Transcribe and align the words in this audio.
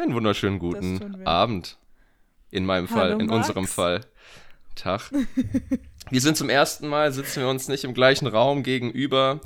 Einen 0.00 0.14
wunderschönen 0.14 0.58
guten 0.58 1.26
Abend. 1.26 1.76
In 2.50 2.64
meinem 2.64 2.88
Fall, 2.88 3.10
Hallo, 3.10 3.18
in 3.18 3.26
Max. 3.26 3.48
unserem 3.48 3.66
Fall. 3.66 4.00
Tag. 4.74 5.10
wir 6.10 6.20
sind 6.22 6.38
zum 6.38 6.48
ersten 6.48 6.88
Mal, 6.88 7.12
sitzen 7.12 7.42
wir 7.42 7.48
uns 7.50 7.68
nicht 7.68 7.84
im 7.84 7.92
gleichen 7.92 8.26
Raum 8.26 8.62
gegenüber, 8.62 9.40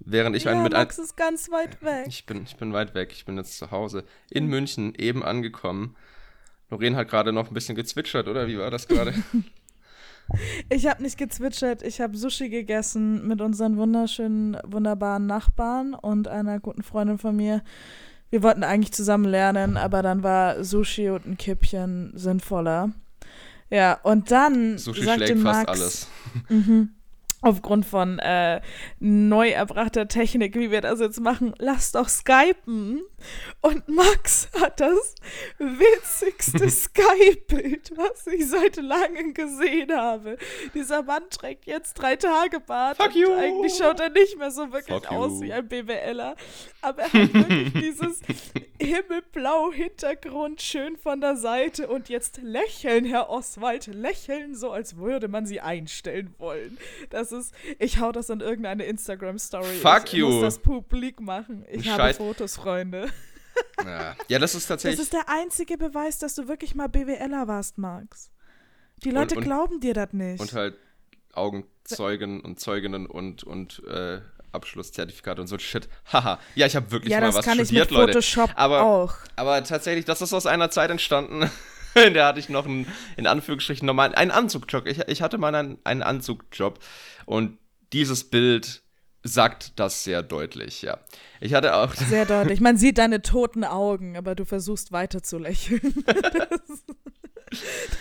während 0.00 0.34
ich 0.34 0.44
ja, 0.44 0.56
mit 0.56 0.72
Max 0.72 0.98
ist 0.98 1.16
ganz 1.16 1.52
weit 1.52 1.80
weg. 1.82 2.06
Ich 2.08 2.26
bin, 2.26 2.42
ich 2.42 2.56
bin 2.56 2.72
weit 2.72 2.96
weg, 2.96 3.12
ich 3.12 3.24
bin 3.24 3.36
jetzt 3.36 3.58
zu 3.58 3.70
Hause. 3.70 4.02
In 4.28 4.46
München, 4.46 4.92
eben 4.96 5.22
angekommen. 5.22 5.94
Lorraine 6.68 6.96
hat 6.96 7.08
gerade 7.08 7.32
noch 7.32 7.46
ein 7.46 7.54
bisschen 7.54 7.76
gezwitschert, 7.76 8.26
oder? 8.26 8.48
Wie 8.48 8.58
war 8.58 8.72
das 8.72 8.88
gerade? 8.88 9.14
Ich 10.68 10.86
habe 10.86 11.02
nicht 11.02 11.18
gezwitschert, 11.18 11.82
ich 11.82 12.00
habe 12.00 12.16
Sushi 12.16 12.48
gegessen 12.48 13.26
mit 13.26 13.40
unseren 13.40 13.76
wunderschönen, 13.76 14.56
wunderbaren 14.64 15.26
Nachbarn 15.26 15.94
und 15.94 16.28
einer 16.28 16.60
guten 16.60 16.82
Freundin 16.82 17.18
von 17.18 17.36
mir. 17.36 17.62
Wir 18.32 18.42
wollten 18.42 18.64
eigentlich 18.64 18.94
zusammen 18.94 19.26
lernen, 19.26 19.76
aber 19.76 20.00
dann 20.00 20.22
war 20.22 20.64
Sushi 20.64 21.10
und 21.10 21.26
ein 21.26 21.36
Kippchen 21.36 22.12
sinnvoller. 22.14 22.90
Ja, 23.68 24.00
und 24.02 24.30
dann 24.30 24.78
Sushi 24.78 25.04
sagte 25.04 25.34
Max, 25.34 25.58
fast 25.58 25.68
alles. 25.68 26.08
Mhm 26.48 26.94
aufgrund 27.42 27.84
von 27.84 28.18
äh, 28.20 28.60
neu 29.00 29.50
erbrachter 29.50 30.08
Technik, 30.08 30.54
wie 30.54 30.70
wir 30.70 30.80
das 30.80 31.00
jetzt 31.00 31.20
machen, 31.20 31.52
lass 31.58 31.92
doch 31.92 32.08
skypen. 32.08 33.02
Und 33.60 33.88
Max 33.88 34.48
hat 34.60 34.80
das 34.80 35.14
witzigste 35.58 36.68
Skype-Bild, 36.70 37.92
was 37.96 38.26
ich 38.26 38.48
seit 38.48 38.76
langem 38.76 39.34
gesehen 39.34 39.92
habe. 39.94 40.36
Dieser 40.74 41.02
Mann 41.02 41.22
trägt 41.30 41.66
jetzt 41.66 41.94
drei 41.94 42.16
Tage 42.16 42.60
Bart. 42.60 42.96
Fuck 42.96 43.14
you. 43.14 43.32
Eigentlich 43.34 43.74
schaut 43.76 44.00
er 44.00 44.10
nicht 44.10 44.36
mehr 44.38 44.50
so 44.50 44.72
wirklich 44.72 44.96
Fuck 45.02 45.12
aus 45.12 45.32
you. 45.34 45.42
wie 45.42 45.52
ein 45.52 45.68
BWLer. 45.68 46.36
Aber 46.80 47.02
er 47.02 47.12
hat 47.12 47.34
wirklich 47.34 47.72
dieses 47.82 48.20
himmelblau 48.80 49.72
Hintergrund 49.72 50.60
schön 50.60 50.96
von 50.96 51.20
der 51.20 51.36
Seite 51.36 51.86
und 51.88 52.08
jetzt 52.08 52.38
lächeln, 52.42 53.04
Herr 53.04 53.30
Oswald, 53.30 53.86
lächeln 53.86 54.54
so, 54.56 54.70
als 54.72 54.96
würde 54.96 55.28
man 55.28 55.46
sie 55.46 55.60
einstellen 55.60 56.34
wollen. 56.38 56.78
Das 57.10 57.30
ist, 57.32 57.54
ich 57.78 58.00
hau 58.00 58.10
das 58.12 58.28
in 58.30 58.40
irgendeine 58.40 58.84
Instagram-Story. 58.84 59.76
Fuck 59.80 60.06
ich 60.06 60.12
you. 60.14 60.28
muss 60.28 60.42
das 60.42 60.58
publik 60.58 61.20
machen. 61.20 61.64
Ich 61.70 61.84
Scheiß. 61.84 61.98
habe 61.98 62.14
Fotos, 62.14 62.56
Freunde. 62.56 63.11
Ja. 63.84 64.16
ja, 64.28 64.38
das 64.38 64.54
ist 64.54 64.66
tatsächlich. 64.66 64.98
Das 64.98 65.06
ist 65.06 65.12
der 65.12 65.28
einzige 65.28 65.76
Beweis, 65.76 66.18
dass 66.18 66.34
du 66.34 66.46
wirklich 66.48 66.74
mal 66.74 66.88
BWLer 66.88 67.48
warst, 67.48 67.78
Max. 67.78 68.30
Die 69.04 69.10
Leute 69.10 69.34
und, 69.34 69.38
und, 69.38 69.44
glauben 69.44 69.80
dir 69.80 69.94
das 69.94 70.12
nicht. 70.12 70.40
Und 70.40 70.52
halt 70.52 70.76
Augenzeugen 71.32 72.40
und 72.40 72.60
Zeuginnen 72.60 73.06
und, 73.06 73.42
und 73.42 73.82
äh, 73.86 74.20
Abschlusszertifikate 74.52 75.40
und 75.40 75.46
so 75.48 75.58
Shit. 75.58 75.88
Haha. 76.12 76.38
ja, 76.54 76.66
ich 76.66 76.76
habe 76.76 76.90
wirklich 76.90 77.12
ja, 77.12 77.20
mal 77.20 77.34
was 77.34 77.44
studiert, 77.44 77.70
ich 77.70 77.72
mit 77.72 77.90
Leute. 77.90 78.12
Photoshop 78.12 78.50
aber, 78.54 78.82
auch. 78.82 79.14
aber 79.36 79.64
tatsächlich, 79.64 80.04
das 80.04 80.22
ist 80.22 80.32
aus 80.32 80.46
einer 80.46 80.70
Zeit 80.70 80.90
entstanden. 80.90 81.50
in 81.94 82.14
der 82.14 82.26
hatte 82.26 82.38
ich 82.38 82.48
noch 82.48 82.66
einen, 82.66 82.86
in 83.16 83.26
Anführungsstrichen, 83.26 83.86
nochmal 83.86 84.14
einen 84.14 84.30
Anzugjob. 84.30 84.86
Ich, 84.86 84.98
ich 85.08 85.22
hatte 85.22 85.38
mal 85.38 85.54
einen, 85.54 85.78
einen 85.84 86.02
Anzugjob 86.02 86.78
und 87.26 87.58
dieses 87.92 88.24
Bild 88.24 88.81
sagt 89.22 89.78
das 89.78 90.04
sehr 90.04 90.22
deutlich, 90.22 90.82
ja. 90.82 90.98
Ich 91.40 91.54
hatte 91.54 91.74
auch. 91.76 91.94
Sehr 92.08 92.26
deutlich. 92.26 92.60
Man 92.60 92.76
sieht 92.76 92.98
deine 92.98 93.22
toten 93.22 93.64
Augen, 93.64 94.16
aber 94.16 94.34
du 94.34 94.44
versuchst 94.44 94.92
weiter 94.92 95.22
zu 95.22 95.38
lächeln. 95.38 95.80
das, 96.06 96.84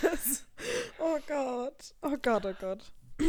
das, 0.01 0.47
oh 0.99 1.17
Gott. 1.27 1.93
Oh 2.01 2.17
Gott, 2.21 2.45
oh 2.45 2.53
Gott. 2.59 2.79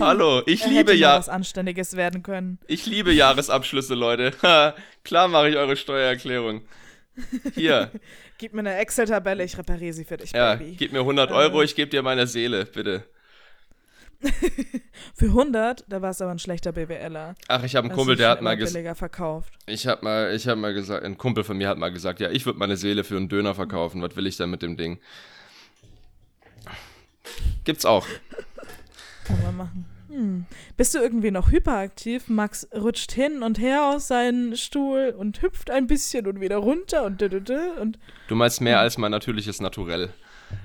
Hallo, 0.01 0.43
ich 0.47 0.63
er 0.63 0.69
liebe 0.69 0.95
ja. 0.95 1.19
was 1.19 1.29
Anständiges 1.29 1.97
werden 1.97 2.23
können. 2.23 2.59
Ich 2.67 2.87
liebe 2.87 3.13
Jahresabschlüsse, 3.13 3.95
Leute. 3.95 4.33
Klar 5.05 5.29
mache 5.29 5.51
ich 5.51 5.57
eure 5.57 5.77
Steuererklärung. 5.77 6.63
Hier. 7.55 7.91
gib 8.39 8.55
mir 8.55 8.61
eine 8.61 8.77
Excel-Tabelle, 8.77 9.45
ich 9.45 9.59
repariere 9.59 9.93
sie 9.93 10.05
für 10.05 10.17
dich, 10.17 10.33
ja, 10.33 10.55
Baby. 10.55 10.77
Gib 10.77 10.93
mir 10.93 11.01
100 11.01 11.31
Euro, 11.31 11.61
äh. 11.61 11.65
ich 11.65 11.75
gebe 11.75 11.91
dir 11.91 12.03
meine 12.03 12.27
Seele, 12.27 12.65
bitte. 12.65 13.05
Für 15.15 15.27
100, 15.27 15.85
da 15.89 16.03
warst 16.03 16.21
du 16.21 16.25
aber 16.25 16.33
ein 16.33 16.39
schlechter 16.39 16.73
BWLer. 16.73 17.35
Ach, 17.49 17.65
ich 17.65 17.77
habe 17.77 17.89
einen 17.89 17.97
Kumpel, 17.97 18.17
der 18.17 18.31
hat 18.31 18.43
mal 18.43 18.57
gesagt. 18.57 18.99
verkauft. 18.99 19.55
Ich 19.67 19.87
habe 19.87 20.05
mal, 20.05 20.35
ich 20.35 20.47
habe 20.47 20.61
mal 20.61 20.75
gesagt, 20.75 21.05
ein 21.05 21.19
Kumpel 21.19 21.45
von 21.45 21.57
mir 21.57 21.69
hat 21.69 21.79
mal 21.79 21.93
gesagt, 21.93 22.21
ja, 22.21 22.31
ich 22.31 22.47
würde 22.47 22.59
meine 22.59 22.77
Seele 22.77 23.05
für 23.05 23.17
einen 23.17 23.29
Döner 23.29 23.55
verkaufen. 23.55 24.03
Was 24.03 24.17
will 24.17 24.27
ich 24.27 24.37
denn 24.37 24.51
mit 24.51 24.63
dem 24.63 24.77
Ding? 24.77 25.01
Gibt's 27.65 27.85
auch. 27.85 28.07
Kann 29.25 29.43
man 29.43 29.57
machen. 29.57 29.87
Hm. 30.09 30.47
Bist 30.77 30.95
du 30.95 30.99
irgendwie 30.99 31.31
noch 31.31 31.51
hyperaktiv? 31.51 32.29
Max 32.29 32.69
rutscht 32.75 33.13
hin 33.13 33.43
und 33.43 33.59
her 33.59 33.87
aus 33.87 34.09
seinem 34.09 34.57
Stuhl 34.57 35.15
und 35.17 35.41
hüpft 35.41 35.71
ein 35.71 35.87
bisschen 35.87 36.27
und 36.27 36.41
wieder 36.41 36.59
runter 36.59 37.05
und 37.05 37.23
und. 37.23 37.99
Du 38.29 38.35
meinst 38.35 38.61
mehr 38.61 38.79
als 38.79 38.99
mein 38.99 39.11
natürliches 39.11 39.61
Naturell. 39.61 40.11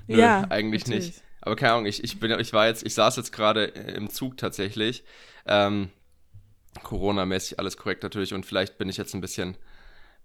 Nö, 0.07 0.19
ja, 0.19 0.45
eigentlich 0.49 0.85
natürlich. 0.85 1.07
nicht. 1.07 1.23
Aber 1.47 1.55
keine 1.55 1.71
Ahnung, 1.71 1.85
ich, 1.85 2.03
ich, 2.03 2.19
bin, 2.19 2.37
ich 2.41 2.51
war 2.51 2.67
jetzt, 2.67 2.85
ich 2.85 2.93
saß 2.93 3.15
jetzt 3.15 3.31
gerade 3.31 3.63
im 3.63 4.09
Zug 4.09 4.35
tatsächlich. 4.35 5.05
Ähm, 5.45 5.89
Corona-mäßig 6.83 7.57
alles 7.57 7.77
korrekt 7.77 8.03
natürlich 8.03 8.33
und 8.33 8.45
vielleicht 8.45 8.77
bin 8.77 8.89
ich 8.89 8.97
jetzt 8.97 9.13
ein 9.15 9.21
bisschen, 9.21 9.55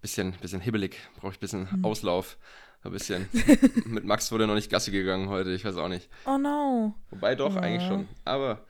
bisschen, 0.01 0.33
bisschen 0.33 0.59
hibbelig, 0.59 0.97
brauche 1.15 1.31
ich 1.31 1.37
ein 1.37 1.39
bisschen 1.39 1.71
hm. 1.71 1.85
Auslauf. 1.85 2.37
Ein 2.83 2.91
bisschen. 2.91 3.29
Mit 3.85 4.03
Max 4.03 4.33
wurde 4.33 4.47
noch 4.47 4.55
nicht 4.55 4.69
Gassi 4.69 4.91
gegangen 4.91 5.29
heute, 5.29 5.51
ich 5.51 5.63
weiß 5.63 5.77
auch 5.77 5.87
nicht. 5.87 6.09
Oh 6.25 6.37
no. 6.37 6.93
Wobei 7.09 7.35
doch, 7.35 7.55
ja. 7.55 7.61
eigentlich 7.61 7.87
schon. 7.87 8.09
Aber, 8.25 8.65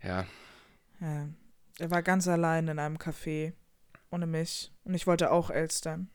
ja. 0.00 0.24
ja. 1.00 1.28
Er 1.80 1.90
war 1.90 2.04
ganz 2.04 2.28
allein 2.28 2.68
in 2.68 2.78
einem 2.78 2.98
Café. 2.98 3.54
Ohne 4.12 4.28
mich. 4.28 4.70
Und 4.84 4.94
ich 4.94 5.08
wollte 5.08 5.32
auch 5.32 5.50
Elstern. 5.50 6.08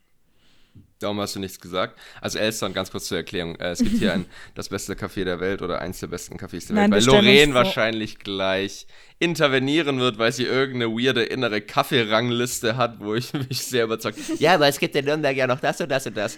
Darum 1.00 1.20
hast 1.20 1.36
du 1.36 1.40
nichts 1.40 1.60
gesagt. 1.60 2.00
Also 2.22 2.40
Elstern, 2.40 2.74
ganz 2.74 2.90
kurz 2.90 3.06
zur 3.06 3.18
Erklärung. 3.18 3.56
Äh, 3.58 3.72
es 3.72 3.80
gibt 3.80 3.98
hier 3.98 4.14
ein, 4.14 4.26
das 4.56 4.70
beste 4.70 4.94
Café 4.94 5.26
der 5.26 5.40
Welt 5.42 5.62
oder 5.62 5.82
eins 5.82 6.00
der 6.00 6.08
besten 6.08 6.38
Cafés 6.38 6.68
der 6.68 6.78
Nein, 6.78 6.92
Welt, 6.92 7.06
weil 7.06 7.14
Lorraine 7.14 7.54
wahrscheinlich 7.54 8.20
gleich 8.20 8.88
intervenieren 9.20 10.00
wird, 10.00 10.18
weil 10.18 10.32
sie 10.32 10.46
irgendeine 10.46 10.92
weirde 10.94 11.24
innere 11.24 11.62
Kaffeerangliste 11.62 12.78
hat, 12.78 13.00
wo 13.00 13.14
ich 13.14 13.34
mich 13.50 13.66
sehr 13.66 13.84
überzeugt. 13.84 14.18
Ja, 14.40 14.54
aber 14.56 14.68
es 14.68 14.80
gibt 14.80 14.96
in 14.96 15.06
Nürnberg 15.06 15.36
ja 15.36 15.48
noch 15.48 15.60
das 15.60 15.82
und 15.82 15.90
das 15.90 16.08
und 16.08 16.16
das. 16.16 16.38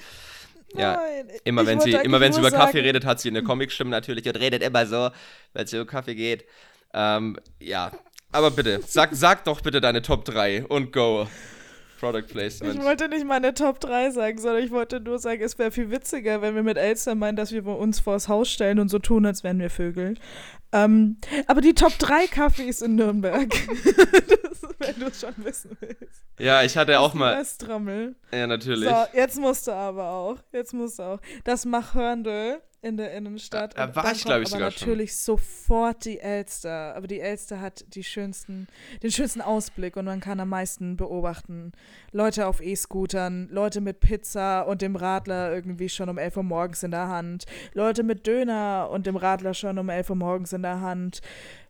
Ja, 0.75 0.97
Nein, 0.97 1.29
immer 1.43 1.65
wenn 1.65 1.79
sie, 1.79 1.91
immer 1.91 2.19
wenn 2.19 2.33
sie 2.33 2.39
über 2.39 2.49
sagen. 2.49 2.63
Kaffee 2.63 2.81
redet, 2.81 3.05
hat 3.05 3.21
sie 3.21 3.29
eine 3.29 3.43
Comicstimme 3.43 3.89
natürlich 3.89 4.27
und 4.27 4.35
redet 4.35 4.63
immer 4.63 4.85
so, 4.85 5.11
wenn 5.53 5.63
es 5.65 5.71
über 5.71 5.85
Kaffee 5.85 6.15
geht. 6.15 6.45
Ähm, 6.93 7.37
ja, 7.59 7.91
aber 8.31 8.51
bitte, 8.51 8.81
sag, 8.85 9.11
sag 9.13 9.45
doch 9.45 9.61
bitte 9.61 9.79
deine 9.79 10.01
Top 10.01 10.25
3 10.25 10.65
und 10.65 10.91
go. 10.91 11.27
Product 11.99 12.27
Placement. 12.27 12.75
Ich 12.75 12.83
wollte 12.83 13.09
nicht 13.09 13.25
meine 13.25 13.53
Top 13.53 13.79
3 13.79 14.11
sagen, 14.11 14.37
sondern 14.37 14.63
ich 14.63 14.71
wollte 14.71 14.99
nur 14.99 15.19
sagen, 15.19 15.41
es 15.41 15.57
wäre 15.57 15.71
viel 15.71 15.89
witziger, 15.89 16.41
wenn 16.41 16.55
wir 16.55 16.63
mit 16.63 16.77
Elster 16.77 17.15
meinen, 17.15 17.35
dass 17.35 17.51
wir 17.51 17.65
uns 17.65 17.99
vors 17.99 18.27
Haus 18.27 18.49
stellen 18.49 18.79
und 18.79 18.89
so 18.89 18.99
tun, 18.99 19.25
als 19.25 19.43
wären 19.43 19.59
wir 19.59 19.69
Vögel. 19.69 20.15
Ähm, 20.71 21.17
aber 21.47 21.61
die 21.61 21.73
Top 21.73 21.97
3 21.97 22.27
Kaffees 22.27 22.81
in 22.81 22.95
Nürnberg. 22.95 23.49
das, 23.49 24.61
wenn 24.79 24.99
du 24.99 25.07
es 25.07 25.21
schon 25.21 25.33
wissen 25.37 25.77
willst. 25.79 26.25
Ja, 26.39 26.63
ich 26.63 26.77
hatte 26.77 26.99
auch 26.99 27.13
mal. 27.13 27.35
Das 27.35 27.57
Trommel. 27.57 28.15
Ja, 28.31 28.47
natürlich. 28.47 28.89
So, 28.89 29.05
jetzt 29.13 29.39
musst 29.39 29.67
du 29.67 29.71
aber 29.71 30.09
auch. 30.09 30.37
Jetzt 30.51 30.73
musst 30.73 30.99
du 30.99 31.03
auch. 31.03 31.19
Das 31.45 31.65
Machhörndl 31.65 32.61
in 32.81 32.97
der 32.97 33.13
Innenstadt. 33.13 33.77
Da, 33.77 33.87
da 33.87 33.95
war 33.95 34.11
ich, 34.11 34.23
glaube 34.23 34.43
ich, 34.43 34.49
sogar 34.49 34.69
natürlich 34.69 35.11
schon. 35.11 35.37
sofort 35.37 36.05
die 36.05 36.19
Elster. 36.19 36.95
Aber 36.95 37.07
die 37.07 37.19
Elster 37.19 37.59
hat 37.59 37.85
die 37.95 38.03
schönsten, 38.03 38.67
den 39.01 39.11
schönsten 39.11 39.41
Ausblick 39.41 39.97
und 39.97 40.05
man 40.05 40.19
kann 40.19 40.39
am 40.39 40.49
meisten 40.49 40.95
beobachten. 40.95 41.71
Leute 42.11 42.47
auf 42.47 42.61
E-Scootern, 42.61 43.49
Leute 43.49 43.81
mit 43.81 43.99
Pizza 43.99 44.61
und 44.61 44.81
dem 44.81 44.95
Radler 44.95 45.53
irgendwie 45.53 45.89
schon 45.89 46.09
um 46.09 46.17
11 46.17 46.37
Uhr 46.37 46.43
morgens 46.43 46.83
in 46.83 46.91
der 46.91 47.07
Hand, 47.07 47.45
Leute 47.73 48.03
mit 48.03 48.27
Döner 48.27 48.89
und 48.91 49.07
dem 49.07 49.15
Radler 49.15 49.53
schon 49.53 49.77
um 49.79 49.89
11 49.89 50.11
Uhr 50.11 50.15
morgens 50.15 50.53
in 50.53 50.61
der 50.61 50.81
Hand. 50.81 51.21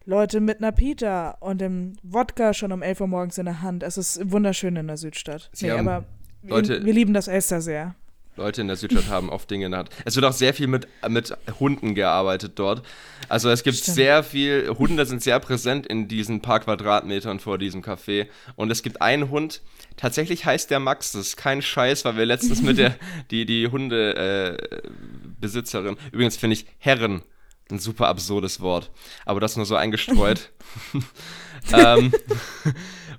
Leute 0.06 0.40
mit 0.40 0.60
einer 0.60 0.72
Pita 0.72 1.32
und 1.42 1.60
dem 1.60 1.94
Wodka 2.02 2.54
schon 2.54 2.72
um 2.72 2.82
11 2.82 3.02
Uhr 3.02 3.08
morgens 3.08 3.38
in 3.38 3.46
der 3.46 3.62
Hand. 3.62 3.84
Es 3.84 3.98
ist 3.98 4.32
wunderschön 4.32 4.78
in 4.78 4.88
der 4.88 4.96
Südstadt. 4.96 5.50
Sie 5.52 5.66
nee, 5.66 5.72
aber 5.74 6.06
Leute, 6.44 6.80
wir, 6.80 6.86
wir 6.86 6.94
lieben 6.94 7.14
das 7.14 7.28
Elster 7.28 7.60
sehr. 7.60 7.96
Leute 8.38 8.62
in 8.62 8.68
der 8.68 8.78
Südstadt 8.78 9.08
haben 9.10 9.30
oft 9.30 9.50
Dinge 9.50 9.66
in 9.66 9.72
der 9.72 9.80
Hand. 9.80 9.90
Es 10.06 10.16
wird 10.16 10.26
auch 10.26 10.34
sehr 10.34 10.54
viel 10.54 10.68
mit, 10.68 10.88
mit 11.08 11.36
Hunden 11.60 11.96
gearbeitet 11.96 12.54
dort. 12.56 12.84
Also 13.30 13.50
es 13.50 13.64
gibt 13.64 13.78
Stimmt. 13.78 13.96
sehr 13.96 14.24
viel, 14.24 14.76
Hunde 14.78 15.06
sind 15.06 15.22
sehr 15.22 15.40
präsent 15.40 15.88
in 15.88 16.08
diesen 16.08 16.42
paar 16.42 16.60
Quadratmetern 16.60 17.40
vor 17.40 17.58
diesem 17.58 17.82
Café. 17.82 18.28
Und 18.56 18.72
es 18.72 18.84
gibt 18.84 19.02
einen 19.02 19.30
Hund, 19.30 19.62
tatsächlich 19.98 20.46
heißt 20.46 20.72
der 20.72 20.80
Max, 20.80 21.12
das 21.12 21.28
ist 21.28 21.38
kein 21.38 21.62
Scheiß, 21.62 22.06
weil 22.06 22.18
wir 22.18 22.26
letztens 22.26 22.62
mit 22.62 22.78
der, 22.78 22.96
die, 23.32 23.46
die 23.46 23.68
Hundebesitzerin, 23.68 25.98
äh, 25.98 26.12
übrigens 26.12 26.38
finde 26.38 26.54
ich 26.54 26.66
Herren 26.78 27.22
ein 27.70 27.80
super 27.80 28.08
absurdes 28.08 28.62
Wort, 28.62 28.92
aber 29.26 29.42
das 29.42 29.58
nur 29.58 29.66
so 29.66 29.76
eingestreut. 29.76 30.52
ähm, 31.74 32.14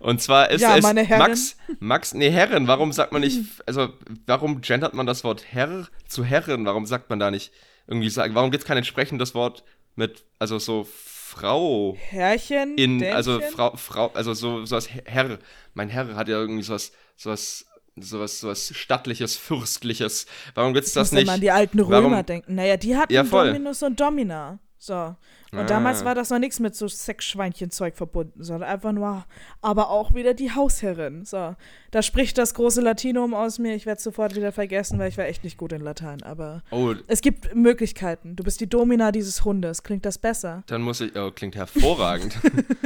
und 0.00 0.21
zwar 0.21 0.50
ist 0.50 0.61
ja, 0.61 0.77
es 0.77 0.83
Max, 0.83 1.56
Max, 1.81 2.15
nee, 2.15 2.31
Herren, 2.31 2.67
warum 2.67 2.93
sagt 2.93 3.12
man 3.12 3.23
nicht, 3.23 3.41
also 3.67 3.89
warum 4.27 4.61
gendert 4.61 4.95
man 4.95 5.06
das 5.06 5.25
Wort 5.25 5.45
Herr 5.50 5.89
zu 6.06 6.25
Herren? 6.25 6.65
Warum 6.65 6.87
sagt 6.87 7.11
man 7.11 7.19
da 7.19 7.31
nicht 7.31 7.53
irgendwie 7.87 8.11
sagen, 8.11 8.35
warum 8.35 8.50
gibt 8.50 8.62
es 8.62 8.69
kein 8.69 8.77
entsprechendes 8.77 9.35
Wort 9.35 9.65
mit, 9.97 10.25
also 10.39 10.59
so 10.59 10.87
Frau. 11.29 11.97
Herrchen? 11.99 12.77
In, 12.79 13.05
also 13.05 13.41
Frau, 13.41 13.77
Frau, 13.77 14.11
also 14.15 14.35
so, 14.35 14.65
so 14.65 14.77
was 14.77 14.89
Herr. 14.89 15.39
Mein 15.75 15.89
Herr 15.89 16.17
hat 16.17 16.29
ja 16.29 16.39
irgendwie 16.39 16.62
sowas, 16.62 16.93
sowas 17.17 17.67
sowas, 18.00 18.41
sowas 18.41 18.73
stattliches, 18.75 19.37
fürstliches. 19.37 20.27
Warum 20.55 20.75
gibt 20.75 20.87
es 20.87 20.93
das 20.93 21.12
nicht? 21.12 21.23
Wenn 21.23 21.27
man 21.27 21.41
die 21.41 21.50
alten 21.50 21.81
Römer 21.81 22.11
Warum? 22.11 22.27
denken. 22.27 22.55
Naja, 22.55 22.77
die 22.77 22.97
hatten 22.97 23.12
Ja, 23.12 23.25
voll. 23.25 23.49
Dominus 23.49 23.83
und 23.83 23.99
Domina. 24.00 24.59
So. 24.79 25.17
Und 25.53 25.61
Ah. 25.61 25.65
damals 25.65 26.05
war 26.05 26.15
das 26.15 26.29
noch 26.31 26.39
nichts 26.39 26.61
mit 26.61 26.75
so 26.77 26.87
Sexschweinchenzeug 26.89 27.97
verbunden, 27.97 28.43
sondern 28.45 28.69
einfach 28.69 28.93
nur, 28.93 29.25
aber 29.62 29.89
auch 29.91 30.15
wieder 30.15 30.35
die 30.35 30.50
Hausherrin. 30.55 31.25
So. 31.25 31.56
Da 31.91 32.03
spricht 32.03 32.37
das 32.37 32.53
große 32.53 32.83
Latinum 32.83 33.33
aus 33.33 33.59
mir. 33.59 33.75
Ich 33.75 33.87
werde 33.87 33.97
es 33.97 34.05
sofort 34.05 34.35
wieder 34.37 34.53
vergessen, 34.53 34.99
weil 34.99 35.09
ich 35.09 35.17
war 35.17 35.25
echt 35.25 35.45
nicht 35.45 35.56
gut 35.56 35.73
in 35.73 35.81
Latein. 35.81 36.23
Aber 36.23 36.62
Oh, 36.71 36.95
es 37.06 37.23
gibt 37.23 37.55
Möglichkeiten. 37.55 38.37
Du 38.37 38.45
bist 38.45 38.61
die 38.61 38.69
Domina 38.69 39.11
dieses 39.11 39.45
Hundes. 39.45 39.83
Klingt 39.83 40.05
das 40.05 40.19
besser? 40.19 40.65
dann 40.67 40.83
muss 40.83 41.00
ich. 41.00 41.17
Oh, 41.17 41.31
klingt 41.31 41.56
hervorragend. 41.56 42.37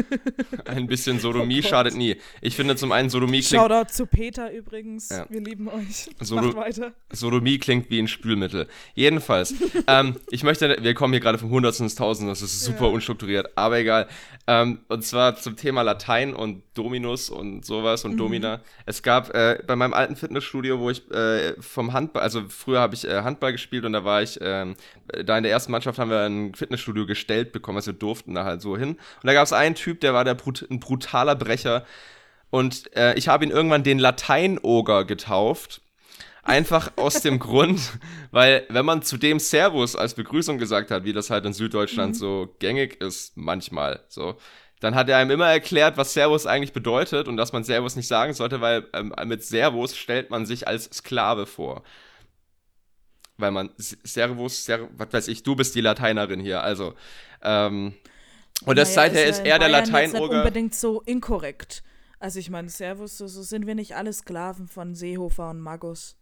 Ein 0.66 0.86
bisschen 0.86 1.18
Sodomie 1.18 1.60
Oh 1.64 1.68
schadet 1.68 1.96
nie. 1.96 2.16
Ich 2.40 2.54
finde 2.56 2.76
zum 2.76 2.92
einen, 2.92 3.10
Sodomie 3.10 3.40
klingt, 3.40 3.60
Shoutout 3.62 3.90
zu 3.92 4.06
Peter 4.06 4.52
übrigens. 4.52 5.08
Ja. 5.10 5.26
Wir 5.28 5.40
lieben 5.40 5.68
euch. 5.68 6.08
So, 6.20 6.36
Macht 6.36 6.54
weiter. 6.56 6.92
Sodomie 7.10 7.58
klingt 7.58 7.90
wie 7.90 7.98
ein 7.98 8.08
Spülmittel. 8.08 8.68
Jedenfalls, 8.94 9.54
ähm, 9.86 10.16
ich 10.30 10.44
möchte, 10.44 10.76
wir 10.80 10.94
kommen 10.94 11.12
hier 11.12 11.20
gerade 11.20 11.38
vom 11.38 11.50
Hundertsten 11.50 11.86
ins 11.86 11.94
Tausend, 11.96 12.30
das 12.30 12.40
ist 12.42 12.51
super 12.60 12.86
Ja. 12.86 12.90
unstrukturiert, 12.92 13.50
aber 13.56 13.78
egal. 13.78 14.08
Ähm, 14.46 14.80
und 14.88 15.04
zwar 15.04 15.36
zum 15.36 15.56
Thema 15.56 15.82
Latein 15.82 16.34
und 16.34 16.62
Dominus 16.74 17.30
und 17.30 17.64
sowas 17.64 18.04
und 18.04 18.16
Domina. 18.16 18.60
Es 18.86 19.02
gab 19.02 19.32
äh, 19.34 19.62
bei 19.66 19.76
meinem 19.76 19.94
alten 19.94 20.16
Fitnessstudio, 20.16 20.80
wo 20.80 20.90
ich 20.90 21.08
äh, 21.12 21.54
vom 21.60 21.92
Handball, 21.92 22.22
also 22.22 22.42
früher 22.48 22.80
habe 22.80 22.94
ich 22.94 23.06
äh, 23.06 23.22
Handball 23.22 23.52
gespielt 23.52 23.84
und 23.84 23.92
da 23.92 24.04
war 24.04 24.20
ich, 24.22 24.38
ähm, 24.42 24.74
da 25.24 25.36
in 25.36 25.44
der 25.44 25.52
ersten 25.52 25.70
Mannschaft 25.70 25.98
haben 25.98 26.10
wir 26.10 26.22
ein 26.22 26.54
Fitnessstudio 26.54 27.06
gestellt 27.06 27.52
bekommen, 27.52 27.78
also 27.78 27.92
wir 27.92 27.98
durften 27.98 28.34
da 28.34 28.44
halt 28.44 28.60
so 28.62 28.76
hin. 28.76 28.90
Und 28.90 28.98
da 29.22 29.32
gab 29.32 29.44
es 29.44 29.52
einen 29.52 29.74
Typ, 29.76 30.00
der 30.00 30.12
war 30.12 30.24
der 30.24 30.34
brut 30.34 30.66
ein 30.70 30.80
brutaler 30.80 31.36
Brecher. 31.36 31.84
Und 32.50 32.94
äh, 32.96 33.14
ich 33.14 33.28
habe 33.28 33.44
ihn 33.44 33.50
irgendwann 33.50 33.82
den 33.84 33.98
Lateinoger 33.98 35.04
getauft. 35.04 35.80
Einfach 36.44 36.92
aus 36.96 37.20
dem 37.20 37.38
Grund, 37.38 37.80
weil 38.32 38.66
wenn 38.68 38.84
man 38.84 39.02
zu 39.02 39.16
dem 39.16 39.38
Servus 39.38 39.94
als 39.94 40.14
Begrüßung 40.14 40.58
gesagt 40.58 40.90
hat, 40.90 41.04
wie 41.04 41.12
das 41.12 41.30
halt 41.30 41.44
in 41.46 41.52
Süddeutschland 41.52 42.16
so 42.16 42.54
gängig 42.58 43.00
ist, 43.00 43.36
manchmal 43.36 44.04
so, 44.08 44.36
dann 44.80 44.96
hat 44.96 45.08
er 45.08 45.18
einem 45.18 45.30
immer 45.30 45.46
erklärt, 45.48 45.96
was 45.96 46.12
Servus 46.14 46.44
eigentlich 46.46 46.72
bedeutet 46.72 47.28
und 47.28 47.36
dass 47.36 47.52
man 47.52 47.62
Servus 47.62 47.94
nicht 47.94 48.08
sagen 48.08 48.34
sollte, 48.34 48.60
weil 48.60 48.88
ähm, 48.92 49.14
mit 49.26 49.44
Servus 49.44 49.96
stellt 49.96 50.30
man 50.30 50.44
sich 50.44 50.66
als 50.66 50.86
Sklave 50.86 51.46
vor. 51.46 51.84
Weil 53.36 53.52
man 53.52 53.70
Servus, 53.78 54.64
Ser 54.64 54.88
was 54.96 55.12
weiß 55.12 55.28
ich, 55.28 55.44
du 55.44 55.54
bist 55.54 55.76
die 55.76 55.80
Lateinerin 55.80 56.40
hier, 56.40 56.62
also. 56.64 56.94
Ähm, 57.42 57.94
und 58.66 58.76
das 58.76 58.96
Naja, 58.96 59.10
seither 59.10 59.22
ja 59.22 59.28
ist 59.30 59.38
in 59.40 59.46
er 59.46 59.58
der 59.60 59.68
nicht 59.68 59.92
Lateinoger. 59.92 60.38
unbedingt 60.38 60.74
so 60.74 61.00
inkorrekt. 61.02 61.84
Also 62.18 62.40
ich 62.40 62.50
meine, 62.50 62.68
Servus, 62.68 63.16
so, 63.18 63.28
so 63.28 63.42
sind 63.42 63.66
wir 63.66 63.76
nicht 63.76 63.94
alle 63.94 64.12
Sklaven 64.12 64.66
von 64.66 64.94
Seehofer 64.96 65.50
und 65.50 65.60
Magus. 65.60 66.16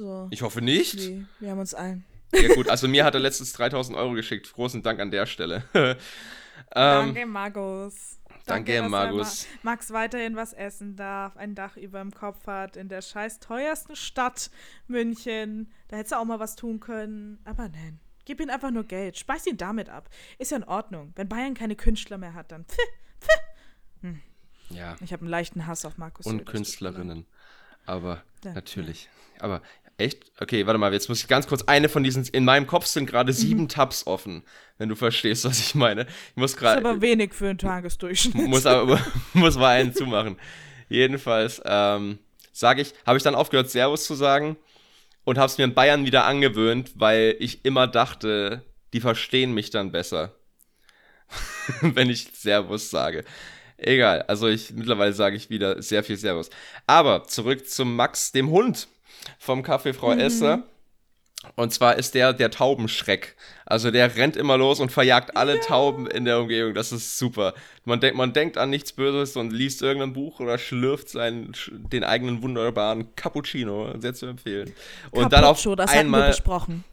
So, 0.00 0.28
Ich 0.30 0.40
hoffe 0.40 0.62
nicht. 0.62 0.96
wie, 0.96 1.26
wir 1.40 1.50
haben 1.50 1.58
uns 1.58 1.74
allen. 1.74 2.04
Ja 2.32 2.54
gut, 2.54 2.68
also 2.70 2.88
mir 2.88 3.04
hat 3.04 3.12
er 3.14 3.20
letztens 3.20 3.52
3000 3.52 3.98
Euro 3.98 4.12
geschickt. 4.12 4.50
Großen 4.54 4.82
Dank 4.82 4.98
an 4.98 5.10
der 5.10 5.26
Stelle. 5.26 5.64
ähm, 5.74 5.96
Danke, 6.74 7.26
Magus. 7.26 8.18
danke, 8.46 8.72
dass 8.72 8.82
er 8.82 8.88
Magus. 8.88 9.46
Ma- 9.62 9.72
Max 9.72 9.90
weiterhin 9.92 10.36
was 10.36 10.54
essen 10.54 10.96
darf, 10.96 11.36
ein 11.36 11.54
Dach 11.54 11.76
über 11.76 12.00
dem 12.00 12.12
Kopf 12.12 12.46
hat, 12.46 12.76
in 12.78 12.88
der 12.88 13.02
scheiß 13.02 13.40
teuersten 13.40 13.94
Stadt 13.94 14.50
München. 14.86 15.70
Da 15.88 15.96
hättest 15.96 16.12
du 16.12 16.16
auch 16.16 16.24
mal 16.24 16.38
was 16.40 16.56
tun 16.56 16.80
können. 16.80 17.38
Aber 17.44 17.68
nein. 17.68 18.00
Gib 18.24 18.40
ihm 18.40 18.48
einfach 18.48 18.70
nur 18.70 18.84
Geld. 18.84 19.18
Speis 19.18 19.46
ihn 19.46 19.56
damit 19.58 19.90
ab. 19.90 20.08
Ist 20.38 20.50
ja 20.52 20.56
in 20.56 20.64
Ordnung. 20.64 21.12
Wenn 21.16 21.28
Bayern 21.28 21.52
keine 21.54 21.76
Künstler 21.76 22.16
mehr 22.16 22.32
hat, 22.32 22.52
dann. 22.52 22.64
Pfiff. 22.64 24.14
Ja, 24.70 24.96
Ich 25.02 25.12
habe 25.12 25.22
einen 25.22 25.30
leichten 25.30 25.66
Hass 25.66 25.84
auf 25.84 25.98
Markus. 25.98 26.26
und 26.26 26.38
Söder. 26.38 26.52
Künstlerinnen. 26.52 27.26
Aber 27.86 28.22
Ja, 28.44 28.52
natürlich. 28.52 29.08
Aber 29.40 29.62
echt? 30.00 30.32
Okay, 30.40 30.66
warte 30.66 30.78
mal, 30.78 30.92
jetzt 30.92 31.08
muss 31.08 31.20
ich 31.20 31.28
ganz 31.28 31.46
kurz 31.46 31.62
eine 31.62 31.88
von 31.88 32.02
diesen. 32.02 32.24
In 32.26 32.44
meinem 32.44 32.66
Kopf 32.66 32.86
sind 32.86 33.06
gerade 33.06 33.32
sieben 33.32 33.68
Tabs 33.68 34.06
offen, 34.06 34.42
wenn 34.78 34.88
du 34.88 34.96
verstehst, 34.96 35.44
was 35.44 35.60
ich 35.60 35.74
meine. 35.74 36.02
Ich 36.30 36.36
muss 36.36 36.54
Das 36.56 36.62
ist 36.62 36.66
aber 36.78 36.82
gerade. 36.90 37.00
wenig 37.00 37.34
für 37.34 37.48
einen 37.48 37.58
Tagesdurchschnitt. 37.58 38.48
Muss 38.48 38.66
aber 38.66 39.00
muss 39.34 39.56
mal 39.56 39.80
einen 39.80 39.94
zumachen. 39.94 40.36
Jedenfalls, 40.88 41.62
ähm, 41.64 42.18
sage 42.52 42.82
ich, 42.82 42.94
habe 43.06 43.16
ich 43.16 43.22
dann 43.22 43.34
aufgehört, 43.34 43.70
Servus 43.70 44.04
zu 44.06 44.14
sagen 44.14 44.56
und 45.24 45.38
habe 45.38 45.46
es 45.46 45.58
mir 45.58 45.64
in 45.64 45.74
Bayern 45.74 46.04
wieder 46.04 46.24
angewöhnt, 46.24 46.92
weil 46.96 47.36
ich 47.38 47.64
immer 47.64 47.86
dachte, 47.86 48.64
die 48.92 49.00
verstehen 49.00 49.52
mich 49.54 49.70
dann 49.70 49.92
besser, 49.92 50.34
wenn 51.80 52.10
ich 52.10 52.28
Servus 52.34 52.90
sage. 52.90 53.24
Egal, 53.76 54.22
also 54.22 54.48
ich 54.48 54.72
mittlerweile 54.72 55.12
sage 55.12 55.36
ich 55.36 55.48
wieder 55.48 55.80
sehr 55.80 56.04
viel 56.04 56.16
Servus. 56.16 56.50
Aber 56.86 57.24
zurück 57.24 57.68
zum 57.68 57.96
Max, 57.96 58.32
dem 58.32 58.50
Hund 58.50 58.88
vom 59.38 59.62
Café 59.62 59.92
Frau 59.92 60.12
Esser. 60.12 60.64
Und 61.56 61.72
zwar 61.72 61.96
ist 61.96 62.14
der 62.14 62.34
der 62.34 62.50
Taubenschreck. 62.50 63.34
Also 63.64 63.90
der 63.90 64.14
rennt 64.14 64.36
immer 64.36 64.58
los 64.58 64.78
und 64.78 64.92
verjagt 64.92 65.38
alle 65.38 65.58
Tauben 65.60 66.06
in 66.06 66.26
der 66.26 66.38
Umgebung. 66.38 66.74
Das 66.74 66.92
ist 66.92 67.18
super. 67.18 67.54
Man 67.86 67.98
denkt, 67.98 68.18
man 68.18 68.34
denkt 68.34 68.58
an 68.58 68.68
nichts 68.68 68.92
Böses 68.92 69.36
und 69.36 69.50
liest 69.50 69.80
irgendein 69.80 70.12
Buch 70.12 70.40
oder 70.40 70.58
schlürft 70.58 71.08
seinen, 71.08 71.52
den 71.70 72.04
eigenen 72.04 72.42
wunderbaren 72.42 73.14
Cappuccino. 73.16 73.98
Sehr 73.98 74.12
zu 74.12 74.26
empfehlen. 74.26 74.74
Und 75.12 75.32
dann 75.32 75.44
auf 75.44 75.56
Cappuccio, 75.56 75.76
das 75.76 75.90
hatten 75.90 76.10
wir 76.10 76.16
einmal, 76.16 76.28
besprochen. 76.28 76.84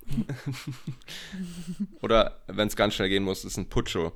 oder 2.01 2.39
wenn 2.47 2.69
es 2.69 2.77
ganz 2.77 2.93
schnell 2.93 3.09
gehen 3.09 3.23
muss, 3.23 3.43
ist 3.43 3.57
ein 3.57 3.67
Puccio. 3.67 4.13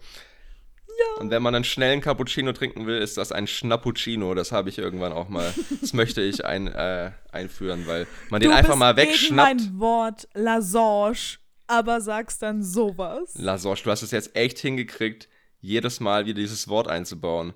Und 1.20 1.30
wenn 1.30 1.42
man 1.44 1.54
einen 1.56 1.64
schnellen 1.64 2.02
Cappuccino 2.02 2.52
trinken 2.54 2.86
will, 2.88 2.98
ist 3.00 3.18
das 3.18 3.32
ein 3.32 3.48
Schnappuccino. 3.48 4.34
Das 4.34 4.52
habe 4.52 4.70
ich 4.70 4.78
irgendwann 4.78 5.14
auch 5.14 5.30
mal. 5.30 5.54
Das 5.82 5.94
möchte 5.94 6.22
ich 6.22 6.46
ein, 6.46 6.68
äh, 6.68 7.12
einführen, 7.32 7.86
weil 7.88 8.08
man 8.30 8.42
den 8.42 8.50
du 8.52 8.56
einfach 8.56 8.70
bist 8.70 8.80
mal 8.80 8.94
gegen 8.96 9.10
wegschnappt. 9.10 9.56
mein 9.60 9.80
Wort 9.80 10.28
Lasange, 10.34 11.38
aber 11.68 12.02
sagst 12.02 12.42
dann 12.42 12.64
sowas. 12.64 13.34
Lasoche, 13.36 13.84
du 13.84 13.92
hast 13.92 14.02
es 14.02 14.12
jetzt 14.12 14.36
echt 14.36 14.58
hingekriegt, 14.60 15.30
jedes 15.60 16.00
Mal 16.00 16.26
wieder 16.26 16.40
dieses 16.40 16.68
Wort 16.68 16.88
einzubauen. 16.88 17.54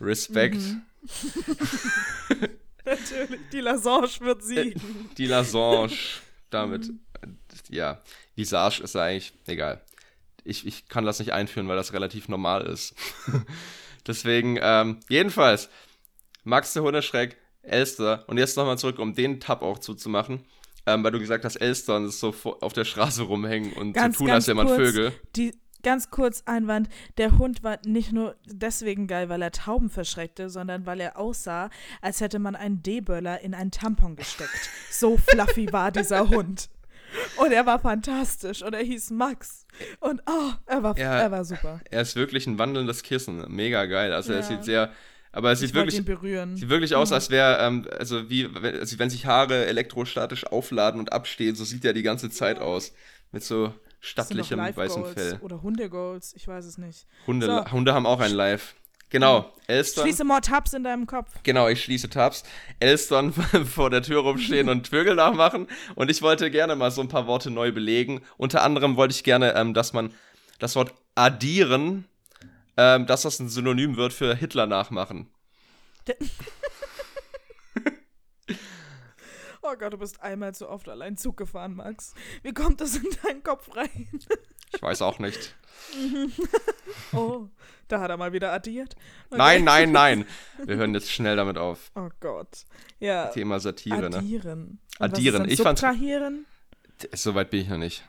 Respekt. 0.00 0.56
Mhm. 0.60 0.82
Natürlich, 2.84 3.40
die 3.52 3.60
Lasange 3.60 4.08
wird 4.20 4.42
siegen. 4.42 4.80
Die 5.16 5.26
Lasange. 5.26 5.90
Damit, 6.50 6.88
Mhm. 6.88 7.00
äh, 7.22 7.74
ja, 7.74 8.02
Visage 8.36 8.82
ist 8.82 8.94
eigentlich 8.96 9.32
egal. 9.46 9.80
Ich, 10.46 10.66
ich 10.66 10.88
kann 10.88 11.04
das 11.04 11.18
nicht 11.18 11.32
einführen, 11.32 11.68
weil 11.68 11.76
das 11.76 11.92
relativ 11.92 12.28
normal 12.28 12.62
ist. 12.62 12.94
Deswegen, 14.06 14.58
ähm, 14.60 15.00
jedenfalls, 15.08 15.68
Max 16.44 16.72
der 16.72 16.82
Hundeschreck, 16.82 17.36
Elster. 17.62 18.24
Und 18.28 18.38
jetzt 18.38 18.56
nochmal 18.56 18.78
zurück, 18.78 18.98
um 18.98 19.14
den 19.14 19.40
Tab 19.40 19.62
auch 19.62 19.78
zuzumachen. 19.78 20.44
Ähm, 20.88 21.02
weil 21.02 21.10
du 21.10 21.18
gesagt 21.18 21.44
hast, 21.44 21.56
Elster 21.56 21.96
und 21.96 22.04
es 22.04 22.20
so 22.20 22.32
auf 22.60 22.72
der 22.72 22.84
Straße 22.84 23.24
rumhängen 23.24 23.72
und 23.72 23.92
Ganz, 23.92 24.18
so 24.18 24.24
tun, 24.24 24.32
als 24.32 24.46
wäre 24.46 24.54
man 24.54 24.68
Vögel. 24.68 25.12
Die, 25.34 25.52
ganz 25.82 26.10
kurz 26.10 26.42
Einwand, 26.46 26.88
der 27.18 27.38
Hund 27.38 27.64
war 27.64 27.78
nicht 27.84 28.12
nur 28.12 28.36
deswegen 28.44 29.08
geil, 29.08 29.28
weil 29.28 29.42
er 29.42 29.50
Tauben 29.50 29.90
verschreckte, 29.90 30.48
sondern 30.48 30.86
weil 30.86 31.00
er 31.00 31.16
aussah, 31.16 31.70
als 32.02 32.20
hätte 32.20 32.38
man 32.38 32.54
einen 32.54 32.82
D-Böller 32.82 33.40
in 33.40 33.54
einen 33.54 33.72
Tampon 33.72 34.16
gesteckt. 34.16 34.70
So 34.90 35.16
fluffy 35.16 35.72
war 35.72 35.90
dieser 35.90 36.28
Hund. 36.28 36.70
Und 37.36 37.52
er 37.52 37.66
war 37.66 37.78
fantastisch 37.78 38.62
und 38.62 38.74
er 38.74 38.82
hieß 38.82 39.10
Max. 39.10 39.66
Und 40.00 40.22
oh, 40.26 40.52
er 40.66 40.82
war, 40.82 40.98
Ja. 40.98 41.18
er 41.18 41.30
war 41.30 41.44
super. 41.44 41.80
Er 41.90 42.00
ist 42.02 42.16
wirklich 42.16 42.46
ein 42.46 42.58
wandelndes 42.58 43.02
Kissen. 43.02 43.44
Mega 43.48 43.84
geil. 43.86 44.12
Also 44.12 44.32
er 44.32 44.40
Ja. 44.40 44.44
sieht 44.44 44.64
sehr, 44.64 44.92
aber 45.32 45.50
er 45.50 45.56
sieht 45.56 45.74
wirklich. 45.74 45.94
Sieht 45.96 46.68
wirklich 46.68 46.94
aus, 46.94 47.12
als 47.12 47.30
wäre, 47.30 47.58
ähm, 47.60 47.86
also 47.98 48.28
wie, 48.30 48.48
wenn, 48.62 48.78
also 48.78 48.98
wenn 48.98 49.10
sich 49.10 49.26
Haare 49.26 49.66
elektrostatisch 49.66 50.46
aufladen 50.46 51.00
und 51.00 51.12
abstehen, 51.12 51.54
so 51.54 51.64
sieht 51.64 51.84
er 51.84 51.92
die 51.92 52.02
ganze 52.02 52.30
Zeit 52.30 52.58
aus. 52.58 52.92
Mit 53.32 53.42
so 53.44 53.72
stattlichem 54.00 54.58
weißem 54.58 55.04
Fell. 55.06 55.38
Oder 55.40 55.62
Hunde-Goals, 55.62 56.34
ich 56.36 56.46
weiß 56.46 56.64
es 56.64 56.78
nicht. 56.78 57.06
Hunde, 57.26 57.46
So. 57.46 57.72
Hunde 57.72 57.92
haben 57.94 58.06
auch 58.06 58.20
ein 58.20 58.32
Live. 58.32 58.74
Genau, 59.10 59.52
Elstern. 59.68 60.04
Schließe 60.04 60.24
more 60.24 60.40
Tabs 60.40 60.72
in 60.72 60.82
deinem 60.82 61.06
Kopf. 61.06 61.30
Genau, 61.44 61.68
ich 61.68 61.82
schließe 61.82 62.10
Tabs. 62.10 62.42
Elstern 62.80 63.32
vor 63.64 63.90
der 63.90 64.02
Tür 64.02 64.22
rumstehen 64.22 64.68
und 64.68 64.88
Vögel 64.88 65.14
nachmachen. 65.14 65.68
Und 65.94 66.10
ich 66.10 66.22
wollte 66.22 66.50
gerne 66.50 66.74
mal 66.74 66.90
so 66.90 67.02
ein 67.02 67.08
paar 67.08 67.26
Worte 67.26 67.50
neu 67.50 67.72
belegen. 67.72 68.22
Unter 68.36 68.62
anderem 68.62 68.96
wollte 68.96 69.14
ich 69.14 69.22
gerne, 69.22 69.54
ähm, 69.54 69.74
dass 69.74 69.92
man 69.92 70.12
das 70.58 70.74
Wort 70.74 70.92
addieren, 71.14 72.06
ähm, 72.76 73.06
dass 73.06 73.22
das 73.22 73.38
ein 73.38 73.48
Synonym 73.48 73.96
wird 73.96 74.12
für 74.12 74.34
Hitler 74.34 74.66
nachmachen. 74.66 75.30
Oh 79.68 79.74
Gott, 79.78 79.92
du 79.92 79.98
bist 79.98 80.22
einmal 80.22 80.54
zu 80.54 80.68
oft 80.68 80.88
allein 80.88 81.16
Zug 81.16 81.36
gefahren, 81.36 81.74
Max. 81.74 82.14
Wie 82.42 82.52
kommt 82.52 82.80
das 82.80 82.96
in 82.96 83.04
deinen 83.24 83.42
Kopf 83.42 83.74
rein? 83.74 84.08
Ich 84.74 84.80
weiß 84.82 85.02
auch 85.02 85.18
nicht. 85.18 85.54
Oh, 87.12 87.48
da 87.88 88.00
hat 88.00 88.10
er 88.10 88.16
mal 88.16 88.32
wieder 88.32 88.52
addiert. 88.52 88.94
Okay. 89.28 89.36
Nein, 89.38 89.64
nein, 89.64 89.92
nein. 89.92 90.24
Wir 90.64 90.76
hören 90.76 90.94
jetzt 90.94 91.10
schnell 91.10 91.36
damit 91.36 91.58
auf. 91.58 91.90
Oh 91.94 92.08
Gott. 92.20 92.64
Ja. 92.98 93.26
Thema 93.28 93.60
Satire, 93.60 94.08
ne? 94.10 94.16
Addieren. 94.18 94.78
Und 94.98 95.04
Addieren. 95.04 95.42
Was 95.42 95.46
Ich 95.48 95.52
ist 95.54 95.58
dann 95.60 95.76
fand's- 95.76 95.80
Subtrahieren? 95.80 96.46
So 97.12 97.34
weit 97.34 97.50
bin 97.50 97.60
ich 97.60 97.68
noch 97.68 97.76
nicht. 97.78 98.04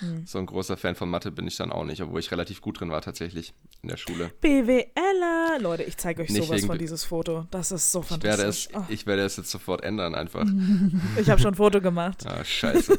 Hm. 0.00 0.26
So 0.26 0.38
ein 0.38 0.46
großer 0.46 0.76
Fan 0.76 0.94
von 0.94 1.10
Mathe 1.10 1.30
bin 1.30 1.46
ich 1.46 1.56
dann 1.56 1.72
auch 1.72 1.84
nicht, 1.84 2.02
obwohl 2.02 2.20
ich 2.20 2.30
relativ 2.30 2.60
gut 2.60 2.80
drin 2.80 2.90
war 2.90 3.00
tatsächlich 3.00 3.54
in 3.82 3.88
der 3.88 3.96
Schule. 3.96 4.30
BWLer! 4.40 5.58
Leute, 5.60 5.82
ich 5.84 5.96
zeige 5.96 6.22
euch 6.22 6.30
nicht 6.30 6.46
sowas 6.46 6.64
von 6.64 6.78
dieses 6.78 7.04
Foto. 7.04 7.46
Das 7.50 7.72
ist 7.72 7.90
so 7.90 8.02
fantastisch. 8.02 8.66
Ich 8.66 8.74
werde 8.74 8.84
es, 8.84 8.88
oh. 8.88 8.92
ich 8.92 9.06
werde 9.06 9.22
es 9.22 9.36
jetzt 9.36 9.50
sofort 9.50 9.82
ändern 9.82 10.14
einfach. 10.14 10.46
ich 11.20 11.30
habe 11.30 11.40
schon 11.40 11.52
ein 11.52 11.56
Foto 11.56 11.80
gemacht. 11.80 12.26
Ah, 12.26 12.44
scheiße. 12.44 12.98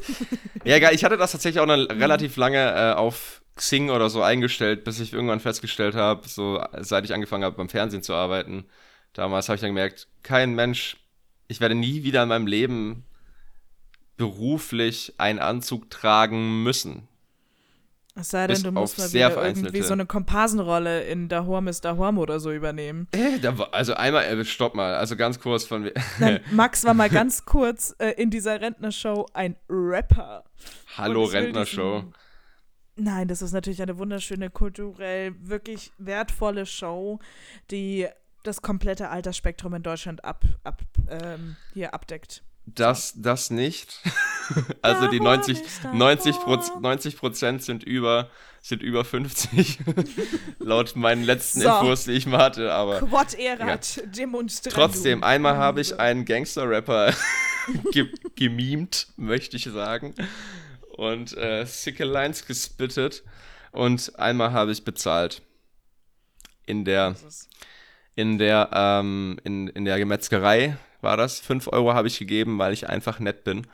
ja, 0.63 0.75
egal, 0.75 0.93
ich 0.93 1.03
hatte 1.03 1.17
das 1.17 1.31
tatsächlich 1.31 1.61
auch 1.61 1.67
noch 1.67 1.77
relativ 1.77 2.35
lange 2.37 2.57
äh, 2.57 2.93
auf 2.93 3.41
Xing 3.59 3.89
oder 3.89 4.09
so 4.09 4.21
eingestellt, 4.21 4.83
bis 4.85 4.99
ich 4.99 5.13
irgendwann 5.13 5.41
festgestellt 5.41 5.93
habe, 5.93 6.27
so 6.27 6.63
seit 6.79 7.03
ich 7.05 7.13
angefangen 7.13 7.43
habe 7.43 7.57
beim 7.57 7.69
Fernsehen 7.69 8.03
zu 8.03 8.13
arbeiten, 8.13 8.65
damals 9.13 9.49
habe 9.49 9.55
ich 9.55 9.61
dann 9.61 9.71
gemerkt, 9.71 10.07
kein 10.23 10.55
Mensch, 10.55 10.97
ich 11.47 11.59
werde 11.59 11.75
nie 11.75 12.03
wieder 12.03 12.23
in 12.23 12.29
meinem 12.29 12.47
Leben 12.47 13.05
beruflich 14.19 15.13
einen 15.17 15.39
Anzug 15.39 15.89
tragen 15.89 16.61
müssen. 16.61 17.07
Es 18.15 18.29
sei 18.29 18.47
denn, 18.47 18.61
du 18.61 18.71
musst 18.73 18.97
mal 18.97 19.13
wieder 19.13 19.45
irgendwie 19.45 19.81
so 19.81 19.93
eine 19.93 20.05
Komparsenrolle 20.05 21.03
in 21.03 21.29
Da 21.29 21.45
Horm 21.45 21.69
ist 21.69 21.85
Da 21.85 21.95
Horm 21.95 22.17
oder 22.17 22.41
so 22.41 22.51
übernehmen. 22.51 23.07
Äh, 23.13 23.41
war, 23.41 23.73
also 23.73 23.93
einmal, 23.93 24.25
äh, 24.25 24.43
stopp 24.43 24.75
mal, 24.75 24.95
also 24.95 25.15
ganz 25.15 25.39
kurz 25.39 25.63
von 25.63 25.83
mir. 25.83 25.93
Max 26.51 26.83
war 26.83 26.93
mal 26.93 27.09
ganz 27.09 27.45
kurz 27.45 27.95
äh, 27.99 28.09
in 28.21 28.29
dieser 28.29 28.59
Rentnershow 28.59 29.25
ein 29.33 29.55
Rapper. 29.69 30.43
Hallo 30.97 31.23
Rentnershow. 31.23 32.03
Nein, 32.97 33.29
das 33.29 33.41
ist 33.41 33.53
natürlich 33.53 33.81
eine 33.81 33.97
wunderschöne, 33.97 34.49
kulturell 34.49 35.33
wirklich 35.39 35.93
wertvolle 35.97 36.65
Show, 36.65 37.19
die 37.71 38.05
das 38.43 38.61
komplette 38.61 39.09
Altersspektrum 39.09 39.75
in 39.75 39.83
Deutschland 39.83 40.25
ab, 40.25 40.43
ab, 40.65 40.81
ähm, 41.07 41.55
hier 41.73 41.93
abdeckt. 41.93 42.43
Das, 42.75 43.13
das 43.15 43.49
nicht. 43.49 44.01
also 44.81 45.07
die 45.07 45.19
90, 45.19 45.57
90, 45.93 46.35
90 46.81 47.17
Prozent 47.17 47.63
sind 47.63 47.83
über, 47.83 48.29
sind 48.61 48.81
über 48.83 49.05
50, 49.05 49.79
laut 50.59 50.95
meinen 50.95 51.23
letzten 51.23 51.61
so. 51.61 51.69
Infos, 51.69 52.03
die 52.05 52.11
ich 52.11 52.25
mal 52.25 52.39
hatte. 52.39 52.73
Aber 52.73 52.99
Quod 52.99 53.33
erat 53.35 53.95
ja. 53.95 54.05
demonstrandum. 54.05 54.81
Trotzdem, 54.81 55.23
einmal 55.23 55.57
habe 55.57 55.81
ich 55.81 55.99
einen 55.99 56.25
Gangster-Rapper 56.25 57.13
ge 57.91 58.11
gemimt, 58.35 59.07
möchte 59.15 59.57
ich 59.57 59.65
sagen. 59.65 60.13
Und 60.95 61.37
äh, 61.37 61.65
sicke 61.65 62.03
Lines 62.03 62.45
gespittet. 62.45 63.23
Und 63.71 64.17
einmal 64.19 64.51
habe 64.51 64.71
ich 64.71 64.83
bezahlt. 64.83 65.41
In 66.65 66.85
der, 66.85 67.15
in 68.15 68.37
der, 68.37 68.69
ähm, 68.73 69.39
in, 69.43 69.67
in 69.69 69.85
der 69.85 70.05
Metzgerei 70.05 70.77
war 71.01 71.17
das. 71.17 71.39
Fünf 71.39 71.67
Euro 71.67 71.93
habe 71.93 72.07
ich 72.07 72.19
gegeben, 72.19 72.57
weil 72.59 72.73
ich 72.73 72.89
einfach 72.89 73.19
nett 73.19 73.43
bin. 73.43 73.67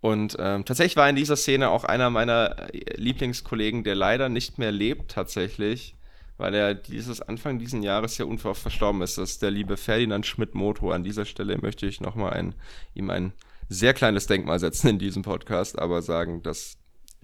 Und 0.00 0.36
ähm, 0.40 0.64
tatsächlich 0.64 0.96
war 0.96 1.08
in 1.08 1.16
dieser 1.16 1.36
Szene 1.36 1.70
auch 1.70 1.84
einer 1.84 2.10
meiner 2.10 2.74
äh, 2.74 2.96
Lieblingskollegen, 2.96 3.84
der 3.84 3.94
leider 3.94 4.28
nicht 4.28 4.58
mehr 4.58 4.72
lebt 4.72 5.12
tatsächlich, 5.12 5.94
weil 6.38 6.54
er 6.54 6.74
dieses 6.74 7.20
Anfang 7.20 7.60
dieses 7.60 7.84
Jahres 7.84 8.18
ja 8.18 8.24
unverhofft 8.24 8.62
verstorben 8.62 9.00
ist. 9.02 9.16
Das 9.16 9.30
ist 9.30 9.42
der 9.42 9.52
liebe 9.52 9.76
Ferdinand 9.76 10.26
Schmidt-Moto. 10.26 10.90
An 10.90 11.04
dieser 11.04 11.24
Stelle 11.24 11.56
möchte 11.58 11.86
ich 11.86 12.00
nochmal 12.00 12.32
ein, 12.32 12.54
ihm 12.94 13.10
ein 13.10 13.32
sehr 13.68 13.94
kleines 13.94 14.26
Denkmal 14.26 14.58
setzen 14.58 14.88
in 14.88 14.98
diesem 14.98 15.22
Podcast, 15.22 15.78
aber 15.78 16.02
sagen, 16.02 16.42
dass 16.42 16.78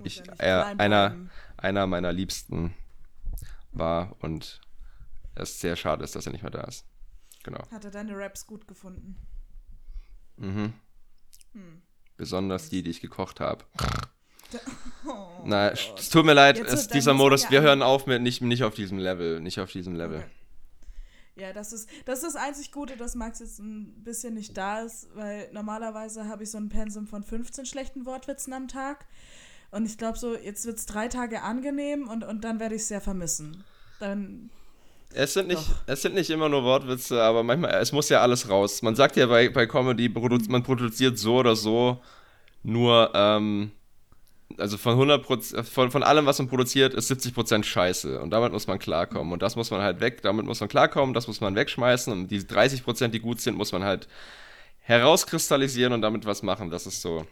ich 0.05 0.23
er 0.39 0.79
einer, 0.79 1.17
einer 1.57 1.87
meiner 1.89 2.13
Liebsten 2.13 2.75
war 3.73 4.15
und 4.21 4.61
es 5.35 5.61
sehr 5.61 5.75
schade 5.75 6.05
ist, 6.05 6.15
dass 6.15 6.27
er 6.27 6.33
nicht 6.33 6.43
mehr 6.43 6.53
da 6.53 6.63
ist. 6.63 6.85
Genau. 7.43 7.61
Hat 7.71 7.85
er 7.85 7.91
deine 7.91 8.17
Raps 8.17 8.47
gut 8.47 8.69
gefunden? 8.69 9.17
Mhm. 10.39 10.73
Hm. 11.53 11.83
Besonders 12.17 12.69
die, 12.69 12.83
die 12.83 12.91
ich 12.91 13.01
gekocht 13.01 13.41
habe. 13.41 13.65
Oh, 15.07 15.43
Na, 15.45 15.71
es 15.71 16.09
tut 16.09 16.25
mir 16.25 16.33
leid, 16.33 16.59
es, 16.59 16.89
dieser 16.89 17.13
Modus, 17.13 17.51
wir 17.51 17.61
hören 17.61 17.83
auf 17.83 18.07
mit 18.07 18.23
nicht, 18.23 18.41
nicht 18.41 18.65
auf 18.65 18.75
diesem 18.75 18.99
Level, 18.99 19.41
nicht 19.41 19.61
auf 19.61 19.71
diesem 19.71 19.95
Level. 19.95 20.21
Okay. 20.21 20.31
Ja, 21.39 21.53
das 21.53 21.73
ist, 21.73 21.89
das 22.05 22.23
ist 22.23 22.35
das 22.35 22.37
einzig 22.37 22.73
Gute, 22.73 22.97
dass 22.97 23.15
Max 23.15 23.39
jetzt 23.39 23.61
ein 23.61 24.03
bisschen 24.03 24.35
nicht 24.35 24.57
da 24.57 24.81
ist, 24.81 25.09
weil 25.15 25.49
normalerweise 25.53 26.27
habe 26.27 26.43
ich 26.43 26.51
so 26.51 26.59
ein 26.59 26.69
Pensum 26.69 27.07
von 27.07 27.23
15 27.23 27.65
schlechten 27.65 28.07
Wortwitzen 28.07 28.53
am 28.53 28.67
Tag. 28.67 29.07
Und 29.71 29.87
ich 29.87 29.99
glaube 29.99 30.19
so, 30.19 30.37
jetzt 30.37 30.67
wird 30.67 30.79
es 30.79 30.87
drei 30.87 31.09
Tage 31.09 31.43
angenehm 31.43 32.09
und, 32.09 32.25
und 32.25 32.43
dann 32.43 32.59
werde 32.59 32.75
ich 32.75 32.83
es 32.83 32.89
sehr 32.89 33.01
vermissen. 33.01 33.63
Dann 34.01 34.51
es 35.15 35.35
sind, 35.35 35.49
nicht, 35.49 35.63
es 35.87 36.03
sind 36.03 36.15
nicht 36.15 36.31
immer 36.31 36.49
nur 36.49 36.65
Wortwitze, 36.65 37.23
aber 37.23 37.43
manchmal, 37.43 37.75
es 37.81 37.93
muss 37.93 38.09
ja 38.09 38.21
alles 38.21 38.49
raus. 38.49 38.83
Man 38.83 38.95
sagt 38.95 39.17
ja 39.17 39.27
bei, 39.27 39.49
bei 39.49 39.67
Comedy, 39.67 40.09
man 40.09 40.63
produziert 40.63 41.19
so 41.19 41.37
oder 41.37 41.57
so 41.57 42.01
nur, 42.63 43.11
ähm, 43.15 43.71
also 44.59 44.77
von 44.77 44.99
100%, 44.99 45.63
von, 45.65 45.91
von 45.91 46.03
allem, 46.03 46.27
was 46.27 46.39
man 46.39 46.49
produziert, 46.49 46.95
ist 46.95 47.11
70% 47.11 47.65
Scheiße. 47.65 48.21
Und 48.21 48.31
damit 48.31 48.53
muss 48.53 48.67
man 48.67 48.79
klarkommen. 48.79 49.33
Und 49.33 49.43
das 49.43 49.57
muss 49.57 49.71
man 49.71 49.81
halt 49.81 50.01
weg, 50.01 50.23
damit 50.23 50.47
muss 50.47 50.61
man 50.61 50.69
klarkommen, 50.69 51.15
das 51.15 51.27
muss 51.27 51.41
man 51.41 51.55
wegschmeißen. 51.55 52.13
Und 52.13 52.29
die 52.29 52.41
30%, 52.41 53.09
die 53.09 53.21
gut 53.21 53.41
sind, 53.41 53.57
muss 53.57 53.73
man 53.73 53.85
halt 53.85 54.09
herauskristallisieren 54.81 55.93
und 55.93 56.03
damit 56.03 56.27
was 56.27 56.43
machen. 56.43 56.71
Das 56.71 56.87
ist 56.87 57.03
so. 57.03 57.27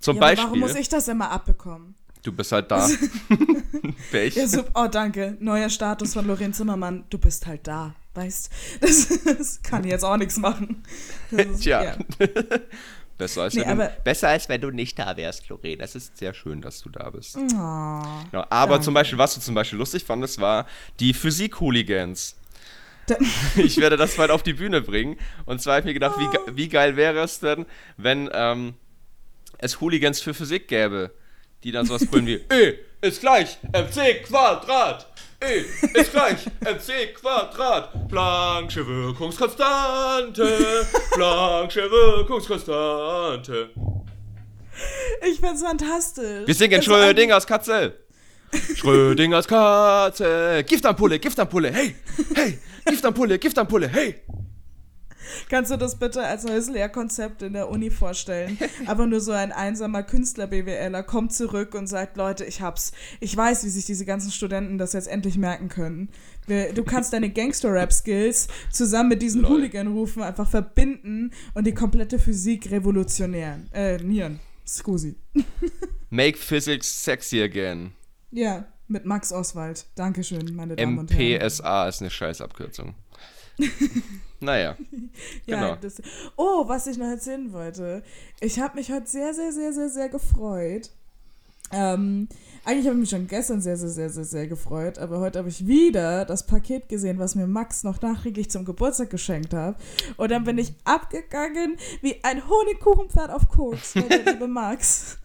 Zum 0.00 0.16
ja, 0.16 0.20
Beispiel. 0.20 0.46
Warum 0.46 0.60
muss 0.60 0.74
ich 0.74 0.88
das 0.88 1.08
immer 1.08 1.30
abbekommen? 1.30 1.94
Du 2.22 2.30
bist 2.30 2.52
halt 2.52 2.70
da. 2.70 2.88
Pech. 4.10 4.36
Ja, 4.36 4.46
so, 4.46 4.64
oh, 4.74 4.86
danke. 4.86 5.36
Neuer 5.40 5.68
Status 5.68 6.14
von 6.14 6.26
Lorenz 6.26 6.56
Zimmermann. 6.56 7.04
Du 7.10 7.18
bist 7.18 7.46
halt 7.46 7.66
da. 7.66 7.94
Weißt 8.14 8.50
das, 8.80 9.08
das 9.24 9.62
kann 9.62 9.84
jetzt 9.84 10.04
auch 10.04 10.16
nichts 10.16 10.36
machen. 10.36 10.84
Ist, 11.30 11.62
Tja. 11.62 11.82
Ja. 11.82 11.96
besser, 13.18 13.42
als 13.42 13.54
nee, 13.54 13.64
wenn 13.66 13.78
du, 13.78 13.96
besser 14.04 14.28
als 14.28 14.48
wenn 14.48 14.60
du 14.60 14.70
nicht 14.70 14.98
da 14.98 15.16
wärst, 15.16 15.48
Lorraine. 15.48 15.78
Das 15.78 15.96
ist 15.96 16.16
sehr 16.16 16.32
schön, 16.34 16.60
dass 16.60 16.82
du 16.82 16.90
da 16.90 17.10
bist. 17.10 17.36
Oh, 17.36 17.40
ja, 17.50 18.46
aber 18.50 18.72
danke. 18.72 18.84
zum 18.84 18.94
Beispiel, 18.94 19.18
was 19.18 19.34
du 19.34 19.40
zum 19.40 19.54
Beispiel 19.54 19.78
lustig 19.78 20.04
fandest, 20.04 20.40
war 20.40 20.66
die 21.00 21.14
Physik-Hooligans. 21.14 22.36
ich 23.56 23.78
werde 23.78 23.96
das 23.96 24.14
bald 24.14 24.30
auf 24.30 24.44
die 24.44 24.52
Bühne 24.52 24.80
bringen. 24.80 25.16
Und 25.44 25.60
zwar 25.60 25.74
habe 25.74 25.80
ich 25.80 25.86
mir 25.86 25.94
gedacht, 25.94 26.16
oh. 26.18 26.20
wie, 26.20 26.56
wie 26.56 26.68
geil 26.68 26.96
wäre 26.96 27.20
es 27.20 27.40
denn, 27.40 27.66
wenn 27.96 28.30
ähm, 28.32 28.74
es 29.58 29.80
Hooligans 29.80 30.20
für 30.20 30.34
Physik 30.34 30.68
gäbe 30.68 31.10
die 31.64 31.72
dann 31.72 31.86
sowas 31.86 32.06
brüllen 32.06 32.26
wie 32.26 32.40
E 32.52 32.74
ist 33.00 33.20
gleich 33.20 33.58
mc 33.72 34.22
Quadrat. 34.24 35.06
E 35.40 35.64
ist 35.98 36.12
gleich 36.12 36.46
mc 36.60 37.14
Quadrat. 37.14 38.08
Planck'sche 38.08 38.86
Wirkungskonstante. 38.86 40.86
Planck'sche 41.12 41.90
Wirkungskonstante. 41.90 43.70
Ich 45.28 45.40
find's 45.40 45.62
fantastisch. 45.62 46.46
Wir 46.46 46.54
singen 46.54 46.82
Schrödingers 46.82 47.46
Katze. 47.46 47.94
Schrödingers 48.76 49.46
Katze. 49.46 50.64
Giftampulle, 50.66 51.18
Giftampulle, 51.18 51.72
hey, 51.72 51.94
hey. 52.34 52.58
Giftampulle, 52.84 53.38
Giftampulle, 53.38 53.88
hey. 53.88 54.22
Kannst 55.48 55.70
du 55.70 55.76
das 55.76 55.98
bitte 55.98 56.22
als 56.22 56.44
neues 56.44 56.68
Lehrkonzept 56.68 57.42
in 57.42 57.52
der 57.52 57.68
Uni 57.68 57.90
vorstellen? 57.90 58.58
Aber 58.86 59.06
nur 59.06 59.20
so 59.20 59.32
ein 59.32 59.52
einsamer 59.52 60.02
Künstler-BWLer 60.02 61.02
kommt 61.02 61.32
zurück 61.32 61.74
und 61.74 61.86
sagt, 61.86 62.16
Leute, 62.16 62.44
ich 62.44 62.60
hab's. 62.60 62.92
Ich 63.20 63.36
weiß, 63.36 63.64
wie 63.64 63.68
sich 63.70 63.84
diese 63.84 64.04
ganzen 64.04 64.30
Studenten 64.30 64.78
das 64.78 64.92
jetzt 64.92 65.08
endlich 65.08 65.36
merken 65.36 65.68
können. 65.68 66.08
Du 66.46 66.82
kannst 66.84 67.12
deine 67.12 67.30
Gangster-Rap-Skills 67.30 68.48
zusammen 68.70 69.10
mit 69.10 69.22
diesen 69.22 69.48
Hooligan-Rufen 69.48 70.22
einfach 70.22 70.48
verbinden 70.48 71.30
und 71.54 71.66
die 71.66 71.74
komplette 71.74 72.18
Physik 72.18 72.70
revolutionieren. 72.70 73.68
Äh, 73.72 73.98
nieren. 73.98 74.40
Scusi. 74.66 75.16
Make 76.10 76.38
Physics 76.38 77.04
sexy 77.04 77.42
again. 77.42 77.92
Ja, 78.30 78.66
mit 78.88 79.04
Max 79.04 79.32
Oswald. 79.32 79.86
Dankeschön, 79.94 80.54
meine 80.54 80.76
Damen 80.76 80.98
und 80.98 81.12
Herren. 81.12 81.42
MPSA 81.42 81.88
ist 81.88 82.00
eine 82.00 82.10
Scheißabkürzung. 82.10 82.94
naja. 84.40 84.76
ja, 85.46 85.60
genau. 85.60 85.76
Das, 85.80 86.00
oh, 86.36 86.68
was 86.68 86.86
ich 86.86 86.98
noch 86.98 87.06
erzählen 87.06 87.52
wollte. 87.52 88.02
Ich 88.40 88.58
habe 88.60 88.76
mich 88.76 88.90
heute 88.90 89.06
sehr, 89.06 89.34
sehr, 89.34 89.52
sehr, 89.52 89.72
sehr, 89.72 89.88
sehr 89.88 90.08
gefreut. 90.08 90.90
Ähm, 91.72 92.28
eigentlich 92.64 92.86
habe 92.86 92.96
ich 92.96 93.00
mich 93.00 93.10
schon 93.10 93.26
gestern 93.26 93.60
sehr, 93.60 93.76
sehr, 93.76 93.88
sehr, 93.88 94.10
sehr, 94.10 94.24
sehr 94.24 94.46
gefreut, 94.46 94.98
aber 94.98 95.20
heute 95.20 95.38
habe 95.38 95.48
ich 95.48 95.66
wieder 95.66 96.24
das 96.26 96.46
Paket 96.46 96.88
gesehen, 96.88 97.18
was 97.18 97.34
mir 97.34 97.46
Max 97.46 97.82
noch 97.82 98.00
nachträglich 98.02 98.50
zum 98.50 98.64
Geburtstag 98.64 99.10
geschenkt 99.10 99.54
hat. 99.54 99.76
Und 100.16 100.30
dann 100.30 100.44
bin 100.44 100.58
ich 100.58 100.74
abgegangen 100.84 101.76
wie 102.02 102.22
ein 102.22 102.46
Honigkuchenpferd 102.46 103.30
auf 103.30 103.48
Koks, 103.48 103.96
weil 103.96 104.08
der 104.08 104.24
liebe 104.32 104.48
Max 104.48 105.18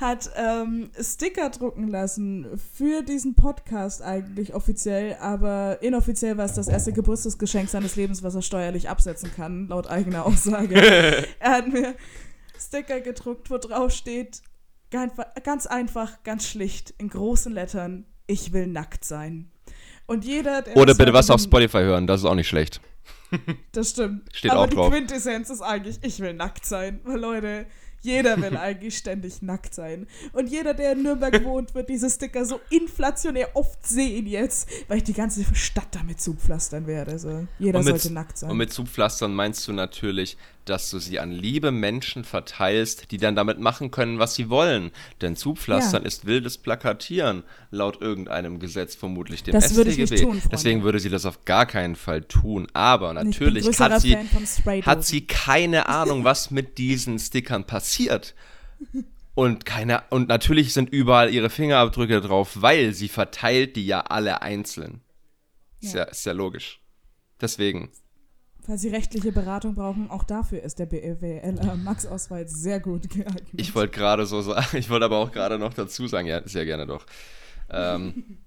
hat 0.00 0.30
ähm, 0.36 0.90
Sticker 1.00 1.50
drucken 1.50 1.88
lassen 1.88 2.46
für 2.76 3.02
diesen 3.02 3.34
Podcast 3.34 4.02
eigentlich 4.02 4.54
offiziell, 4.54 5.16
aber 5.20 5.78
inoffiziell 5.82 6.36
war 6.36 6.44
es 6.44 6.54
das 6.54 6.68
erste 6.68 6.92
Geburtstagsgeschenk 6.92 7.68
seines 7.68 7.96
Lebens, 7.96 8.22
was 8.22 8.34
er 8.34 8.42
steuerlich 8.42 8.88
absetzen 8.88 9.30
kann, 9.34 9.68
laut 9.68 9.88
eigener 9.88 10.26
Aussage. 10.26 10.74
er 11.40 11.50
hat 11.50 11.68
mir 11.68 11.94
Sticker 12.58 13.00
gedruckt, 13.00 13.50
wo 13.50 13.58
drauf 13.58 13.92
steht, 13.92 14.42
ganz 14.90 15.66
einfach, 15.66 16.22
ganz 16.22 16.46
schlicht, 16.46 16.94
in 16.98 17.08
großen 17.08 17.52
Lettern, 17.52 18.06
ich 18.26 18.52
will 18.52 18.66
nackt 18.66 19.04
sein. 19.04 19.50
Und 20.06 20.24
jeder, 20.24 20.62
der 20.62 20.76
Oder 20.76 20.94
bitte 20.94 21.12
was 21.12 21.28
auf 21.28 21.40
Spotify 21.40 21.78
hören, 21.78 22.06
das 22.06 22.20
ist 22.20 22.26
auch 22.26 22.34
nicht 22.34 22.48
schlecht. 22.48 22.80
Das 23.72 23.90
stimmt. 23.90 24.22
Steht 24.34 24.52
Aber 24.52 24.60
auch 24.60 24.66
drauf. 24.68 24.90
die 24.90 24.96
Quintessenz 24.96 25.50
ist 25.50 25.60
eigentlich, 25.60 25.98
ich 26.02 26.20
will 26.20 26.32
nackt 26.32 26.64
sein. 26.64 27.00
Weil 27.04 27.20
Leute, 27.20 27.66
Jeder 28.02 28.40
will 28.40 28.56
eigentlich 28.58 28.96
ständig 28.96 29.42
nackt 29.42 29.74
sein. 29.74 30.06
Und 30.32 30.48
jeder, 30.48 30.74
der 30.74 30.92
in 30.92 31.02
Nürnberg 31.02 31.44
wohnt, 31.44 31.74
wird 31.74 31.88
diese 31.88 32.08
Sticker 32.10 32.44
so 32.44 32.60
inflationär 32.70 33.50
oft 33.54 33.86
sehen 33.86 34.26
jetzt, 34.26 34.68
weil 34.88 34.98
ich 34.98 35.04
die 35.04 35.14
ganze 35.14 35.44
Stadt 35.54 35.88
damit 35.92 36.20
zupflastern 36.20 36.86
werde. 36.86 37.12
Also 37.12 37.46
jeder 37.58 37.80
mit, 37.80 37.88
sollte 37.88 38.12
nackt 38.12 38.38
sein. 38.38 38.50
Und 38.50 38.56
mit 38.56 38.72
zupflastern 38.72 39.34
meinst 39.34 39.66
du 39.68 39.72
natürlich, 39.72 40.36
dass 40.64 40.90
du 40.90 40.98
sie 40.98 41.18
an 41.18 41.32
liebe 41.32 41.70
Menschen 41.70 42.24
verteilst, 42.24 43.10
die 43.10 43.16
dann 43.16 43.34
damit 43.34 43.58
machen 43.58 43.90
können, 43.90 44.18
was 44.18 44.34
sie 44.34 44.50
wollen. 44.50 44.90
Denn 45.20 45.36
zupflastern 45.36 46.02
ja. 46.02 46.06
ist 46.06 46.26
wildes 46.26 46.58
Plakatieren, 46.58 47.42
laut 47.70 48.00
irgendeinem 48.00 48.58
Gesetz, 48.58 48.94
vermutlich 48.94 49.42
dem 49.42 49.52
das 49.52 49.66
StGB. 49.66 49.76
Würde 49.76 49.90
nicht 49.90 50.22
tun, 50.22 50.42
Deswegen 50.50 50.82
würde 50.82 51.00
sie 51.00 51.10
das 51.10 51.26
auf 51.26 51.44
gar 51.44 51.66
keinen 51.66 51.96
Fall 51.96 52.22
tun. 52.22 52.66
Aber 52.72 53.12
natürlich 53.12 53.66
hat 53.78 54.00
sie, 54.00 54.16
hat 54.16 55.04
sie 55.04 55.26
keine 55.26 55.88
Ahnung, 55.88 56.24
was 56.24 56.50
mit 56.50 56.78
diesen 56.78 57.18
Stickern 57.18 57.64
passiert. 57.64 58.34
Und 59.34 59.64
keine, 59.64 60.02
und 60.10 60.28
natürlich 60.28 60.72
sind 60.72 60.90
überall 60.90 61.32
ihre 61.32 61.50
Fingerabdrücke 61.50 62.20
drauf, 62.20 62.56
weil 62.56 62.92
sie 62.92 63.08
verteilt 63.08 63.76
die 63.76 63.86
ja 63.86 64.00
alle 64.00 64.42
einzeln. 64.42 65.00
Ja. 65.80 65.88
Ist, 65.88 65.94
ja, 65.94 66.02
ist 66.04 66.26
ja 66.26 66.32
logisch. 66.32 66.80
Deswegen. 67.40 67.90
Falls 68.60 68.82
Sie 68.82 68.88
rechtliche 68.88 69.32
Beratung 69.32 69.74
brauchen, 69.74 70.10
auch 70.10 70.24
dafür 70.24 70.62
ist 70.62 70.78
der 70.78 70.86
BWLer 70.86 71.76
Max-Ausweis 71.76 72.52
sehr 72.52 72.80
gut 72.80 73.08
geeignet. 73.08 73.46
Ich 73.56 73.74
wollte 73.74 73.96
gerade 73.96 74.26
so 74.26 74.42
sagen, 74.42 74.66
ich 74.76 74.90
wollte 74.90 75.06
aber 75.06 75.18
auch 75.18 75.32
gerade 75.32 75.58
noch 75.58 75.72
dazu 75.72 76.06
sagen, 76.06 76.26
ja, 76.26 76.46
sehr 76.46 76.66
gerne 76.66 76.86
doch. 76.86 77.06
Ähm, 77.70 78.38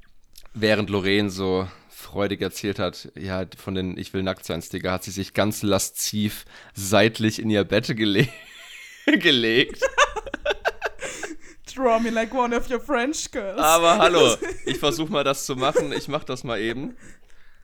während 0.54 0.90
Lorraine 0.90 1.30
so 1.30 1.68
freudig 1.90 2.42
erzählt 2.42 2.80
hat, 2.80 3.12
ja, 3.16 3.46
von 3.58 3.76
den 3.76 3.98
Ich 3.98 4.14
will 4.14 4.24
nackt 4.24 4.46
sein 4.46 4.62
Sticker, 4.62 4.92
hat 4.92 5.04
sie 5.04 5.12
sich 5.12 5.34
ganz 5.34 5.62
lasziv 5.62 6.46
seitlich 6.74 7.40
in 7.40 7.50
ihr 7.50 7.64
Bett 7.64 7.96
gele 7.96 8.28
gelegt. 9.06 9.84
Draw 11.74 12.00
me 12.00 12.10
like 12.10 12.34
one 12.34 12.56
of 12.56 12.70
your 12.70 12.82
French 12.82 13.32
girls. 13.32 13.60
Aber 13.60 13.98
hallo, 13.98 14.36
ich 14.66 14.78
versuche 14.78 15.12
mal 15.12 15.24
das 15.24 15.46
zu 15.46 15.56
machen. 15.56 15.94
Ich 15.94 16.08
mache 16.08 16.26
das 16.26 16.44
mal 16.44 16.60
eben. 16.60 16.98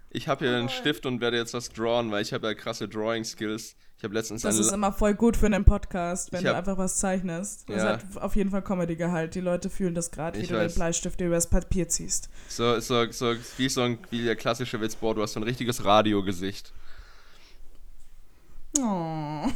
Ich 0.09 0.27
habe 0.27 0.45
hier 0.45 0.55
einen 0.55 0.69
Stift 0.69 1.05
und 1.05 1.21
werde 1.21 1.37
jetzt 1.37 1.53
was 1.53 1.69
drawn, 1.69 2.11
weil 2.11 2.21
ich 2.21 2.33
habe 2.33 2.47
ja 2.47 2.53
krasse 2.53 2.87
Drawing-Skills. 2.87 3.75
Ich 3.97 4.03
habe 4.03 4.13
letztens 4.13 4.43
Das 4.43 4.59
ist 4.59 4.71
immer 4.71 4.91
voll 4.91 5.15
gut 5.15 5.35
für 5.35 5.47
einen 5.47 5.65
Podcast, 5.65 6.31
wenn 6.31 6.45
hab, 6.45 6.51
du 6.51 6.57
einfach 6.57 6.77
was 6.77 6.97
zeichnest. 6.97 7.67
Das 7.67 7.77
ja. 7.77 7.89
hat 7.93 8.17
auf 8.17 8.35
jeden 8.35 8.51
Fall 8.51 8.61
Comedy-Gehalt. 8.61 9.33
Die 9.33 9.41
Leute 9.41 9.71
fühlen 9.71 9.95
das 9.95 10.11
gerade, 10.11 10.37
wie 10.37 10.43
ich 10.43 10.49
du 10.49 10.55
weiß. 10.55 10.71
den 10.71 10.75
Bleistift 10.77 11.19
übers 11.19 11.47
Papier 11.47 11.87
ziehst. 11.89 12.29
So, 12.47 12.79
so, 12.79 13.11
so, 13.11 13.33
wie, 13.57 13.69
so 13.69 13.81
ein, 13.81 13.97
wie 14.11 14.23
der 14.23 14.35
klassische 14.35 14.79
Witz, 14.81 14.95
boah, 14.95 15.15
du 15.15 15.23
hast 15.23 15.33
so 15.33 15.39
ein 15.39 15.43
richtiges 15.43 15.83
Radiogesicht. 15.83 16.73
Oh. 18.79 19.47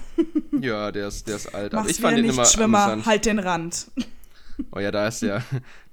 Ja, 0.60 0.92
der 0.92 1.08
ist, 1.08 1.28
der 1.28 1.36
ist 1.36 1.54
alt. 1.54 1.74
Mach's 1.74 1.82
aber 1.84 1.90
ich 1.92 2.02
fand 2.02 2.18
ihn 2.18 2.26
immer 2.26 2.46
Schwimmer, 2.46 2.80
amüsant. 2.80 3.06
halt 3.06 3.26
den 3.26 3.40
Rand. 3.40 3.92
Oh 4.72 4.80
ja, 4.80 4.92
da 4.92 5.08
ist 5.08 5.22
ja, 5.22 5.44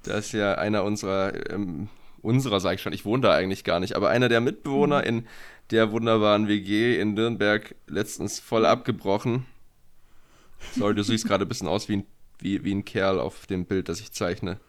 da 0.03 0.17
ist 0.17 0.31
ja 0.31 0.55
einer 0.55 0.83
unserer, 0.83 1.51
ähm, 1.51 1.87
unserer 2.21 2.59
sag 2.59 2.75
ich 2.75 2.81
schon, 2.81 2.93
ich 2.93 3.05
wohne 3.05 3.21
da 3.21 3.33
eigentlich 3.33 3.63
gar 3.63 3.79
nicht, 3.79 3.95
aber 3.95 4.09
einer 4.09 4.29
der 4.29 4.41
Mitbewohner 4.41 4.99
mhm. 4.99 5.07
in 5.07 5.27
der 5.71 5.91
wunderbaren 5.91 6.47
WG 6.47 6.99
in 6.99 7.13
Nürnberg 7.13 7.75
letztens 7.87 8.39
voll 8.39 8.65
abgebrochen. 8.65 9.45
Sorry, 10.75 10.95
du 10.95 11.03
siehst 11.03 11.27
gerade 11.27 11.45
ein 11.45 11.47
bisschen 11.47 11.67
aus 11.67 11.87
wie 11.89 11.97
ein, 11.97 12.05
wie, 12.39 12.63
wie 12.63 12.73
ein 12.73 12.85
Kerl 12.85 13.19
auf 13.19 13.45
dem 13.47 13.65
Bild, 13.65 13.89
das 13.89 13.99
ich 13.99 14.11
zeichne. 14.11 14.59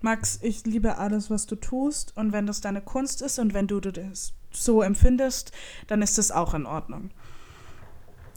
Max, 0.00 0.38
ich 0.42 0.66
liebe 0.66 0.98
alles, 0.98 1.30
was 1.30 1.46
du 1.46 1.56
tust 1.56 2.14
und 2.16 2.32
wenn 2.32 2.46
das 2.46 2.60
deine 2.60 2.82
Kunst 2.82 3.22
ist 3.22 3.38
und 3.38 3.54
wenn 3.54 3.66
du 3.66 3.80
das 3.80 4.34
so 4.50 4.82
empfindest, 4.82 5.50
dann 5.86 6.02
ist 6.02 6.18
das 6.18 6.30
auch 6.30 6.52
in 6.52 6.66
Ordnung. 6.66 7.10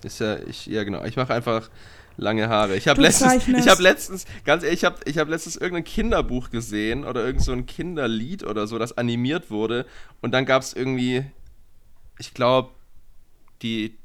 Ist 0.03 0.19
ja, 0.19 0.37
ich, 0.39 0.65
ja 0.67 0.83
genau. 0.83 1.03
Ich 1.03 1.17
mache 1.17 1.33
einfach 1.33 1.69
lange 2.17 2.49
Haare. 2.49 2.75
Ich 2.75 2.87
habe 2.87 3.01
letztens, 3.01 3.47
ich 3.47 3.67
habe 3.67 3.81
letztens, 3.81 4.25
ganz 4.43 4.63
ehrlich, 4.63 4.79
ich 4.79 4.85
habe 4.85 4.97
ich 5.05 5.17
hab 5.17 5.29
letztens 5.29 5.55
irgendein 5.55 5.83
Kinderbuch 5.83 6.49
gesehen 6.49 7.05
oder 7.05 7.23
irgend 7.23 7.43
so 7.43 7.51
ein 7.51 7.65
Kinderlied 7.65 8.43
oder 8.43 8.67
so, 8.67 8.77
das 8.77 8.97
animiert 8.97 9.49
wurde 9.49 9.85
und 10.21 10.31
dann 10.31 10.45
gab 10.45 10.63
es 10.63 10.73
irgendwie, 10.73 11.25
ich 12.19 12.33
glaube, 12.33 12.71
die, 13.61 13.97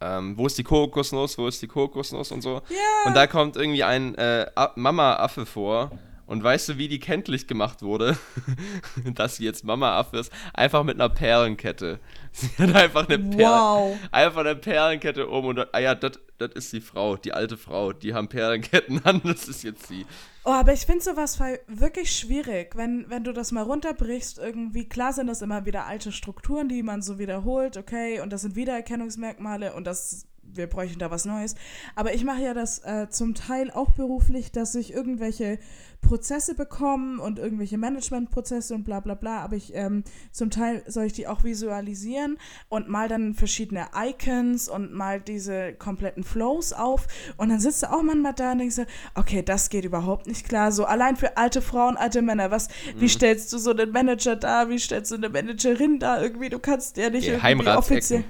ähm, 0.00 0.36
wo 0.36 0.46
ist 0.46 0.58
die 0.58 0.64
Kokosnuss, 0.64 1.38
wo 1.38 1.46
ist 1.46 1.62
die 1.62 1.68
Kokosnuss 1.68 2.32
und 2.32 2.42
so. 2.42 2.62
Yeah. 2.70 2.80
Und 3.06 3.14
da 3.14 3.26
kommt 3.26 3.56
irgendwie 3.56 3.84
ein 3.84 4.14
äh, 4.16 4.46
Mama-Affe 4.74 5.46
vor 5.46 5.92
und 6.26 6.42
weißt 6.42 6.70
du, 6.70 6.78
wie 6.78 6.88
die 6.88 7.00
kenntlich 7.00 7.46
gemacht 7.46 7.82
wurde? 7.82 8.16
Dass 9.14 9.36
sie 9.36 9.44
jetzt 9.44 9.64
Mama 9.64 9.98
Affe 9.98 10.18
ist? 10.18 10.32
Einfach 10.54 10.84
mit 10.84 11.00
einer 11.00 11.08
Perlenkette. 11.08 12.00
Sie 12.32 12.48
hat 12.58 12.74
einfach 12.74 13.08
eine, 13.08 13.18
Perlen, 13.18 13.38
wow. 13.38 13.96
einfach 14.10 14.40
eine 14.40 14.56
Perlenkette 14.56 15.26
um 15.26 15.44
und 15.44 15.74
ah 15.74 15.78
ja, 15.78 15.94
das 15.94 16.18
ist 16.54 16.72
die 16.72 16.80
Frau, 16.80 17.16
die 17.16 17.32
alte 17.32 17.56
Frau. 17.56 17.92
Die 17.92 18.14
haben 18.14 18.28
Perlenketten 18.28 19.04
an, 19.04 19.20
das 19.24 19.48
ist 19.48 19.62
jetzt 19.62 19.86
sie. 19.86 20.06
Oh, 20.44 20.50
aber 20.50 20.72
ich 20.72 20.86
finde 20.86 21.04
sowas 21.04 21.38
wirklich 21.68 22.16
schwierig, 22.16 22.74
wenn, 22.74 23.08
wenn 23.08 23.24
du 23.24 23.32
das 23.32 23.52
mal 23.52 23.62
runterbrichst. 23.62 24.38
Irgendwie, 24.38 24.88
klar 24.88 25.12
sind 25.12 25.26
das 25.26 25.42
immer 25.42 25.66
wieder 25.66 25.86
alte 25.86 26.10
Strukturen, 26.10 26.68
die 26.68 26.82
man 26.82 27.02
so 27.02 27.18
wiederholt, 27.18 27.76
okay, 27.76 28.20
und 28.20 28.32
das 28.32 28.42
sind 28.42 28.56
Wiedererkennungsmerkmale 28.56 29.74
und 29.74 29.86
das 29.86 30.26
wir 30.42 30.66
bräuchten 30.66 30.98
da 30.98 31.10
was 31.10 31.24
Neues. 31.24 31.54
Aber 31.94 32.14
ich 32.14 32.24
mache 32.24 32.42
ja 32.42 32.54
das 32.54 32.80
äh, 32.80 33.08
zum 33.08 33.34
Teil 33.34 33.70
auch 33.70 33.90
beruflich, 33.92 34.52
dass 34.52 34.74
ich 34.74 34.92
irgendwelche 34.92 35.58
Prozesse 36.00 36.54
bekomme 36.54 37.22
und 37.22 37.38
irgendwelche 37.38 37.78
Managementprozesse 37.78 38.74
und 38.74 38.84
bla 38.84 39.00
bla 39.00 39.14
bla. 39.14 39.40
Aber 39.40 39.56
ich 39.56 39.74
ähm, 39.74 40.02
zum 40.32 40.50
Teil 40.50 40.82
soll 40.86 41.04
ich 41.04 41.12
die 41.12 41.26
auch 41.26 41.44
visualisieren 41.44 42.38
und 42.68 42.88
mal 42.88 43.08
dann 43.08 43.34
verschiedene 43.34 43.86
Icons 43.96 44.68
und 44.68 44.92
mal 44.92 45.20
diese 45.20 45.72
kompletten 45.74 46.24
Flows 46.24 46.72
auf. 46.72 47.06
Und 47.36 47.48
dann 47.48 47.60
sitzt 47.60 47.84
du 47.84 47.90
auch 47.90 48.02
manchmal 48.02 48.34
da 48.34 48.52
und 48.52 48.58
denkst 48.58 48.76
du, 48.76 48.86
okay, 49.14 49.42
das 49.42 49.70
geht 49.70 49.84
überhaupt 49.84 50.26
nicht 50.26 50.48
klar. 50.48 50.72
So 50.72 50.84
allein 50.84 51.16
für 51.16 51.36
alte 51.36 51.62
Frauen, 51.62 51.96
alte 51.96 52.20
Männer, 52.20 52.50
was, 52.50 52.68
mhm. 52.68 53.00
wie 53.00 53.08
stellst 53.08 53.52
du 53.52 53.58
so 53.58 53.70
einen 53.70 53.92
Manager 53.92 54.36
da, 54.36 54.68
wie 54.68 54.78
stellst 54.78 55.12
du 55.12 55.14
eine 55.14 55.28
Managerin 55.28 55.98
da 55.98 56.20
irgendwie? 56.20 56.48
Du 56.48 56.58
kannst 56.58 56.96
ja 56.96 57.10
nicht 57.10 57.28
irgendwie 57.28 57.68
offiziell. 57.68 58.24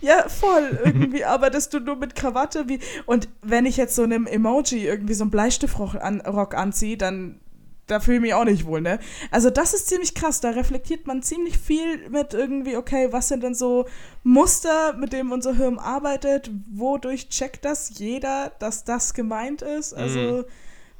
Ja, 0.00 0.28
voll. 0.28 0.80
Irgendwie 0.84 1.24
arbeitest 1.24 1.72
du 1.74 1.80
nur 1.80 1.96
mit 1.96 2.14
Krawatte. 2.14 2.68
Wie, 2.68 2.80
und 3.06 3.28
wenn 3.42 3.66
ich 3.66 3.76
jetzt 3.76 3.94
so 3.94 4.02
einem 4.02 4.26
Emoji 4.26 4.86
irgendwie 4.86 5.14
so 5.14 5.24
einen 5.24 5.30
Bleistiftrock 5.30 5.94
an, 5.96 6.20
anziehe, 6.20 6.96
dann 6.96 7.40
da 7.88 8.00
fühle 8.00 8.16
ich 8.18 8.22
mich 8.22 8.34
auch 8.34 8.44
nicht 8.44 8.64
wohl, 8.64 8.80
ne? 8.80 8.98
Also 9.30 9.50
das 9.50 9.74
ist 9.74 9.88
ziemlich 9.88 10.14
krass. 10.14 10.40
Da 10.40 10.50
reflektiert 10.50 11.06
man 11.06 11.22
ziemlich 11.22 11.58
viel 11.58 12.08
mit 12.10 12.32
irgendwie, 12.32 12.76
okay, 12.76 13.08
was 13.10 13.28
sind 13.28 13.42
denn 13.42 13.54
so 13.54 13.86
Muster, 14.22 14.94
mit 14.94 15.12
denen 15.12 15.32
unser 15.32 15.54
Hirn 15.54 15.78
arbeitet? 15.78 16.50
Wodurch 16.70 17.28
checkt 17.28 17.64
das 17.64 17.98
jeder, 17.98 18.52
dass 18.58 18.84
das 18.84 19.14
gemeint 19.14 19.62
ist? 19.62 19.94
Also 19.94 20.18
mhm. 20.18 20.44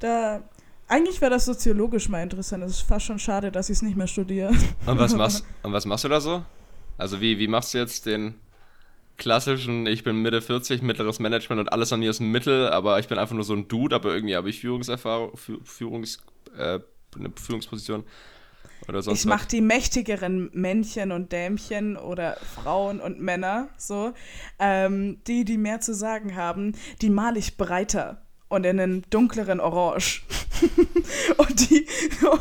da 0.00 0.42
eigentlich 0.88 1.20
wäre 1.22 1.30
das 1.30 1.46
soziologisch 1.46 2.08
mal 2.08 2.22
interessant. 2.22 2.62
Es 2.64 2.72
ist 2.72 2.80
fast 2.82 3.06
schon 3.06 3.18
schade, 3.18 3.50
dass 3.50 3.70
ich 3.70 3.76
es 3.76 3.82
nicht 3.82 3.96
mehr 3.96 4.08
studiere. 4.08 4.50
Und 4.84 4.98
was 4.98 5.14
machst, 5.14 5.44
und 5.62 5.72
was 5.72 5.86
machst 5.86 6.04
du 6.04 6.08
da 6.08 6.20
so? 6.20 6.44
Also 6.98 7.20
wie, 7.20 7.38
wie 7.38 7.48
machst 7.48 7.72
du 7.72 7.78
jetzt 7.78 8.04
den 8.04 8.34
klassischen, 9.22 9.86
ich 9.86 10.02
bin 10.02 10.16
Mitte 10.16 10.42
40, 10.42 10.82
mittleres 10.82 11.20
Management 11.20 11.60
und 11.60 11.72
alles 11.72 11.92
an 11.92 12.00
mir 12.00 12.10
ist 12.10 12.18
Mittel, 12.18 12.68
aber 12.70 12.98
ich 12.98 13.06
bin 13.06 13.18
einfach 13.18 13.36
nur 13.36 13.44
so 13.44 13.54
ein 13.54 13.68
Dude, 13.68 13.94
aber 13.94 14.12
irgendwie 14.12 14.34
habe 14.34 14.50
ich 14.50 14.60
Führungserfahrung, 14.60 15.36
Führungs, 15.36 16.18
äh, 16.58 16.80
eine 17.16 17.32
Führungsposition. 17.40 18.02
Oder 18.88 19.00
sonst 19.00 19.20
ich 19.20 19.26
mache 19.26 19.46
die 19.46 19.60
mächtigeren 19.60 20.50
Männchen 20.54 21.12
und 21.12 21.30
Dämchen 21.30 21.96
oder 21.96 22.36
Frauen 22.36 22.98
und 22.98 23.20
Männer, 23.20 23.68
so, 23.76 24.12
ähm, 24.58 25.18
die, 25.28 25.44
die 25.44 25.56
mehr 25.56 25.80
zu 25.80 25.94
sagen 25.94 26.34
haben, 26.34 26.72
die 27.00 27.08
male 27.08 27.38
ich 27.38 27.56
breiter 27.56 28.22
und 28.48 28.66
in 28.66 28.80
einem 28.80 29.02
dunkleren 29.08 29.60
Orange. 29.60 30.24
und, 31.36 31.70
die, 31.70 31.86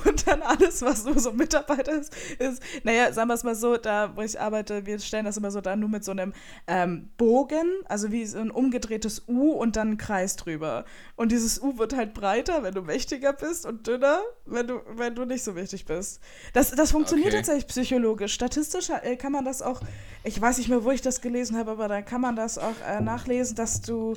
und 0.06 0.28
dann 0.28 0.42
alles, 0.42 0.82
was 0.82 1.04
so, 1.04 1.18
so 1.18 1.32
Mitarbeiter 1.32 1.94
ist, 1.94 2.14
ist, 2.40 2.62
naja, 2.84 3.12
sagen 3.14 3.30
wir 3.30 3.36
es 3.36 3.44
mal 3.44 3.56
so, 3.56 3.78
da 3.78 4.16
wo 4.16 4.22
ich 4.22 4.40
arbeite, 4.40 4.86
wir 4.86 5.00
stellen 5.00 5.26
das 5.26 5.38
immer 5.38 5.52
so 5.52 5.62
da 5.62 5.76
nur 5.76 5.90
mit 5.90 6.04
so 6.04 6.12
einem 6.12 6.34
ähm, 6.68 7.10
Bogen, 7.18 7.68
also 7.86 8.12
wie 8.12 8.26
so 8.26 8.40
ein 8.40 8.52
umgedrehtes 8.52 9.24
U 9.28 9.52
und 9.52 9.76
dann 9.76 9.92
ein 9.92 9.98
Kreis 9.98 10.36
drüber. 10.36 10.86
Und 11.16 11.32
dieses 11.32 11.62
U 11.62 11.78
wird 11.78 11.96
halt 11.96 12.14
breiter, 12.14 12.64
wenn 12.64 12.74
du 12.74 12.82
mächtiger 12.82 13.34
bist 13.34 13.66
und 13.66 13.88
dünner, 13.88 14.20
wenn 14.46 14.68
du, 14.68 14.82
wenn 14.96 15.16
du 15.16 15.26
nicht 15.26 15.44
so 15.44 15.56
wichtig 15.56 15.86
bist. 15.86 16.20
Das, 16.54 16.72
das 16.72 16.92
funktioniert 16.92 17.30
okay. 17.30 17.38
tatsächlich 17.38 17.68
psychologisch. 17.68 18.34
Statistisch 18.34 18.90
äh, 18.90 19.16
kann 19.16 19.32
man 19.32 19.46
das 19.46 19.62
auch, 19.62 19.82
ich 20.24 20.40
weiß 20.40 20.58
nicht 20.58 20.70
mehr, 20.70 20.84
wo 20.84 20.92
ich 20.92 21.02
das 21.02 21.22
gelesen 21.22 21.58
habe, 21.58 21.72
aber 21.72 21.88
da 21.88 22.02
kann 22.02 22.22
man 22.22 22.36
das 22.36 22.58
auch 22.58 22.76
äh, 22.88 23.02
nachlesen, 23.02 23.56
dass 23.56 23.82
du, 23.82 24.16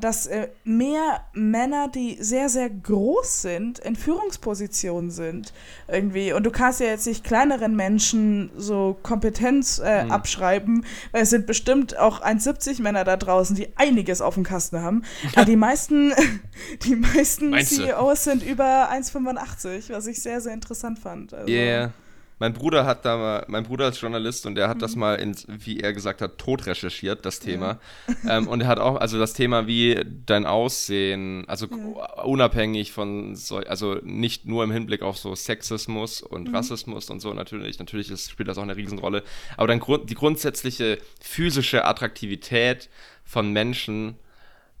dass 0.00 0.26
äh, 0.26 0.48
mehr 0.64 1.24
Männer, 1.32 1.88
die 1.88 2.18
sehr, 2.20 2.48
sehr 2.48 2.70
groß 2.70 3.15
sind, 3.24 3.78
in 3.78 3.96
Führungspositionen 3.96 5.10
sind. 5.10 5.52
Irgendwie. 5.88 6.32
Und 6.32 6.44
du 6.44 6.50
kannst 6.50 6.80
ja 6.80 6.86
jetzt 6.86 7.06
nicht 7.06 7.24
kleineren 7.24 7.76
Menschen 7.76 8.50
so 8.56 8.96
Kompetenz 9.02 9.78
äh, 9.78 10.04
mhm. 10.04 10.12
abschreiben, 10.12 10.84
weil 11.12 11.22
es 11.22 11.30
sind 11.30 11.46
bestimmt 11.46 11.98
auch 11.98 12.22
1,70 12.22 12.82
Männer 12.82 13.04
da 13.04 13.16
draußen, 13.16 13.56
die 13.56 13.68
einiges 13.76 14.20
auf 14.20 14.34
dem 14.34 14.44
Kasten 14.44 14.82
haben. 14.82 15.02
Aber 15.34 15.44
die 15.44 15.56
meisten, 15.56 16.12
die 16.84 16.96
meisten 16.96 17.54
CEOs 17.58 18.24
sind 18.24 18.42
über 18.42 18.90
1,85, 18.90 19.92
was 19.92 20.06
ich 20.06 20.22
sehr, 20.22 20.40
sehr 20.40 20.52
interessant 20.52 20.98
fand. 20.98 21.34
Also, 21.34 21.50
yeah. 21.50 21.92
Mein 22.38 22.52
Bruder 22.52 22.84
hat 22.84 23.06
da 23.06 23.16
mal, 23.16 23.44
mein 23.48 23.64
Bruder 23.64 23.88
ist 23.88 24.00
Journalist 24.00 24.44
und 24.44 24.56
der 24.56 24.68
hat 24.68 24.76
mhm. 24.76 24.80
das 24.80 24.96
mal 24.96 25.14
in, 25.14 25.34
wie 25.48 25.80
er 25.80 25.94
gesagt 25.94 26.20
hat, 26.20 26.36
tot 26.36 26.66
recherchiert, 26.66 27.24
das 27.24 27.40
Thema. 27.40 27.66
Ja. 27.66 27.78
Ähm, 28.28 28.48
und 28.48 28.60
er 28.62 28.66
hat 28.66 28.78
auch, 28.80 28.96
also 28.96 29.18
das 29.18 29.34
Thema, 29.34 29.68
wie 29.68 30.04
dein 30.26 30.46
Aussehen, 30.46 31.44
also 31.46 31.66
ja. 31.66 32.22
unabhängig 32.24 32.90
von, 32.90 33.36
so, 33.36 33.58
also 33.58 33.98
nicht 34.02 34.46
nur 34.46 34.64
im 34.64 34.72
Hinblick 34.72 35.02
auf 35.02 35.16
so 35.16 35.34
Sexismus 35.34 36.22
und 36.22 36.48
mhm. 36.48 36.54
Rassismus 36.54 37.08
und 37.08 37.20
so 37.20 37.32
natürlich, 37.32 37.78
natürlich 37.78 38.10
ist, 38.10 38.30
spielt 38.30 38.48
das 38.48 38.58
auch 38.58 38.62
eine 38.62 38.76
Riesenrolle, 38.76 39.22
aber 39.56 39.68
dann 39.68 39.78
Grund, 39.78 40.10
die 40.10 40.14
grundsätzliche 40.14 40.98
physische 41.20 41.84
Attraktivität 41.84 42.88
von 43.24 43.52
Menschen, 43.52 44.16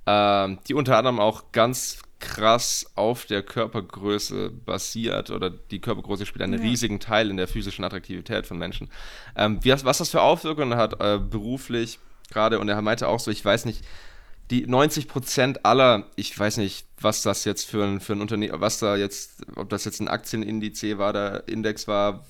ähm, 0.06 0.58
die 0.66 0.74
unter 0.74 0.98
anderem 0.98 1.20
auch 1.20 1.52
ganz 1.52 2.00
krass 2.26 2.90
auf 2.96 3.24
der 3.24 3.42
Körpergröße 3.42 4.50
basiert 4.50 5.30
oder 5.30 5.48
die 5.48 5.80
Körpergröße 5.80 6.26
spielt 6.26 6.42
einen 6.42 6.60
ja. 6.60 6.68
riesigen 6.68 6.98
Teil 6.98 7.30
in 7.30 7.36
der 7.36 7.46
physischen 7.46 7.84
Attraktivität 7.84 8.46
von 8.46 8.58
Menschen. 8.58 8.90
Ähm, 9.36 9.60
wie, 9.62 9.70
was 9.70 9.98
das 9.98 10.10
für 10.10 10.22
Auswirkungen 10.22 10.76
hat 10.76 11.00
äh, 11.00 11.18
beruflich 11.18 12.00
gerade 12.30 12.58
und 12.58 12.68
er 12.68 12.82
meinte 12.82 13.06
auch 13.06 13.20
so, 13.20 13.30
ich 13.30 13.44
weiß 13.44 13.64
nicht, 13.64 13.84
die 14.50 14.66
90% 14.66 15.60
aller, 15.62 16.06
ich 16.16 16.36
weiß 16.38 16.56
nicht, 16.58 16.86
was 17.00 17.22
das 17.22 17.44
jetzt 17.44 17.68
für 17.68 17.84
ein, 17.84 18.00
für 18.00 18.12
ein 18.12 18.20
Unternehmen, 18.20 18.60
was 18.60 18.78
da 18.78 18.96
jetzt, 18.96 19.42
ob 19.56 19.68
das 19.68 19.84
jetzt 19.84 20.00
ein 20.00 20.08
Aktienindiz 20.08 20.82
war, 20.98 21.12
der 21.12 21.44
Index 21.46 21.88
war, 21.88 22.24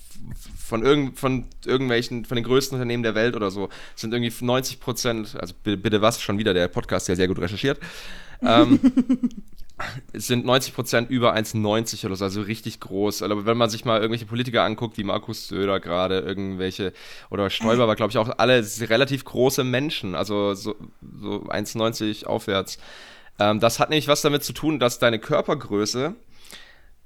von, 0.59 0.83
irgend, 0.83 1.19
von 1.19 1.47
irgendwelchen, 1.65 2.25
von 2.25 2.37
den 2.37 2.45
größten 2.45 2.77
Unternehmen 2.77 3.03
der 3.03 3.15
Welt 3.15 3.37
oder 3.37 3.51
so, 3.51 3.69
sind 3.95 4.13
irgendwie 4.13 4.31
90% 4.31 5.37
also 5.37 5.55
bitte 5.63 6.03
was, 6.03 6.21
schon 6.21 6.39
wieder 6.39 6.55
der 6.55 6.69
Podcast, 6.69 7.09
der 7.09 7.17
sehr 7.17 7.29
gut 7.29 7.39
recherchiert. 7.39 7.79
ähm, 8.43 8.81
sind 10.15 10.47
90% 10.47 11.09
über 11.09 11.35
1,90 11.35 12.07
oder 12.07 12.17
so, 12.17 12.25
also 12.25 12.41
richtig 12.41 12.81
groß. 12.81 13.23
Aber 13.23 13.45
wenn 13.45 13.57
man 13.57 13.69
sich 13.69 13.85
mal 13.85 14.01
irgendwelche 14.01 14.27
Politiker 14.27 14.63
anguckt, 14.63 14.97
wie 14.97 15.05
Markus 15.05 15.49
Söder 15.49 15.81
gerade, 15.81 16.21
irgendwelche, 16.21 16.93
oder 17.31 17.51
Stoiber 17.51 17.87
war, 17.87 17.97
glaube 17.97 18.11
ich, 18.11 18.19
auch 18.19 18.31
alle 18.39 18.65
relativ 18.81 19.25
große 19.25 19.65
Menschen, 19.65 20.15
also 20.15 20.55
so, 20.55 20.77
so 21.21 21.45
1,90 21.45 22.25
aufwärts. 22.27 22.79
Ähm, 23.39 23.61
das 23.61 23.79
hat 23.79 23.91
nämlich 23.91 24.09
was 24.09 24.23
damit 24.23 24.45
zu 24.45 24.55
tun, 24.55 24.79
dass 24.79 24.99
deine 24.99 25.19
Körpergröße 25.19 26.15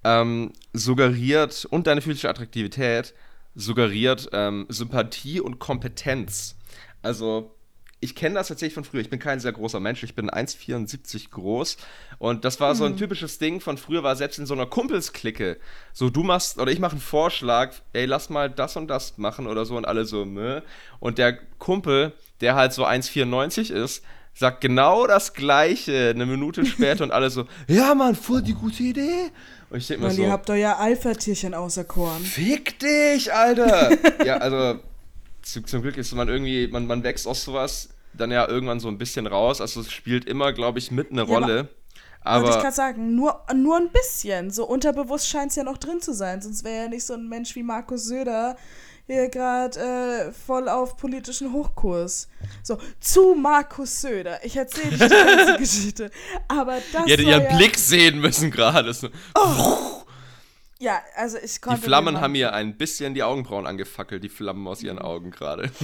ähm, 0.05 0.53
suggeriert 0.73 1.67
und 1.71 1.87
deine 1.89 2.01
physische 2.01 2.29
Attraktivität 2.29 3.15
suggeriert 3.57 4.29
ähm, 4.33 4.67
Sympathie 4.69 5.41
und 5.41 5.59
Kompetenz. 5.59 6.57
Also 7.03 7.55
ich 8.01 8.15
kenne 8.15 8.37
das 8.37 8.49
tatsächlich 8.49 8.75
von 8.75 8.85
früher. 8.85 9.03
Ich 9.03 9.11
bin 9.11 9.19
kein 9.19 9.41
sehr 9.41 9.53
großer 9.53 9.79
Mensch. 9.79 10.03
Ich 10.03 10.15
bin 10.15 10.31
1,74 10.31 11.31
groß. 11.31 11.77
Und 12.19 12.45
das 12.47 12.59
war 12.59 12.75
so 12.75 12.85
ein 12.85 12.93
hm. 12.93 12.99
typisches 12.99 13.39
Ding 13.39 13.61
von 13.61 13.77
früher, 13.77 14.03
war 14.03 14.17
selbst 14.17 14.39
in 14.39 14.47
so 14.47 14.55
einer 14.55 14.67
Kumpelsklicke. 14.67 15.59
So, 15.93 16.09
du 16.09 16.23
machst, 16.23 16.59
oder 16.59 16.73
ich 16.73 16.79
mache 16.79 16.93
einen 16.93 17.01
Vorschlag, 17.01 17.75
ey, 17.93 18.07
lass 18.07 18.31
mal 18.31 18.49
das 18.49 18.77
und 18.77 18.89
das 18.89 19.19
machen 19.19 19.47
oder 19.47 19.67
so. 19.67 19.77
Und 19.77 19.87
alle 19.87 20.07
so, 20.07 20.25
Mö. 20.25 20.63
Und 20.99 21.19
der 21.19 21.39
Kumpel, 21.59 22.13
der 22.41 22.55
halt 22.55 22.73
so 22.73 22.87
1,94 22.87 23.71
ist, 23.71 24.03
sagt 24.33 24.63
genau 24.63 25.07
das 25.07 25.35
Gleiche 25.35 26.11
eine 26.15 26.25
Minute 26.25 26.65
später 26.65 27.05
und 27.05 27.11
alle 27.11 27.29
so, 27.29 27.45
ja, 27.69 27.95
Mann, 27.95 28.15
voll 28.15 28.41
die 28.41 28.55
gute 28.55 28.83
Idee. 28.83 29.31
Und 29.69 29.79
ich 29.79 29.87
denke 29.87 30.05
mir 30.05 30.11
so. 30.11 30.23
ihr 30.23 30.33
habt 30.33 30.49
euer 30.49 30.79
Alpha-Tierchen 30.79 31.53
auserkoren. 31.53 32.23
Fick 32.23 32.79
dich, 32.79 33.33
Alter! 33.33 33.91
ja, 34.25 34.39
also 34.39 34.81
zum, 35.43 35.83
Glück 35.83 35.97
ist 35.97 36.13
man 36.13 36.29
irgendwie, 36.29 36.69
man, 36.69 36.87
man 36.87 37.03
wächst 37.03 37.27
aus 37.27 37.45
sowas 37.45 37.91
dann 38.13 38.31
ja 38.31 38.49
irgendwann 38.49 38.81
so 38.81 38.89
ein 38.89 38.99
bisschen 38.99 39.27
raus. 39.27 39.61
Also 39.61 39.81
es 39.81 39.93
spielt 39.93 40.25
immer, 40.25 40.53
glaube 40.53 40.79
ich, 40.79 40.91
mit 40.91 41.11
eine 41.11 41.23
ja, 41.23 41.27
Rolle. 41.27 41.69
Aber, 42.23 42.45
Wollte 42.45 42.57
ich 42.59 42.63
gerade 42.63 42.77
sagen, 42.77 43.15
nur, 43.15 43.41
nur 43.55 43.77
ein 43.77 43.91
bisschen. 43.91 44.51
So 44.51 44.67
unterbewusst 44.67 45.29
scheint 45.29 45.51
es 45.51 45.57
ja 45.57 45.65
noch 45.65 45.79
drin 45.79 46.01
zu 46.01 46.13
sein. 46.13 46.43
Sonst 46.43 46.65
wäre 46.65 46.85
ja 46.85 46.89
nicht 46.89 47.05
so 47.05 47.15
ein 47.15 47.29
Mensch 47.29 47.55
wie 47.55 47.63
Markus 47.63 48.05
Söder 48.05 48.57
hier 49.07 49.29
gerade 49.29 49.81
äh, 49.81 50.33
voll 50.33 50.69
auf 50.69 50.97
politischen 50.97 51.53
Hochkurs. 51.53 52.29
So, 52.63 52.79
zu 53.01 53.35
Markus 53.35 54.01
Söder. 54.01 54.45
Ich 54.45 54.57
erzähle 54.57 54.97
dir 54.97 55.09
die 55.09 55.37
ganze 55.37 55.57
Geschichte. 55.59 56.11
Aber 56.47 56.79
das. 56.93 57.07
Ihr 57.07 57.13
hättet 57.13 57.27
ihren 57.27 57.43
ja 57.43 57.57
Blick 57.57 57.77
sehen 57.77 58.21
müssen 58.21 58.51
gerade. 58.51 58.93
So. 58.95 59.09
Oh. 59.35 60.00
Ja, 60.81 61.03
also 61.15 61.37
ich 61.37 61.61
konnte. 61.61 61.81
Die 61.81 61.87
Flammen 61.87 62.21
haben 62.21 62.35
ihr 62.35 62.55
ein 62.55 62.77
bisschen 62.77 63.15
die 63.15 63.23
Augenbrauen 63.23 63.67
angefackelt, 63.67 64.25
die 64.25 64.31
Flammen 64.31 64.67
aus 64.67 64.83
ihren 64.83 64.99
Augen 64.99 65.31
gerade. 65.31 65.71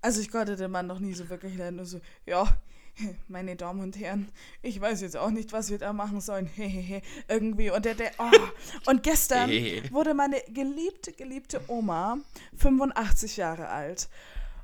Also 0.00 0.20
ich 0.20 0.30
konnte 0.30 0.54
den 0.54 0.70
Mann 0.70 0.86
noch 0.86 0.98
nie 0.98 1.14
so 1.14 1.30
wirklich 1.30 1.56
lernen. 1.56 1.78
Nur 1.78 1.86
so, 1.86 1.98
ja, 2.26 2.46
meine 3.28 3.56
Damen 3.56 3.80
und 3.80 3.98
Herren, 3.98 4.28
ich 4.60 4.78
weiß 4.78 5.00
jetzt 5.00 5.16
auch 5.16 5.30
nicht, 5.30 5.54
was 5.54 5.70
wir 5.70 5.78
da 5.78 5.94
machen 5.94 6.20
sollen. 6.20 6.44
Hehehe, 6.54 7.00
irgendwie. 7.26 7.70
Und 7.70 7.86
der, 7.86 7.94
der, 7.94 8.10
oh. 8.18 8.30
Und 8.84 9.02
gestern 9.02 9.50
wurde 9.90 10.12
meine 10.12 10.42
geliebte, 10.52 11.14
geliebte 11.14 11.58
Oma 11.68 12.18
85 12.58 13.38
Jahre 13.38 13.68
alt. 13.68 14.10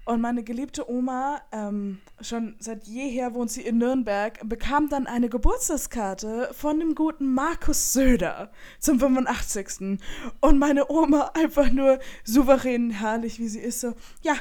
Und 0.04 0.20
meine 0.20 0.42
geliebte 0.42 0.90
Oma, 0.90 1.40
ähm, 1.52 2.00
schon 2.20 2.56
seit 2.58 2.84
jeher 2.84 3.34
wohnt 3.34 3.50
sie 3.50 3.62
in 3.62 3.78
Nürnberg, 3.78 4.40
bekam 4.48 4.88
dann 4.88 5.06
eine 5.06 5.28
Geburtstagskarte 5.28 6.50
von 6.52 6.80
dem 6.80 6.94
guten 6.94 7.32
Markus 7.32 7.92
Söder 7.92 8.50
zum 8.78 8.98
85. 8.98 10.00
Und 10.40 10.58
meine 10.58 10.90
Oma 10.90 11.32
einfach 11.34 11.70
nur 11.70 12.00
souverän 12.24 12.90
herrlich, 12.90 13.38
wie 13.38 13.48
sie 13.48 13.60
ist, 13.60 13.80
so, 13.80 13.94
ja, 14.22 14.34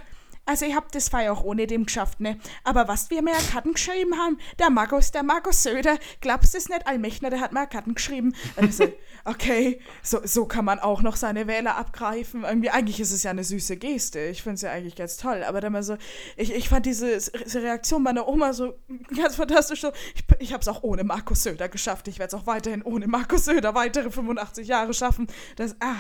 also 0.49 0.65
ich 0.65 0.75
hab 0.75 0.91
das 0.91 1.05
zwar 1.05 1.31
auch 1.31 1.43
ohne 1.43 1.67
dem 1.67 1.85
geschafft, 1.85 2.21
ne? 2.21 2.39
Aber 2.63 2.87
was 2.87 3.11
wir 3.11 3.21
mir 3.21 3.33
Karten 3.51 3.73
geschrieben 3.73 4.17
haben, 4.17 4.39
der 4.57 4.71
Markus, 4.71 5.11
der 5.11 5.21
Markus 5.21 5.61
Söder, 5.61 5.99
glaubst 6.21 6.55
du 6.55 6.57
es 6.57 6.69
nicht, 6.69 6.87
Allmächner, 6.87 7.29
der 7.29 7.39
hat 7.39 7.53
mir 7.53 7.67
Karten 7.67 7.93
geschrieben. 7.93 8.33
Also, 8.55 8.91
okay, 9.25 9.79
so, 10.01 10.21
so 10.23 10.47
kann 10.47 10.65
man 10.65 10.79
auch 10.79 11.03
noch 11.03 11.17
seine 11.17 11.45
Wähler 11.45 11.75
abgreifen. 11.75 12.45
Irgendwie, 12.45 12.71
eigentlich 12.71 12.99
ist 12.99 13.11
es 13.11 13.21
ja 13.21 13.29
eine 13.29 13.43
süße 13.43 13.77
Geste. 13.77 14.21
Ich 14.21 14.41
finde 14.41 14.55
es 14.55 14.61
ja 14.63 14.71
eigentlich 14.71 14.95
ganz 14.95 15.17
toll. 15.17 15.43
Aber 15.43 15.61
dann 15.61 15.71
mal 15.71 15.83
so, 15.83 15.97
ich, 16.35 16.51
ich 16.51 16.67
fand 16.67 16.87
diese, 16.87 17.19
diese 17.45 17.61
Reaktion 17.61 18.01
meiner 18.01 18.27
Oma 18.27 18.51
so 18.53 18.73
ganz 19.15 19.35
fantastisch. 19.35 19.81
So, 19.81 19.91
ich, 20.15 20.23
ich 20.39 20.51
habe 20.51 20.61
es 20.61 20.67
auch 20.67 20.81
ohne 20.81 21.03
Markus 21.03 21.43
Söder 21.43 21.69
geschafft. 21.69 22.07
Ich 22.07 22.17
werde 22.17 22.35
es 22.35 22.41
auch 22.41 22.47
weiterhin 22.47 22.81
ohne 22.81 23.05
Markus 23.05 23.45
Söder 23.45 23.75
weitere 23.75 24.09
85 24.09 24.67
Jahre 24.67 24.95
schaffen. 24.95 25.27
Das, 25.57 25.75
ah. 25.79 25.93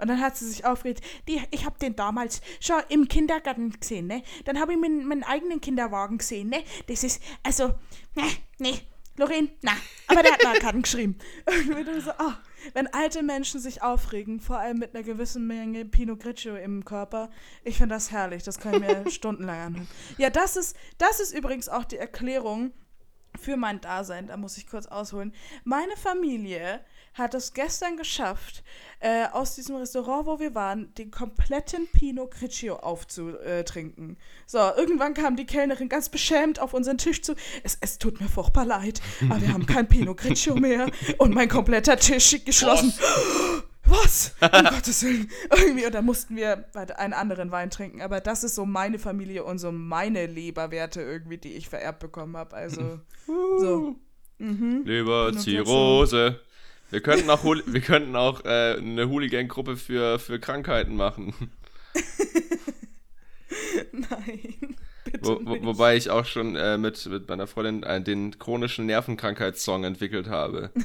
Und 0.00 0.08
dann 0.08 0.20
hat 0.20 0.36
sie 0.36 0.48
sich 0.48 0.64
aufgeregt. 0.64 1.04
Die, 1.28 1.40
ich 1.52 1.64
habe 1.64 1.78
den 1.78 1.94
damals 1.94 2.40
schon 2.58 2.82
im 2.88 3.06
Kindergarten 3.06 3.70
gesehen 3.78 3.91
gesehen, 3.92 4.06
ne? 4.06 4.22
Dann 4.44 4.58
habe 4.58 4.72
ich 4.72 4.78
meinen, 4.78 5.06
meinen 5.06 5.24
eigenen 5.24 5.60
Kinderwagen 5.60 6.18
gesehen, 6.18 6.48
ne? 6.48 6.64
Das 6.86 7.04
ist, 7.04 7.22
also, 7.42 7.74
ne, 8.14 8.24
ne, 8.58 8.80
Lorraine, 9.16 9.50
na. 9.62 9.72
Aber 10.06 10.22
der 10.22 10.32
hat 10.32 10.44
mal 10.44 10.58
Karten 10.58 10.82
geschrieben. 10.82 11.18
Irgendwie 11.46 12.00
so, 12.00 12.10
oh, 12.18 12.32
wenn 12.72 12.86
alte 12.88 13.22
Menschen 13.22 13.60
sich 13.60 13.82
aufregen, 13.82 14.40
vor 14.40 14.58
allem 14.58 14.78
mit 14.78 14.94
einer 14.94 15.04
gewissen 15.04 15.46
Menge 15.46 15.84
Pinot 15.84 16.20
Grigio 16.20 16.56
im 16.56 16.84
Körper, 16.84 17.30
ich 17.64 17.76
finde 17.76 17.94
das 17.94 18.10
herrlich. 18.10 18.42
Das 18.42 18.58
kann 18.58 18.74
ich 18.74 18.80
mir 18.80 19.10
stundenlang 19.10 19.60
anhören. 19.60 19.88
Ja, 20.16 20.30
das 20.30 20.56
ist, 20.56 20.76
das 20.98 21.20
ist 21.20 21.36
übrigens 21.36 21.68
auch 21.68 21.84
die 21.84 21.98
Erklärung 21.98 22.72
für 23.38 23.56
mein 23.56 23.80
Dasein. 23.80 24.28
Da 24.28 24.36
muss 24.36 24.56
ich 24.56 24.66
kurz 24.66 24.86
ausholen. 24.86 25.34
Meine 25.64 25.96
Familie 25.96 26.80
hat 27.14 27.34
es 27.34 27.52
gestern 27.52 27.96
geschafft, 27.96 28.62
äh, 29.00 29.26
aus 29.32 29.54
diesem 29.54 29.76
Restaurant, 29.76 30.26
wo 30.26 30.38
wir 30.38 30.54
waren, 30.54 30.94
den 30.94 31.10
kompletten 31.10 31.86
Pinot 31.88 32.30
Grigio 32.30 32.76
aufzutrinken. 32.76 34.16
So, 34.46 34.58
irgendwann 34.58 35.14
kam 35.14 35.36
die 35.36 35.46
Kellnerin 35.46 35.88
ganz 35.88 36.08
beschämt 36.08 36.60
auf 36.60 36.72
unseren 36.72 36.98
Tisch 36.98 37.22
zu. 37.22 37.34
Es, 37.62 37.76
es 37.80 37.98
tut 37.98 38.20
mir 38.20 38.28
furchtbar 38.28 38.64
leid, 38.64 39.00
aber 39.28 39.40
wir 39.42 39.52
haben 39.52 39.66
kein 39.66 39.88
Pinot 39.88 40.18
Grigio 40.18 40.54
mehr. 40.54 40.86
Und 41.18 41.34
mein 41.34 41.48
kompletter 41.48 41.96
Tisch 41.96 42.44
geschlossen. 42.44 42.92
Was? 43.84 44.34
Um 44.40 44.64
Gottes 44.64 45.02
Willen. 45.02 45.30
Irgendwie, 45.54 45.84
und 45.84 45.94
da 45.94 46.02
mussten 46.02 46.36
wir 46.36 46.64
einen 46.74 47.12
anderen 47.12 47.50
Wein 47.50 47.70
trinken. 47.70 48.00
Aber 48.00 48.20
das 48.20 48.44
ist 48.44 48.54
so 48.54 48.64
meine 48.64 48.98
Familie 48.98 49.44
und 49.44 49.58
so 49.58 49.72
meine 49.72 50.26
Leberwerte 50.26 51.02
irgendwie, 51.02 51.38
die 51.38 51.54
ich 51.54 51.68
vererbt 51.68 51.98
bekommen 51.98 52.36
habe. 52.36 52.54
Also, 52.54 53.00
so. 53.26 53.96
Mhm. 54.38 54.82
Leberzirrhose. 54.84 56.40
Wir 56.92 57.00
könnten 57.00 57.30
auch, 57.30 57.42
wir 57.42 57.80
könnten 57.80 58.16
auch 58.16 58.44
äh, 58.44 58.76
eine 58.76 59.08
Hooligan-Gruppe 59.08 59.78
für, 59.78 60.18
für 60.18 60.38
Krankheiten 60.38 60.94
machen. 60.94 61.32
Nein. 63.92 64.76
Wo, 65.22 65.40
wo, 65.42 65.64
wobei 65.64 65.96
ich 65.96 66.10
auch 66.10 66.26
schon 66.26 66.54
äh, 66.54 66.76
mit, 66.76 67.06
mit 67.06 67.30
meiner 67.30 67.46
Freundin 67.46 67.82
äh, 67.82 68.02
den 68.02 68.38
chronischen 68.38 68.84
Nervenkrankheitssong 68.86 69.84
entwickelt 69.84 70.28
habe. 70.28 70.70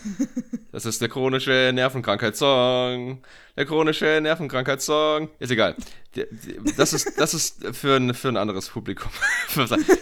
Das 0.73 0.85
ist 0.85 1.01
der 1.01 1.09
chronische 1.09 1.71
Nervenkrankheitssong. 1.73 3.23
Der 3.55 3.65
chronische 3.65 4.19
Nervenkrankheitssong. 4.21 5.29
Ist 5.39 5.49
egal. 5.49 5.75
Das 6.75 6.93
ist, 6.93 7.19
das 7.19 7.33
ist 7.33 7.65
für, 7.75 7.95
ein, 7.95 8.13
für 8.13 8.27
ein 8.27 8.37
anderes 8.37 8.69
Publikum. 8.69 9.09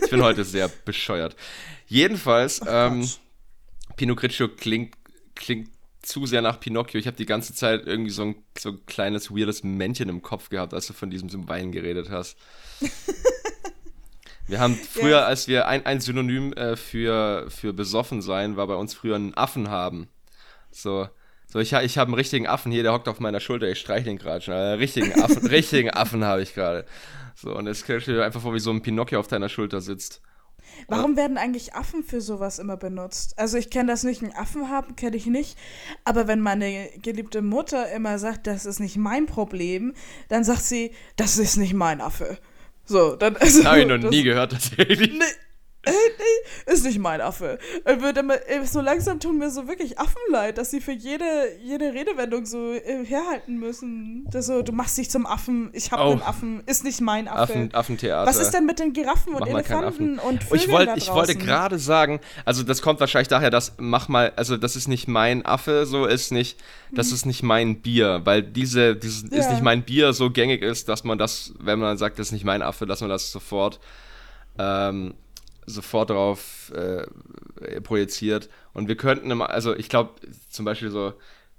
Ich 0.03 0.09
bin 0.09 0.21
heute 0.21 0.43
sehr 0.43 0.69
bescheuert. 0.83 1.37
Jedenfalls, 1.87 2.61
ähm, 2.67 3.09
Pinot 3.95 4.17
Grigio 4.17 4.49
klingt, 4.49 4.95
klingt 5.35 5.69
zu 6.05 6.25
sehr 6.25 6.41
nach 6.41 6.59
Pinocchio. 6.59 6.99
Ich 6.99 7.07
habe 7.07 7.17
die 7.17 7.25
ganze 7.25 7.53
Zeit 7.53 7.85
irgendwie 7.85 8.11
so 8.11 8.23
ein, 8.23 8.35
so 8.57 8.69
ein 8.69 8.85
kleines, 8.85 9.31
weirdes 9.31 9.63
Männchen 9.63 10.09
im 10.09 10.21
Kopf 10.21 10.49
gehabt, 10.49 10.73
als 10.73 10.87
du 10.87 10.93
von 10.93 11.09
diesem 11.09 11.47
Wein 11.47 11.71
geredet 11.71 12.09
hast. 12.09 12.37
Wir 14.47 14.59
haben 14.59 14.75
früher, 14.75 15.21
ja. 15.21 15.25
als 15.25 15.47
wir 15.47 15.67
ein, 15.67 15.85
ein 15.85 15.99
Synonym 15.99 16.53
äh, 16.53 16.75
für, 16.75 17.49
für 17.49 17.73
besoffen 17.73 18.21
sein, 18.21 18.57
war 18.57 18.67
bei 18.67 18.75
uns 18.75 18.93
früher 18.93 19.15
ein 19.15 19.33
Affen 19.35 19.69
haben. 19.69 20.07
So, 20.71 21.09
So, 21.47 21.59
ich, 21.59 21.73
ich 21.73 21.97
habe 21.97 22.09
einen 22.09 22.15
richtigen 22.15 22.45
Affen 22.45 22.71
hier, 22.71 22.83
der 22.83 22.93
hockt 22.93 23.07
auf 23.07 23.19
meiner 23.19 23.39
Schulter, 23.39 23.67
ich 23.67 23.79
streichle 23.79 24.11
ihn 24.11 24.17
gerade 24.17 24.41
schon. 24.41 24.53
Einen 24.53 24.77
richtigen 24.77 25.19
Affen, 25.19 25.47
richtigen 25.47 25.89
Affen 25.89 26.23
habe 26.23 26.43
ich 26.43 26.53
gerade. 26.53 26.85
So, 27.35 27.55
und 27.55 27.65
jetzt 27.65 27.85
stell 27.85 27.99
dir 28.01 28.23
einfach 28.23 28.41
vor, 28.41 28.53
wie 28.53 28.59
so 28.59 28.71
ein 28.71 28.83
Pinocchio 28.83 29.19
auf 29.19 29.27
deiner 29.27 29.49
Schulter 29.49 29.81
sitzt. 29.81 30.21
Warum 30.87 31.17
werden 31.17 31.37
eigentlich 31.37 31.73
Affen 31.73 32.03
für 32.03 32.21
sowas 32.21 32.59
immer 32.59 32.77
benutzt? 32.77 33.37
Also 33.37 33.57
ich 33.57 33.69
kenne 33.69 33.91
das 33.91 34.03
nicht, 34.03 34.21
einen 34.21 34.33
Affen 34.33 34.69
haben 34.69 34.95
kenne 34.95 35.15
ich 35.15 35.25
nicht, 35.25 35.57
aber 36.03 36.27
wenn 36.27 36.39
meine 36.39 36.89
geliebte 37.01 37.41
Mutter 37.41 37.91
immer 37.91 38.19
sagt, 38.19 38.47
das 38.47 38.65
ist 38.65 38.79
nicht 38.79 38.97
mein 38.97 39.25
Problem, 39.25 39.93
dann 40.29 40.43
sagt 40.43 40.63
sie, 40.63 40.91
das 41.15 41.37
ist 41.37 41.57
nicht 41.57 41.73
mein 41.73 42.01
Affe. 42.01 42.37
So, 42.85 43.15
dann 43.15 43.35
also, 43.37 43.65
habe 43.65 43.81
ich 43.81 43.87
noch 43.87 43.97
nie 43.97 44.23
gehört 44.23 44.51
tatsächlich. 44.51 45.11
Nee, 45.11 45.23
ist 46.65 46.85
nicht 46.85 46.99
mein 46.99 47.21
Affe. 47.21 47.59
Wird 47.83 48.17
immer, 48.17 48.35
so 48.65 48.81
langsam 48.81 49.19
tun 49.19 49.37
mir 49.37 49.49
so 49.49 49.67
wirklich 49.67 49.99
Affen 49.99 50.21
leid, 50.29 50.57
dass 50.57 50.71
sie 50.71 50.81
für 50.81 50.91
jede, 50.91 51.25
jede 51.61 51.93
Redewendung 51.93 52.45
so 52.45 52.73
äh, 52.73 53.05
herhalten 53.05 53.57
müssen. 53.59 54.27
Das 54.31 54.45
so, 54.45 54.61
du 54.61 54.71
machst 54.71 54.97
dich 54.97 55.09
zum 55.09 55.25
Affen, 55.25 55.69
ich 55.73 55.91
hab 55.91 55.99
oh. 55.99 56.11
einen 56.11 56.21
Affen, 56.21 56.63
ist 56.65 56.83
nicht 56.83 57.01
mein 57.01 57.27
Affe. 57.27 57.53
Affen, 57.53 57.73
Affentheater. 57.73 58.29
Was 58.29 58.37
ist 58.37 58.51
denn 58.51 58.65
mit 58.65 58.79
den 58.79 58.93
Giraffen 58.93 59.33
und 59.33 59.47
Elefanten 59.47 60.19
und 60.19 60.43
Vögeln 60.43 60.61
Ich, 60.61 60.69
wollt, 60.69 60.97
ich 60.97 61.11
wollte 61.11 61.35
gerade 61.35 61.79
sagen, 61.79 62.19
also 62.45 62.63
das 62.63 62.81
kommt 62.81 62.99
wahrscheinlich 62.99 63.27
daher, 63.27 63.49
dass 63.49 63.73
mach 63.77 64.07
mal, 64.07 64.33
also 64.35 64.57
das 64.57 64.75
ist 64.75 64.87
nicht 64.87 65.07
mein 65.07 65.45
Affe, 65.45 65.85
so 65.85 66.05
ist 66.05 66.31
nicht, 66.31 66.59
das 66.91 67.07
hm. 67.07 67.15
ist 67.15 67.25
nicht 67.25 67.43
mein 67.43 67.81
Bier, 67.81 68.21
weil 68.23 68.43
diese, 68.43 68.95
dieses 68.95 69.29
ja. 69.31 69.39
ist 69.39 69.49
nicht 69.49 69.63
mein 69.63 69.83
Bier 69.83 70.13
so 70.13 70.29
gängig 70.29 70.61
ist, 70.61 70.89
dass 70.89 71.03
man 71.03 71.17
das, 71.17 71.53
wenn 71.59 71.79
man 71.79 71.97
sagt, 71.97 72.19
das 72.19 72.27
ist 72.27 72.33
nicht 72.33 72.45
mein 72.45 72.61
Affe, 72.61 72.85
dass 72.85 73.01
man 73.01 73.09
das 73.09 73.31
sofort 73.31 73.79
ähm, 74.57 75.15
sofort 75.65 76.09
darauf 76.09 76.71
äh, 76.73 77.81
projiziert. 77.81 78.49
Und 78.73 78.87
wir 78.87 78.95
könnten, 78.95 79.31
immer, 79.31 79.49
also 79.49 79.75
ich 79.75 79.89
glaube, 79.89 80.11
zum 80.49 80.65
Beispiel 80.65 80.91
so, 80.91 81.13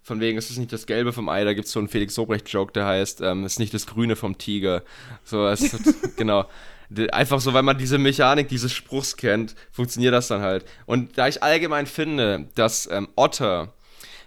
von 0.07 0.21
wegen, 0.21 0.39
es 0.39 0.51
ist 0.51 0.59
nicht 0.59 0.73
das 0.73 0.87
Gelbe 0.87 1.13
vom 1.13 1.29
Ei, 1.29 1.43
da 1.43 1.53
gibt 1.53 1.67
es 1.67 1.73
so 1.73 1.81
einen 1.81 1.89
Felix 1.89 2.15
Sobrecht-Joke, 2.15 2.73
der 2.73 2.87
heißt, 2.87 3.23
ähm, 3.23 3.45
es 3.45 3.55
ist 3.55 3.59
nicht 3.59 3.75
das 3.75 3.87
Grüne 3.87 4.15
vom 4.15 4.39
Tiger. 4.39 4.85
So, 5.25 5.49
es, 5.49 5.77
genau. 6.17 6.47
Einfach 7.11 7.41
so, 7.41 7.53
weil 7.55 7.65
man 7.65 7.77
diese 7.77 7.99
Mechanik 7.99 8.49
dieses 8.49 8.73
Spruchs 8.73 9.17
kennt, 9.17 9.57
funktioniert 9.73 10.15
das 10.15 10.29
dann 10.29 10.43
halt. 10.43 10.65
Und 10.87 11.19
da 11.19 11.27
ich 11.27 11.43
allgemein 11.43 11.87
finde, 11.87 12.47
dass 12.55 12.89
ähm, 12.89 13.09
Otter 13.17 13.73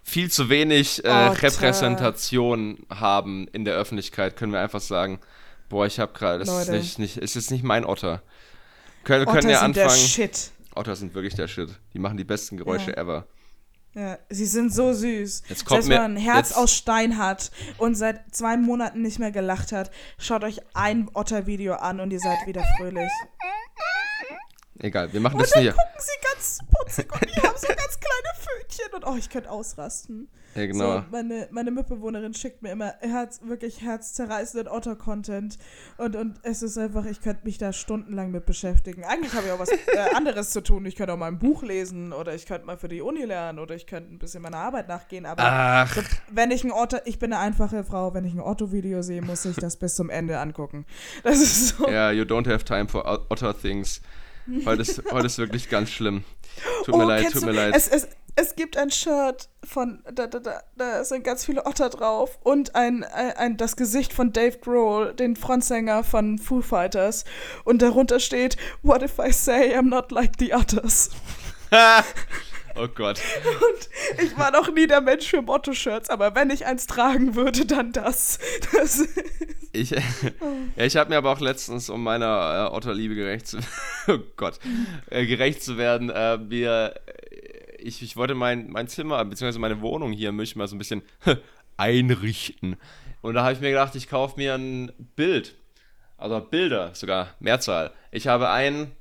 viel 0.04 0.30
zu 0.30 0.50
wenig 0.50 1.06
äh, 1.06 1.10
Repräsentation 1.10 2.80
haben 2.90 3.48
in 3.54 3.64
der 3.64 3.76
Öffentlichkeit, 3.76 4.36
können 4.36 4.52
wir 4.52 4.60
einfach 4.60 4.82
sagen, 4.82 5.22
boah, 5.70 5.86
ich 5.86 6.00
habe 6.00 6.12
gerade, 6.12 6.40
das 6.40 6.50
ist 6.50 6.70
nicht, 6.70 7.00
nicht, 7.00 7.18
ist 7.18 7.36
jetzt 7.36 7.52
nicht 7.52 7.64
mein 7.64 7.86
Otter. 7.86 8.22
Können, 9.10 9.28
Otter 9.28 9.40
können 9.40 9.50
ja 9.50 9.60
sind 9.62 9.76
anfangen. 9.76 10.00
Der 10.00 10.08
Shit. 10.08 10.52
Otter 10.76 10.96
sind 10.96 11.16
wirklich 11.16 11.34
der 11.34 11.48
Shit. 11.48 11.70
Die 11.96 12.00
machen 12.00 12.16
die 12.16 12.24
besten 12.24 12.58
Geräusche 12.58 12.92
ja. 12.92 12.98
ever. 12.98 13.26
Ja, 13.96 14.20
sie 14.30 14.46
sind 14.46 14.72
so 14.72 14.94
süß. 14.94 15.44
Jetzt 15.50 15.66
kommt 15.66 15.82
Selbst 15.82 15.90
wenn 15.90 15.98
man 15.98 16.14
ein 16.16 16.18
Herz 16.18 16.52
aus 16.52 16.72
Stein 16.76 17.18
hat 17.18 17.50
und 17.80 17.96
seit 17.96 18.36
zwei 18.36 18.56
Monaten 18.56 19.02
nicht 19.02 19.18
mehr 19.18 19.32
gelacht 19.32 19.72
hat, 19.72 19.90
schaut 20.20 20.44
euch 20.44 20.62
ein 20.76 21.10
Otter-Video 21.12 21.74
an 21.74 22.00
und 22.00 22.12
ihr 22.12 22.20
seid 22.20 22.46
wieder 22.46 22.64
fröhlich. 22.78 23.10
Egal, 24.78 25.12
wir 25.12 25.20
machen 25.22 25.38
und 25.38 25.42
das 25.42 25.54
hier. 25.54 25.72
gucken 25.72 25.90
sie 25.98 26.28
ganz 26.32 26.60
putzig 26.72 27.12
und 27.12 27.36
die 27.36 27.42
haben 27.42 27.58
so 27.58 27.68
ganz 27.68 28.00
kleine 28.00 28.38
Pfötchen 28.38 28.94
und 28.94 29.08
oh, 29.08 29.16
ich 29.18 29.32
könnte 29.32 29.50
ausrasten. 29.50 30.30
Ja, 30.56 30.66
genau. 30.66 30.98
So, 30.98 31.04
meine, 31.12 31.48
meine 31.52 31.72
Mitbewohnerin 31.72 32.34
schickt 32.34 32.62
mir 32.62 32.72
immer 32.72 32.94
Herz, 33.00 33.42
wirklich 33.44 33.82
herzzerreißenden 33.82 34.68
Otter-Content. 34.68 35.58
Und, 35.98 36.16
und 36.16 36.40
es 36.44 36.64
ist 36.64 36.78
einfach, 36.78 37.06
ich 37.06 37.22
könnte 37.22 37.46
mich 37.46 37.58
da 37.58 37.72
stundenlang 37.72 38.32
mit 38.32 38.46
beschäftigen. 38.46 39.04
Eigentlich 39.04 39.34
habe 39.34 39.48
ich 39.48 39.52
auch 39.52 39.60
was 39.60 39.70
äh, 39.70 39.78
anderes 40.16 40.50
zu 40.50 40.62
tun. 40.62 40.86
Ich 40.86 40.96
könnte 40.96 41.14
auch 41.14 41.18
mal 41.18 41.28
ein 41.28 41.40
Buch 41.40 41.64
lesen 41.64 42.14
oder 42.14 42.34
ich 42.34 42.46
könnte 42.46 42.66
mal 42.66 42.78
für 42.78 42.88
die 42.88 43.02
Uni 43.02 43.26
lernen 43.26 43.60
oder 43.60 43.76
ich 43.76 43.86
könnte 43.86 44.14
ein 44.14 44.20
bisschen 44.20 44.42
meiner 44.42 44.58
Arbeit 44.58 44.88
nachgehen. 44.88 45.26
Aber 45.26 45.88
so, 45.94 46.02
wenn 46.32 46.52
ich 46.52 46.64
ein 46.64 46.72
Otter, 46.72 47.06
ich 47.06 47.20
bin 47.20 47.32
eine 47.32 47.42
einfache 47.42 47.84
Frau, 47.84 48.14
wenn 48.14 48.26
ich 48.26 48.34
ein 48.34 48.42
Otto-Video 48.42 49.02
sehe, 49.02 49.22
muss 49.22 49.46
ich 49.46 49.56
das 49.56 49.78
bis 49.78 49.96
zum 49.96 50.10
Ende 50.10 50.40
angucken. 50.40 50.86
Das 51.24 51.40
ist 51.40 51.70
so. 51.70 51.86
Ja, 51.86 52.10
yeah, 52.10 52.12
you 52.12 52.24
don't 52.24 52.52
have 52.52 52.66
time 52.66 52.88
for 52.88 53.06
Otter 53.30 53.58
things. 53.58 54.02
Heute 54.66 54.82
ist, 54.82 55.04
heute 55.12 55.28
ist 55.28 55.38
wirklich 55.38 55.70
ganz 55.70 55.90
schlimm. 55.90 56.24
Tut 56.84 56.96
mir 56.96 57.06
oh, 57.06 57.08
leid, 57.08 57.32
tut 57.32 57.46
mir 57.46 57.52
leid. 57.52 57.76
Es, 57.76 57.88
es, 57.88 58.08
es 58.40 58.56
gibt 58.56 58.78
ein 58.78 58.90
Shirt 58.90 59.50
von, 59.64 60.02
da, 60.14 60.28
da, 60.28 60.40
da, 60.40 60.64
da 60.78 61.04
sind 61.04 61.24
ganz 61.24 61.46
viele 61.46 61.66
Otter 61.66 61.90
drauf 61.90 62.40
und 62.44 62.74
ein, 62.74 63.04
ein, 63.04 63.32
ein, 63.34 63.58
das 63.58 63.76
Gesicht 63.76 64.14
von 64.14 64.32
Dave 64.32 64.58
Grohl, 64.60 65.14
den 65.14 65.36
Frontsänger 65.36 66.04
von 66.04 66.38
Foo 66.38 66.62
Fighters. 66.62 67.26
Und 67.66 67.82
darunter 67.82 68.20
steht, 68.20 68.56
What 68.82 69.04
if 69.04 69.20
I 69.20 69.32
say 69.34 69.76
I'm 69.76 69.90
not 69.90 70.12
like 70.12 70.32
the 70.40 70.54
others? 70.54 71.10
oh 72.76 72.88
Gott. 72.88 73.20
Und 73.46 74.24
ich 74.24 74.38
war 74.38 74.52
noch 74.52 74.72
nie 74.72 74.88
der 74.88 75.02
Mensch 75.02 75.28
für 75.28 75.42
Motto-Shirts, 75.42 76.10
aber 76.10 76.34
wenn 76.34 76.50
ich 76.50 76.66
eins 76.66 76.88
tragen 76.88 77.36
würde, 77.36 77.66
dann 77.66 77.92
das. 77.92 78.40
das 78.72 79.06
ich, 79.74 79.90
ja, 79.92 80.02
ich 80.78 80.96
habe 80.96 81.10
mir 81.10 81.18
aber 81.18 81.32
auch 81.32 81.42
letztens, 81.42 81.90
um 81.90 82.04
meiner 82.04 82.70
äh, 82.72 82.76
Otterliebe 82.76 83.16
gerecht 83.16 83.48
zu, 83.48 83.58
oh 84.08 84.20
Gott, 84.38 84.60
äh, 85.10 85.26
gerecht 85.26 85.62
zu 85.62 85.78
werden, 85.78 86.10
äh, 86.10 86.38
mir 86.38 86.96
ich, 87.84 88.02
ich 88.02 88.18
wollte 88.18 88.36
mein, 88.36 88.70
mein 88.70 88.88
Zimmer, 88.88 89.24
beziehungsweise 89.26 89.60
meine 89.60 89.82
Wohnung 89.82 90.12
hier 90.12 90.32
möchte 90.32 90.54
ich 90.54 90.56
mal 90.56 90.68
so 90.68 90.76
ein 90.76 90.80
bisschen 90.80 91.02
einrichten. 91.78 92.76
Und 93.22 93.34
da 93.34 93.44
habe 93.44 93.54
ich 93.54 93.60
mir 93.60 93.70
gedacht, 93.70 93.96
ich 93.96 94.08
kaufe 94.10 94.38
mir 94.38 94.56
ein 94.56 94.92
Bild. 95.16 95.56
Also 96.18 96.40
Bilder 96.42 96.94
sogar, 96.96 97.36
Mehrzahl. 97.40 97.92
Ich 98.12 98.28
habe 98.28 98.50
einen. 98.50 98.92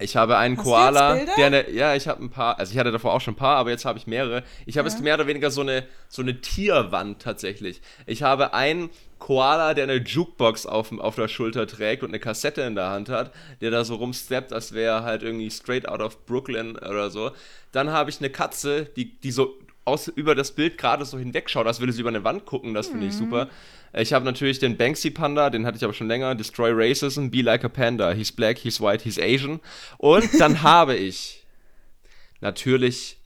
Ich 0.00 0.16
habe 0.16 0.38
einen 0.38 0.56
Hast 0.56 0.64
Koala, 0.64 1.24
der 1.36 1.46
eine, 1.46 1.70
ja, 1.70 1.94
ich 1.94 2.08
habe 2.08 2.22
ein 2.22 2.30
paar, 2.30 2.58
also 2.58 2.72
ich 2.72 2.78
hatte 2.78 2.90
davor 2.90 3.12
auch 3.12 3.20
schon 3.20 3.34
ein 3.34 3.36
paar, 3.36 3.56
aber 3.56 3.70
jetzt 3.70 3.84
habe 3.84 3.98
ich 3.98 4.06
mehrere. 4.06 4.42
Ich 4.66 4.78
habe 4.78 4.88
ja. 4.88 4.94
jetzt 4.94 5.02
mehr 5.02 5.14
oder 5.14 5.26
weniger 5.26 5.50
so 5.50 5.60
eine, 5.60 5.86
so 6.08 6.22
eine 6.22 6.40
Tierwand 6.40 7.20
tatsächlich. 7.20 7.80
Ich 8.06 8.22
habe 8.22 8.54
einen 8.54 8.90
Koala, 9.18 9.74
der 9.74 9.84
eine 9.84 9.96
Jukebox 9.96 10.66
auf, 10.66 10.90
auf 10.98 11.14
der 11.14 11.28
Schulter 11.28 11.66
trägt 11.66 12.02
und 12.02 12.08
eine 12.08 12.18
Kassette 12.18 12.62
in 12.62 12.74
der 12.74 12.90
Hand 12.90 13.08
hat, 13.10 13.32
der 13.60 13.70
da 13.70 13.84
so 13.84 13.96
rumsteppt, 13.96 14.52
als 14.52 14.72
wäre 14.72 14.98
er 14.98 15.02
halt 15.04 15.22
irgendwie 15.22 15.50
straight 15.50 15.86
out 15.86 16.00
of 16.00 16.24
Brooklyn 16.26 16.76
oder 16.76 17.10
so. 17.10 17.30
Dann 17.70 17.90
habe 17.90 18.10
ich 18.10 18.18
eine 18.18 18.30
Katze, 18.30 18.86
die, 18.96 19.20
die 19.20 19.30
so 19.30 19.58
aus, 19.84 20.08
über 20.08 20.34
das 20.34 20.52
Bild 20.52 20.78
gerade 20.78 21.04
so 21.04 21.18
hinwegschaut, 21.18 21.66
als 21.66 21.80
würde 21.80 21.92
sie 21.92 22.00
über 22.00 22.10
eine 22.10 22.24
Wand 22.24 22.46
gucken. 22.46 22.74
Das 22.74 22.88
finde 22.88 23.06
ich 23.06 23.14
mhm. 23.14 23.18
super. 23.18 23.48
Ich 23.92 24.12
habe 24.12 24.24
natürlich 24.24 24.60
den 24.60 24.76
Banksy 24.76 25.10
Panda, 25.10 25.50
den 25.50 25.66
hatte 25.66 25.76
ich 25.76 25.84
aber 25.84 25.92
schon 25.92 26.08
länger. 26.08 26.34
Destroy 26.34 26.70
Racism, 26.72 27.28
Be 27.28 27.42
Like 27.42 27.64
a 27.64 27.68
Panda. 27.68 28.12
He's 28.12 28.30
black, 28.30 28.58
he's 28.58 28.80
white, 28.80 29.02
he's 29.02 29.18
Asian. 29.18 29.60
Und 29.98 30.28
dann 30.38 30.62
habe 30.62 30.94
ich 30.94 31.44
natürlich 32.40 33.18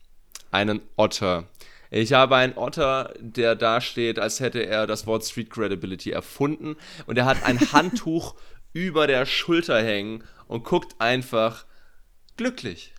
einen 0.51 0.81
Otter. 0.95 1.47
Ich 1.91 2.13
habe 2.13 2.35
einen 2.35 2.57
Otter, 2.57 3.13
der 3.19 3.55
dasteht, 3.55 4.17
als 4.17 4.39
hätte 4.39 4.65
er 4.65 4.87
das 4.87 5.05
Wort 5.05 5.23
Street 5.23 5.51
Credibility 5.51 6.11
erfunden. 6.11 6.75
Und 7.05 7.17
er 7.17 7.25
hat 7.25 7.43
ein 7.43 7.59
Handtuch 7.71 8.35
über 8.73 9.05
der 9.05 9.25
Schulter 9.27 9.81
hängen 9.81 10.23
und 10.47 10.63
guckt 10.63 10.95
einfach 10.99 11.65
glücklich. 12.37 12.94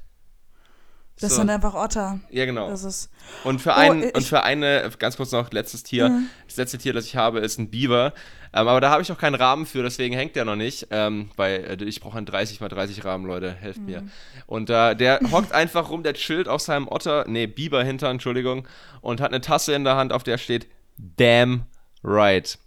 Das 1.18 1.30
so. 1.30 1.36
sind 1.36 1.50
einfach 1.50 1.74
Otter. 1.74 2.20
Ja, 2.30 2.44
genau. 2.44 2.68
Das 2.68 2.84
ist 2.84 3.10
und 3.42 3.60
für, 3.60 3.74
ein, 3.74 4.04
oh, 4.04 4.10
und 4.16 4.24
für 4.24 4.42
eine, 4.42 4.90
ganz 4.98 5.16
kurz 5.16 5.32
noch, 5.32 5.50
letztes 5.50 5.82
Tier. 5.82 6.10
Mhm. 6.10 6.26
Das 6.46 6.56
letzte 6.58 6.76
Tier, 6.76 6.92
das 6.92 7.06
ich 7.06 7.16
habe, 7.16 7.40
ist 7.40 7.58
ein 7.58 7.70
Biber. 7.70 8.12
Ähm, 8.52 8.68
aber 8.68 8.82
da 8.82 8.90
habe 8.90 9.00
ich 9.00 9.10
auch 9.10 9.16
keinen 9.18 9.34
Rahmen 9.34 9.64
für, 9.64 9.82
deswegen 9.82 10.14
hängt 10.14 10.36
der 10.36 10.44
noch 10.44 10.56
nicht. 10.56 10.88
Ähm, 10.90 11.30
weil 11.36 11.78
äh, 11.80 11.84
ich 11.84 12.00
brauche 12.00 12.18
einen 12.18 12.26
30 12.26 12.60
x 12.60 12.68
30 12.68 13.04
Rahmen, 13.06 13.24
Leute. 13.24 13.52
Helft 13.52 13.80
mhm. 13.80 13.86
mir. 13.86 14.02
Und 14.46 14.68
äh, 14.68 14.94
der 14.94 15.20
hockt 15.32 15.52
einfach 15.52 15.88
rum, 15.88 16.02
der 16.02 16.12
chillt 16.12 16.48
auf 16.48 16.60
seinem 16.60 16.86
Otter, 16.86 17.24
nee, 17.26 17.46
Biber 17.46 17.82
hinter, 17.82 18.10
Entschuldigung, 18.10 18.68
und 19.00 19.22
hat 19.22 19.30
eine 19.32 19.40
Tasse 19.40 19.72
in 19.72 19.84
der 19.84 19.96
Hand, 19.96 20.12
auf 20.12 20.22
der 20.22 20.36
steht 20.36 20.68
Damn 20.98 21.64
right. 22.04 22.58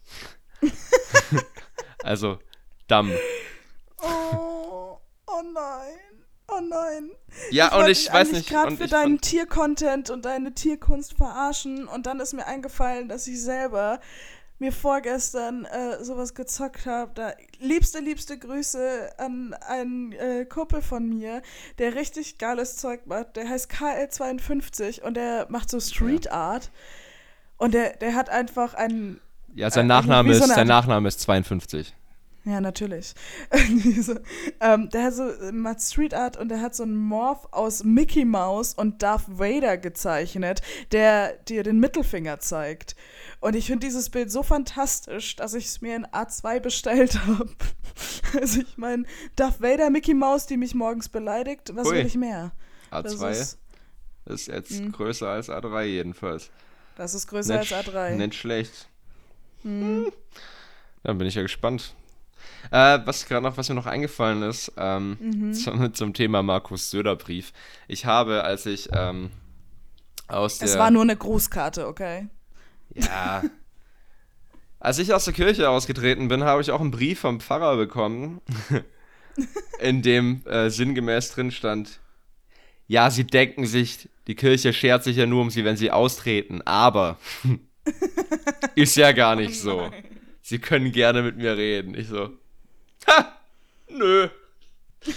also, 2.04 2.40
dumm. 2.88 3.12
Oh, 4.02 4.98
oh 5.28 5.42
nein. 5.54 6.09
Oh 6.52 6.62
nein. 6.62 7.12
Ja, 7.52 7.68
ich 7.68 7.74
und 7.74 7.90
ich 7.90 8.14
weiß 8.14 8.32
nicht. 8.32 8.50
gerade 8.50 8.76
für 8.76 8.88
deinen 8.88 9.22
Tiercontent 9.22 10.10
und 10.10 10.26
deine 10.26 10.54
Tierkunst 10.54 11.14
verarschen 11.14 11.88
und 11.88 12.06
dann 12.06 12.20
ist 12.20 12.34
mir 12.34 12.46
eingefallen, 12.46 13.08
dass 13.08 13.28
ich 13.28 13.42
selber 13.42 14.00
mir 14.60 14.74
vorgestern 14.74 15.66
äh, 15.66 16.04
sowas 16.04 16.34
gezockt 16.34 16.86
habe. 16.86 17.12
Da 17.16 17.34
liebste, 17.60 18.00
liebste 18.00 18.38
Grüße 18.38 19.12
an 19.18 19.54
einen 19.54 20.12
äh, 20.12 20.46
Kumpel 20.46 20.82
von 20.82 21.08
mir, 21.08 21.42
der 21.78 21.96
richtig 21.96 22.38
geiles 22.38 22.76
Zeug 22.76 23.08
macht. 23.08 23.38
Der 23.38 23.48
heißt 23.48 23.72
KL52 23.72 25.02
und 25.02 25.16
der 25.16 25.48
macht 25.50 25.70
so 25.70 25.80
Street 25.80 26.26
ja. 26.26 26.32
Art. 26.32 26.72
Und 27.58 27.74
der, 27.74 27.96
der 27.98 28.16
hat 28.16 28.30
einfach 28.30 28.74
einen. 28.74 29.22
Ja, 29.56 29.72
sein 29.72 29.88
Nachname, 29.88 30.32
ist, 30.32 30.40
so 30.40 30.46
sein 30.46 30.68
Nachname 30.68 31.08
ist 31.08 31.22
52. 31.22 31.96
Ja, 32.46 32.62
natürlich. 32.62 33.14
so, 34.02 34.16
ähm, 34.62 34.90
der 34.90 35.04
hat 35.04 35.14
so 35.14 35.30
macht 35.52 35.82
Street 35.82 36.14
Art 36.14 36.38
und 36.38 36.50
der 36.50 36.62
hat 36.62 36.74
so 36.74 36.84
einen 36.84 36.96
Morph 36.96 37.48
aus 37.52 37.84
Mickey 37.84 38.24
Mouse 38.26 38.74
und 38.74 39.04
Darth 39.04 39.26
Vader 39.28 39.78
gezeichnet, 39.78 40.62
der 40.92 41.34
dir 41.34 41.64
den 41.64 41.80
Mittelfinger 41.80 42.40
zeigt. 42.40 42.96
Und 43.42 43.56
ich 43.56 43.68
finde 43.68 43.86
dieses 43.86 44.10
Bild 44.10 44.32
so 44.32 44.44
fantastisch, 44.44 45.36
dass 45.36 45.54
ich 45.54 45.66
es 45.66 45.82
mir 45.82 45.96
in 45.96 46.06
A2 46.08 46.60
bestellt 46.60 47.20
habe. 47.26 47.50
Also 48.40 48.62
ich 48.62 48.78
meine, 48.78 49.06
Darth 49.36 49.60
Vader, 49.60 49.90
Mickey 49.90 50.14
Mouse, 50.14 50.46
die 50.46 50.56
mich 50.56 50.76
morgens 50.76 51.10
beleidigt, 51.10 51.72
was 51.74 51.88
Ui. 51.88 51.96
will 51.96 52.06
ich 52.06 52.16
mehr? 52.16 52.52
A2? 52.92 53.02
Das 53.02 53.40
ist, 53.40 53.58
ist 54.26 54.48
jetzt 54.48 54.72
mhm. 54.72 54.92
größer 54.92 55.28
als 55.28 55.50
A3 55.50 55.86
jedenfalls. 55.86 56.52
Das 56.96 57.16
ist 57.16 57.28
größer 57.28 57.60
nicht, 57.60 57.74
als 57.74 57.88
A3. 57.88 58.12
Nicht 58.12 58.36
schlecht. 58.36 58.88
Mhm. 59.64 60.12
Dann 61.04 61.18
bin 61.18 61.28
ich 61.28 61.36
ja 61.36 61.42
gespannt. 61.42 61.96
Äh, 62.72 63.00
was 63.06 63.26
gerade 63.26 63.44
noch, 63.44 63.58
was 63.58 63.70
mir 63.70 63.76
noch 63.76 63.86
eingefallen 63.86 64.44
ist, 64.44 64.72
ähm, 64.78 65.18
mhm. 65.20 65.54
zum, 65.56 65.94
zum, 65.94 66.14
Thema 66.14 66.44
Markus 66.44 66.92
Söder 66.92 67.16
Brief. 67.16 67.52
Ich 67.88 68.06
habe, 68.06 68.44
als 68.44 68.66
ich 68.66 68.90
ähm, 68.94 69.32
aus 70.28 70.60
der. 70.60 70.68
Es 70.68 70.78
war 70.78 70.92
nur 70.92 71.02
eine 71.02 71.16
Grußkarte, 71.16 71.88
okay? 71.88 72.28
Ja. 72.94 73.44
als 74.80 75.00
ich 75.00 75.14
aus 75.14 75.26
der 75.26 75.34
Kirche 75.34 75.70
ausgetreten 75.70 76.28
bin, 76.28 76.44
habe 76.44 76.62
ich 76.62 76.72
auch 76.72 76.82
einen 76.82 76.92
Brief 76.92 77.20
vom 77.20 77.40
Pfarrer 77.40 77.76
bekommen, 77.78 78.42
in 79.80 80.02
dem 80.02 80.46
äh, 80.46 80.70
sinngemäß 80.70 81.32
drin 81.32 81.52
stand: 81.52 82.00
Ja, 82.88 83.10
sie 83.10 83.26
denken 83.26 83.66
sich, 83.66 84.10
die 84.28 84.36
Kirche 84.36 84.74
schert 84.74 85.04
sich 85.04 85.18
ja 85.18 85.26
nur 85.26 85.42
um 85.42 85.50
sie, 85.50 85.66
wenn 85.66 85.78
sie 85.78 85.90
austreten, 85.90 86.62
aber 86.62 87.18
ist 88.76 88.96
ja 88.96 89.12
gar 89.12 89.36
nicht 89.36 89.60
oh 89.62 89.64
so. 89.64 89.92
Sie 90.50 90.58
können 90.58 90.92
gerne 90.92 91.22
mit 91.22 91.38
mir 91.38 91.56
reden. 91.56 91.94
Ich 91.94 92.08
so, 92.08 92.32
ha, 93.06 93.38
nö. 93.88 94.30
ich 95.06 95.16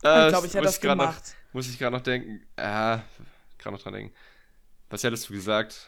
glaube, 0.00 0.46
ich 0.46 0.54
hätte 0.54 0.64
das 0.64 0.80
gemacht. 0.80 1.22
Noch, 1.22 1.52
muss 1.52 1.68
ich 1.68 1.78
gerade 1.78 1.94
noch 1.94 2.02
denken, 2.02 2.40
ja, 2.58 2.94
äh, 2.94 3.00
gerade 3.58 3.76
noch 3.76 3.82
dran 3.82 3.92
denken. 3.92 4.14
Was 4.88 5.04
hättest 5.04 5.28
du 5.28 5.34
gesagt? 5.34 5.86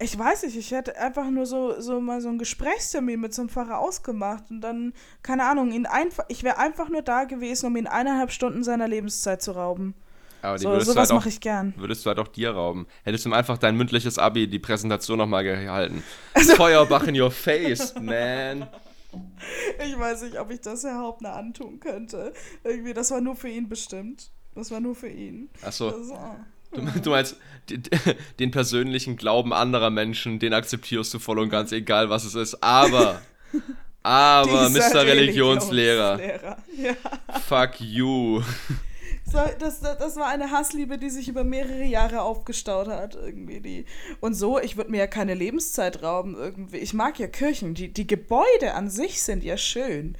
Ich 0.00 0.18
weiß 0.18 0.42
nicht, 0.42 0.56
ich 0.56 0.72
hätte 0.72 0.98
einfach 0.98 1.30
nur 1.30 1.46
so, 1.46 1.80
so 1.80 2.00
mal 2.00 2.20
so 2.20 2.28
einen 2.28 2.40
Gesprächstermin 2.40 3.20
mit 3.20 3.32
so 3.32 3.42
einem 3.42 3.50
Pfarrer 3.50 3.78
ausgemacht 3.78 4.50
und 4.50 4.60
dann, 4.60 4.92
keine 5.22 5.44
Ahnung, 5.44 5.70
ihn 5.70 5.86
einfach, 5.86 6.24
ich 6.26 6.42
wäre 6.42 6.58
einfach 6.58 6.88
nur 6.88 7.02
da 7.02 7.22
gewesen, 7.22 7.66
um 7.66 7.76
ihn 7.76 7.86
eineinhalb 7.86 8.32
Stunden 8.32 8.64
seiner 8.64 8.88
Lebenszeit 8.88 9.42
zu 9.42 9.52
rauben. 9.52 9.94
Aber 10.42 10.56
die 10.58 10.64
so, 10.64 10.80
sowas 10.80 11.08
halt 11.08 11.12
mache 11.12 11.28
ich 11.28 11.40
gern. 11.40 11.72
Würdest 11.76 12.04
du 12.04 12.08
halt 12.08 12.18
auch 12.18 12.28
dir 12.28 12.50
rauben. 12.50 12.86
Hättest 13.04 13.24
du 13.24 13.30
ihm 13.30 13.32
einfach 13.32 13.58
dein 13.58 13.76
mündliches 13.76 14.18
Abi, 14.18 14.48
die 14.48 14.58
Präsentation 14.58 15.18
nochmal 15.18 15.44
gehalten. 15.44 16.02
Also 16.34 16.56
Feuerbach 16.56 17.04
in 17.04 17.18
your 17.18 17.30
face, 17.30 17.94
man. 17.94 18.66
Ich 19.86 19.98
weiß 19.98 20.22
nicht, 20.22 20.38
ob 20.38 20.50
ich 20.50 20.60
das 20.60 20.82
Herr 20.82 20.98
Hauptner 20.98 21.36
antun 21.36 21.78
könnte. 21.78 22.32
Irgendwie, 22.64 22.92
das 22.92 23.10
war 23.12 23.20
nur 23.20 23.36
für 23.36 23.48
ihn 23.48 23.68
bestimmt. 23.68 24.30
Das 24.54 24.70
war 24.70 24.80
nur 24.80 24.94
für 24.94 25.08
ihn. 25.08 25.48
Achso. 25.62 25.92
Du, 26.72 26.80
du, 27.02 27.10
meinst, 27.10 27.36
den 28.38 28.50
persönlichen 28.50 29.16
Glauben 29.16 29.52
anderer 29.52 29.90
Menschen, 29.90 30.38
den 30.38 30.54
akzeptierst 30.54 31.12
du 31.14 31.18
voll 31.18 31.38
und 31.38 31.50
ganz, 31.50 31.70
egal 31.70 32.10
was 32.10 32.24
es 32.24 32.34
ist. 32.34 32.62
Aber, 32.62 33.20
aber, 34.02 34.70
Mr. 34.70 35.04
Religionslehrer, 35.04 36.18
Religionslehrer. 36.18 36.56
Ja. 36.76 37.40
fuck 37.40 37.80
you 37.80 38.42
das, 39.32 39.80
das 39.80 40.16
war 40.16 40.28
eine 40.28 40.50
Hassliebe, 40.50 40.98
die 40.98 41.10
sich 41.10 41.28
über 41.28 41.44
mehrere 41.44 41.84
Jahre 41.84 42.22
aufgestaut 42.22 42.88
hat, 42.88 43.14
irgendwie. 43.14 43.60
Die. 43.60 43.84
Und 44.20 44.34
so, 44.34 44.58
ich 44.58 44.76
würde 44.76 44.90
mir 44.90 44.98
ja 44.98 45.06
keine 45.06 45.34
Lebenszeit 45.34 46.02
rauben, 46.02 46.36
irgendwie. 46.36 46.78
Ich 46.78 46.94
mag 46.94 47.18
ja 47.18 47.26
Kirchen. 47.26 47.74
Die, 47.74 47.92
die 47.92 48.06
Gebäude 48.06 48.74
an 48.74 48.90
sich 48.90 49.22
sind 49.22 49.44
ja 49.44 49.56
schön. 49.56 50.16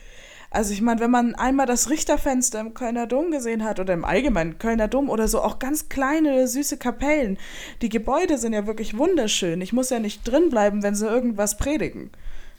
Also 0.52 0.74
ich 0.74 0.82
meine, 0.82 1.00
wenn 1.00 1.10
man 1.10 1.34
einmal 1.34 1.64
das 1.64 1.88
Richterfenster 1.88 2.60
im 2.60 2.74
Kölner 2.74 3.06
Dom 3.06 3.30
gesehen 3.30 3.64
hat 3.64 3.80
oder 3.80 3.94
im 3.94 4.04
allgemeinen 4.04 4.58
Kölner 4.58 4.86
Dom 4.86 5.08
oder 5.08 5.26
so, 5.26 5.40
auch 5.40 5.58
ganz 5.58 5.88
kleine, 5.88 6.46
süße 6.46 6.76
Kapellen, 6.76 7.38
die 7.80 7.88
Gebäude 7.88 8.36
sind 8.36 8.52
ja 8.52 8.66
wirklich 8.66 8.98
wunderschön. 8.98 9.62
Ich 9.62 9.72
muss 9.72 9.88
ja 9.88 9.98
nicht 9.98 10.28
drin 10.28 10.50
bleiben, 10.50 10.82
wenn 10.82 10.94
sie 10.94 11.06
irgendwas 11.06 11.56
predigen. 11.56 12.10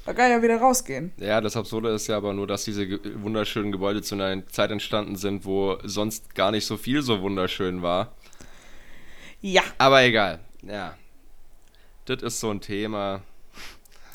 Da 0.06 0.14
kann 0.14 0.32
ja 0.32 0.42
wieder 0.42 0.58
rausgehen. 0.58 1.14
Ja, 1.18 1.40
das 1.40 1.56
Absurde 1.56 1.90
ist 1.90 2.08
ja 2.08 2.18
aber 2.18 2.34
nur, 2.34 2.46
dass 2.46 2.66
diese 2.66 2.88
wunderschönen 3.22 3.72
Gebäude 3.72 4.02
zu 4.02 4.16
einer 4.16 4.46
Zeit 4.48 4.72
entstanden 4.72 5.16
sind, 5.16 5.46
wo 5.46 5.78
sonst 5.84 6.36
gar 6.36 6.52
nicht 6.52 6.66
so 6.66 6.76
viel 6.76 7.02
so 7.02 7.22
wunderschön 7.22 7.82
war. 7.82 8.14
Ja. 9.40 9.64
Aber 9.78 10.04
egal. 10.04 10.40
Ja. 10.62 10.98
Das 12.06 12.22
ist 12.22 12.42
so 12.42 12.52
ein 12.52 12.60
Thema. 12.60 13.22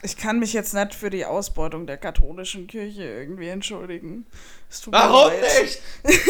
Ich 0.03 0.17
kann 0.17 0.39
mich 0.39 0.53
jetzt 0.53 0.75
nicht 0.75 0.95
für 0.95 1.11
die 1.11 1.25
Ausbeutung 1.25 1.87
der 1.87 1.97
katholischen 1.97 2.67
Kirche 2.67 3.05
irgendwie 3.05 3.49
entschuldigen. 3.49 4.27
Warum 4.87 5.33
nicht? 5.33 5.81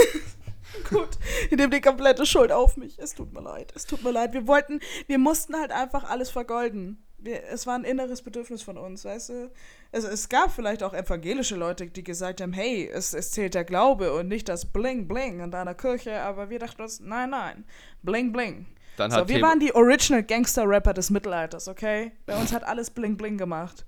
Gut, 0.91 1.09
ich 1.51 1.57
nehme 1.57 1.71
die 1.71 1.81
komplette 1.81 2.25
Schuld 2.27 2.53
auf 2.53 2.77
mich. 2.77 2.99
Es 2.99 3.15
tut 3.15 3.33
mir 3.33 3.43
leid. 3.43 3.73
Es 3.75 3.87
tut 3.87 4.05
mir 4.05 4.13
leid. 4.13 4.33
Wir 4.33 4.47
wollten, 4.47 4.81
wir 5.07 5.19
mussten 5.19 5.57
halt 5.57 5.73
einfach 5.73 6.05
alles 6.05 6.31
vergolden 6.31 7.03
wir, 7.19 7.45
es 7.51 7.67
war 7.67 7.75
ein 7.75 7.85
inneres 7.85 8.23
Bedürfnis 8.23 8.63
von 8.63 8.79
uns, 8.79 9.05
weißt 9.05 9.29
du? 9.31 9.51
Es, 9.93 10.05
es 10.05 10.29
gab 10.29 10.53
vielleicht 10.53 10.83
auch 10.83 10.95
evangelische 10.95 11.57
Leute, 11.57 11.87
die 11.87 12.05
gesagt 12.05 12.41
haben, 12.41 12.53
hey, 12.53 12.89
es, 12.93 13.13
es 13.13 13.33
zählt 13.33 13.55
der 13.55 13.65
Glaube 13.65 14.13
und 14.13 14.29
nicht 14.29 14.49
das 14.49 14.67
Bling 14.67 15.09
Bling 15.09 15.41
in 15.41 15.51
deiner 15.51 15.75
Kirche, 15.75 16.21
aber 16.21 16.51
wir 16.51 16.59
dachten 16.59 16.83
uns, 16.83 17.01
nein, 17.01 17.31
nein, 17.31 17.65
Bling 18.03 18.33
Bling. 18.33 18.67
Dann 18.97 19.11
so, 19.11 19.29
wir 19.29 19.41
waren 19.43 19.61
die 19.61 19.75
Original 19.75 20.25
Gangster-Rapper 20.25 20.93
des 20.93 21.11
Mittelalters, 21.11 21.69
okay? 21.69 22.13
Bei 22.27 22.37
uns 22.37 22.53
hat 22.53 22.65
alles 22.65 22.91
Bling 22.91 23.17
Bling 23.17 23.39
gemacht. 23.39 23.85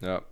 Ja. 0.00 0.22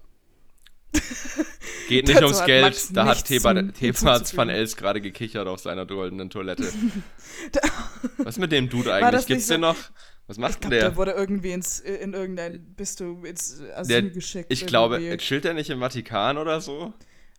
Geht 1.88 2.06
nicht 2.06 2.22
ums 2.22 2.44
Geld, 2.44 2.96
da 2.96 3.06
hat 3.06 3.24
Thebats 3.24 4.36
van 4.36 4.48
Els 4.48 4.76
gerade 4.76 5.00
gekichert 5.00 5.48
auf 5.48 5.60
seiner 5.60 5.84
goldenen 5.86 6.30
Toilette. 6.30 6.62
Was 8.18 8.36
ist 8.36 8.38
mit 8.38 8.52
dem 8.52 8.68
Dude 8.68 8.94
eigentlich? 8.94 9.26
Gibt's 9.26 9.48
so? 9.48 9.54
den 9.54 9.62
noch? 9.62 9.76
Was 10.26 10.38
macht 10.38 10.52
ich 10.52 10.60
glaub, 10.60 10.70
denn 10.70 10.80
der? 10.80 10.88
Der 10.90 10.96
wurde 10.96 11.12
irgendwie 11.12 11.52
ins, 11.52 11.80
in 11.80 12.14
irgendein, 12.14 12.74
bist 12.76 13.00
du 13.00 13.22
ins 13.24 13.60
Asyl 13.74 14.02
der, 14.02 14.10
geschickt. 14.10 14.46
Ich 14.50 14.66
glaube, 14.66 14.98
chillt 15.18 15.44
er 15.44 15.54
nicht 15.54 15.70
im 15.70 15.80
Vatikan 15.80 16.38
oder 16.38 16.60
so? 16.60 16.94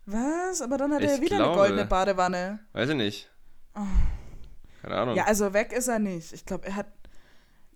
Was? 0.06 0.62
Aber 0.62 0.78
dann 0.78 0.94
hat 0.94 1.02
ich 1.02 1.10
er 1.10 1.20
wieder 1.20 1.36
glaube, 1.36 1.50
eine 1.50 1.56
goldene 1.56 1.86
Badewanne. 1.86 2.60
Weiß 2.72 2.88
ich 2.88 2.96
nicht. 2.96 3.28
Oh. 3.74 3.80
Keine 4.82 4.94
Ahnung. 4.94 5.16
Ja, 5.16 5.24
also 5.24 5.52
weg 5.52 5.72
ist 5.72 5.88
er 5.88 5.98
nicht. 5.98 6.32
Ich 6.32 6.46
glaube, 6.46 6.66
er 6.66 6.76
hat. 6.76 6.86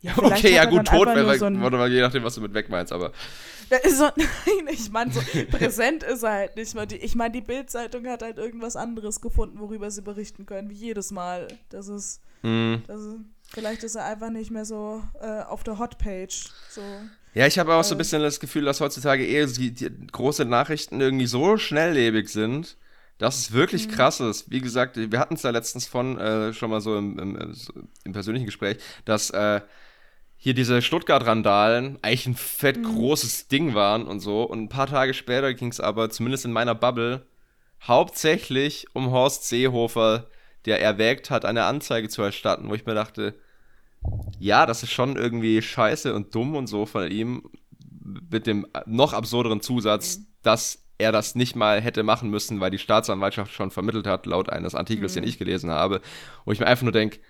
Ja, 0.01 0.13
okay, 0.17 0.55
ja 0.55 0.65
gut, 0.65 0.87
tot 0.87 1.09
wäre, 1.09 1.37
so 1.37 1.45
warte 1.45 1.77
mal, 1.77 1.91
je 1.91 2.01
nachdem, 2.01 2.23
was 2.23 2.37
du 2.37 2.41
mit 2.41 2.55
weg 2.55 2.69
meinst, 2.69 2.93
aber. 2.93 3.13
So, 3.89 4.11
nein, 4.17 4.69
ich 4.69 4.91
meine, 4.91 5.13
so 5.13 5.21
präsent 5.49 6.03
ist 6.03 6.25
er 6.25 6.33
halt 6.33 6.57
nicht 6.57 6.75
mehr. 6.75 6.89
Ich 6.91 7.15
meine, 7.15 7.31
die 7.31 7.41
Bild-Zeitung 7.41 8.05
hat 8.09 8.21
halt 8.21 8.37
irgendwas 8.37 8.75
anderes 8.75 9.21
gefunden, 9.21 9.61
worüber 9.61 9.93
sie 9.93 10.03
berichten 10.03 10.45
können, 10.45 10.71
wie 10.71 10.75
jedes 10.75 11.13
Mal. 11.13 11.47
Das 11.69 11.87
ist. 11.87 12.21
Mm. 12.43 12.79
Das 12.89 13.01
ist 13.01 13.19
Vielleicht 13.53 13.83
ist 13.83 13.97
er 13.97 14.05
einfach 14.05 14.31
nicht 14.31 14.51
mehr 14.51 14.65
so 14.65 15.03
äh, 15.21 15.43
auf 15.43 15.65
der 15.65 15.79
Hotpage. 15.79 16.51
So. 16.69 16.83
Ja, 17.35 17.47
ich 17.47 17.59
habe 17.59 17.75
auch 17.75 17.85
so 17.85 17.95
ein 17.95 17.99
bisschen 17.99 18.23
das 18.23 18.41
Gefühl, 18.41 18.65
dass 18.65 18.81
heutzutage 18.81 19.25
eher 19.25 19.47
die, 19.47 19.73
die 19.73 19.91
große 20.13 20.45
Nachrichten 20.45 21.01
irgendwie 21.01 21.27
so 21.27 21.57
schnelllebig 21.57 22.29
sind, 22.29 22.77
dass 23.19 23.39
es 23.39 23.53
wirklich 23.53 23.89
mhm. 23.89 23.93
krass 23.93 24.21
ist. 24.21 24.51
Wie 24.51 24.61
gesagt, 24.61 24.97
wir 24.97 25.19
hatten 25.19 25.35
es 25.35 25.43
ja 25.43 25.51
letztens 25.51 25.87
von 25.87 26.19
äh, 26.19 26.53
schon 26.53 26.71
mal 26.71 26.81
so 26.81 26.97
im, 26.97 27.19
im, 27.19 27.55
im, 28.05 28.13
persönlichen 28.13 28.47
Gespräch, 28.47 28.79
dass 29.05 29.31
äh, 29.31 29.61
hier 30.37 30.55
diese 30.55 30.81
Stuttgart-Randalen 30.81 31.99
eigentlich 32.03 32.27
ein 32.27 32.37
fett 32.37 32.79
mhm. 32.79 32.85
großes 32.85 33.49
Ding 33.49 33.75
waren 33.75 34.07
und 34.07 34.21
so. 34.21 34.45
Und 34.45 34.63
ein 34.63 34.69
paar 34.69 34.87
Tage 34.87 35.13
später 35.13 35.55
ging 35.55 35.69
es 35.69 35.81
aber, 35.81 36.11
zumindest 36.11 36.45
in 36.45 36.53
meiner 36.53 36.75
Bubble, 36.75 37.27
hauptsächlich 37.83 38.87
um 38.93 39.11
Horst 39.11 39.49
Seehofer, 39.49 40.27
der 40.67 40.81
erwägt 40.83 41.31
hat, 41.31 41.45
eine 41.45 41.65
Anzeige 41.65 42.09
zu 42.09 42.23
erstatten, 42.23 42.69
wo 42.69 42.75
ich 42.75 42.87
mir 42.87 42.95
dachte, 42.95 43.35
ja, 44.39 44.67
das 44.67 44.83
ist 44.83 44.93
schon 44.93 45.17
irgendwie 45.17 45.61
scheiße 45.61 46.15
und 46.15 46.35
dumm 46.35 46.57
und 46.57 46.67
so 46.67 46.87
von 46.87 47.11
ihm, 47.11 47.43
mit 48.31 48.47
dem 48.47 48.67
noch 48.87 49.13
absurderen 49.13 49.61
Zusatz, 49.61 50.19
mhm. 50.19 50.27
dass 50.43 50.85
er 50.99 51.13
das 51.13 51.35
nicht 51.35 51.57
mal 51.57 51.81
hätte 51.81 52.03
machen 52.03 52.31
müssen, 52.31 52.61
weil 52.61 52.71
die 52.71 52.79
Staatsanwaltschaft 52.79 53.53
schon 53.53 53.71
vermittelt 53.71 54.07
hat, 54.07 54.27
laut 54.27 54.51
eines 54.51 54.75
Artikels, 54.75 55.15
mhm. 55.15 55.21
den 55.21 55.29
ich 55.29 55.39
gelesen 55.39 55.71
habe, 55.71 56.01
wo 56.45 56.53
ich 56.53 56.61
mir 56.61 56.67
einfach 56.67 56.83
nur 56.83 56.93
denke, 56.93 57.21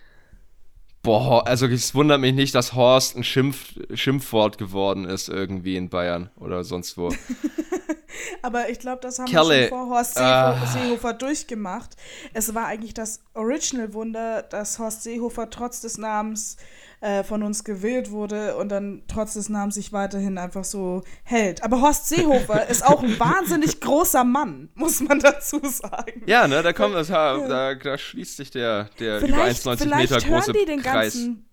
boah, 1.03 1.47
also 1.47 1.67
es 1.67 1.95
wundert 1.95 2.21
mich 2.21 2.35
nicht, 2.35 2.55
dass 2.55 2.75
Horst 2.75 3.17
ein 3.17 3.25
Schimpf, 3.25 3.75
Schimpfwort 3.95 4.59
geworden 4.59 5.05
ist 5.05 5.29
irgendwie 5.29 5.77
in 5.77 5.89
Bayern 5.89 6.31
oder 6.37 6.65
sonst 6.65 6.97
wo. 6.97 7.13
Aber 8.43 8.69
ich 8.69 8.79
glaube, 8.79 9.01
das 9.03 9.19
haben 9.19 9.27
Kerle, 9.27 9.49
wir 9.49 9.69
schon 9.69 9.79
vor 9.79 9.97
Horst 9.97 10.15
Seehofer, 10.15 10.63
uh, 10.63 10.67
Seehofer 10.67 11.13
durchgemacht. 11.15 11.97
Es 12.33 12.55
war 12.55 12.67
eigentlich 12.67 12.95
das 12.95 13.21
Original-Wunder, 13.35 14.43
dass 14.43 14.79
Horst 14.79 15.03
Seehofer 15.03 15.51
trotz 15.51 15.81
des 15.81 15.99
Namens 15.99 16.57
äh, 17.01 17.25
von 17.25 17.43
uns 17.43 17.65
gewählt 17.65 18.11
wurde 18.11 18.57
und 18.57 18.69
dann 18.69 19.05
trotz 19.09 19.35
des 19.35 19.49
Namens 19.49 19.77
sich 19.77 19.93
weiterhin 19.93 20.37
einfach 20.37 20.65
so 20.65 21.03
hält. 21.25 21.63
Aber 21.63 21.81
Horst 21.81 22.09
Seehofer 22.09 22.69
ist 22.69 22.85
auch 22.85 23.03
ein 23.03 23.19
wahnsinnig 23.19 23.81
großer 23.81 24.25
Mann, 24.25 24.69
muss 24.75 25.01
man 25.01 25.19
dazu 25.19 25.61
sagen. 25.65 26.23
Ja, 26.27 26.47
ne, 26.47 26.63
da 26.63 26.73
kommt 26.73 26.95
das, 26.95 27.09
da, 27.09 27.39
da, 27.39 27.75
da 27.75 27.97
schließt 27.97 28.37
sich 28.37 28.51
der, 28.51 28.91
der 28.99 29.21
über 29.21 29.45
1,90 29.45 29.97
Meter 29.97 30.17
große 30.17 30.29
hören 30.29 30.57
die 30.61 30.67
den 30.67 30.83
Kreis. 30.83 31.15
ganzen 31.15 31.49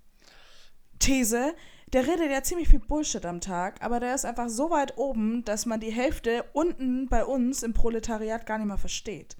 These, 0.99 1.53
der 1.93 2.05
redet 2.05 2.29
ja 2.29 2.43
ziemlich 2.43 2.67
viel 2.67 2.79
Bullshit 2.79 3.25
am 3.25 3.39
Tag, 3.39 3.81
aber 3.81 4.01
der 4.01 4.15
ist 4.15 4.25
einfach 4.25 4.49
so 4.49 4.69
weit 4.69 4.97
oben, 4.97 5.45
dass 5.45 5.65
man 5.65 5.80
die 5.80 5.91
Hälfte 5.91 6.43
unten 6.51 7.07
bei 7.07 7.24
uns 7.24 7.63
im 7.63 7.74
Proletariat 7.74 8.45
gar 8.45 8.57
nicht 8.57 8.67
mehr 8.67 8.78
versteht. 8.78 9.38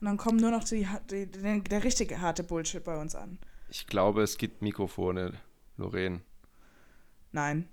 Und 0.00 0.06
dann 0.06 0.18
kommt 0.18 0.42
nur 0.42 0.50
noch 0.50 0.64
die, 0.64 0.86
die, 1.10 1.30
die, 1.30 1.62
der 1.62 1.84
richtige 1.84 2.20
harte 2.20 2.42
Bullshit 2.42 2.84
bei 2.84 3.00
uns 3.00 3.14
an. 3.14 3.38
Ich 3.68 3.86
glaube, 3.86 4.22
es 4.22 4.38
gibt 4.38 4.62
Mikrofone, 4.62 5.32
Lorraine. 5.76 6.20
Nein. 7.32 7.68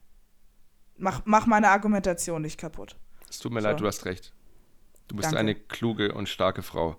Mach, 0.97 1.21
mach 1.25 1.45
meine 1.45 1.69
Argumentation 1.69 2.41
nicht 2.41 2.59
kaputt. 2.59 2.95
Es 3.29 3.39
tut 3.39 3.51
mir 3.51 3.61
so. 3.61 3.67
leid, 3.67 3.79
du 3.79 3.87
hast 3.87 4.05
recht. 4.05 4.33
Du 5.07 5.15
bist 5.15 5.27
Danke. 5.27 5.39
eine 5.39 5.55
kluge 5.55 6.13
und 6.13 6.29
starke 6.29 6.63
Frau. 6.63 6.97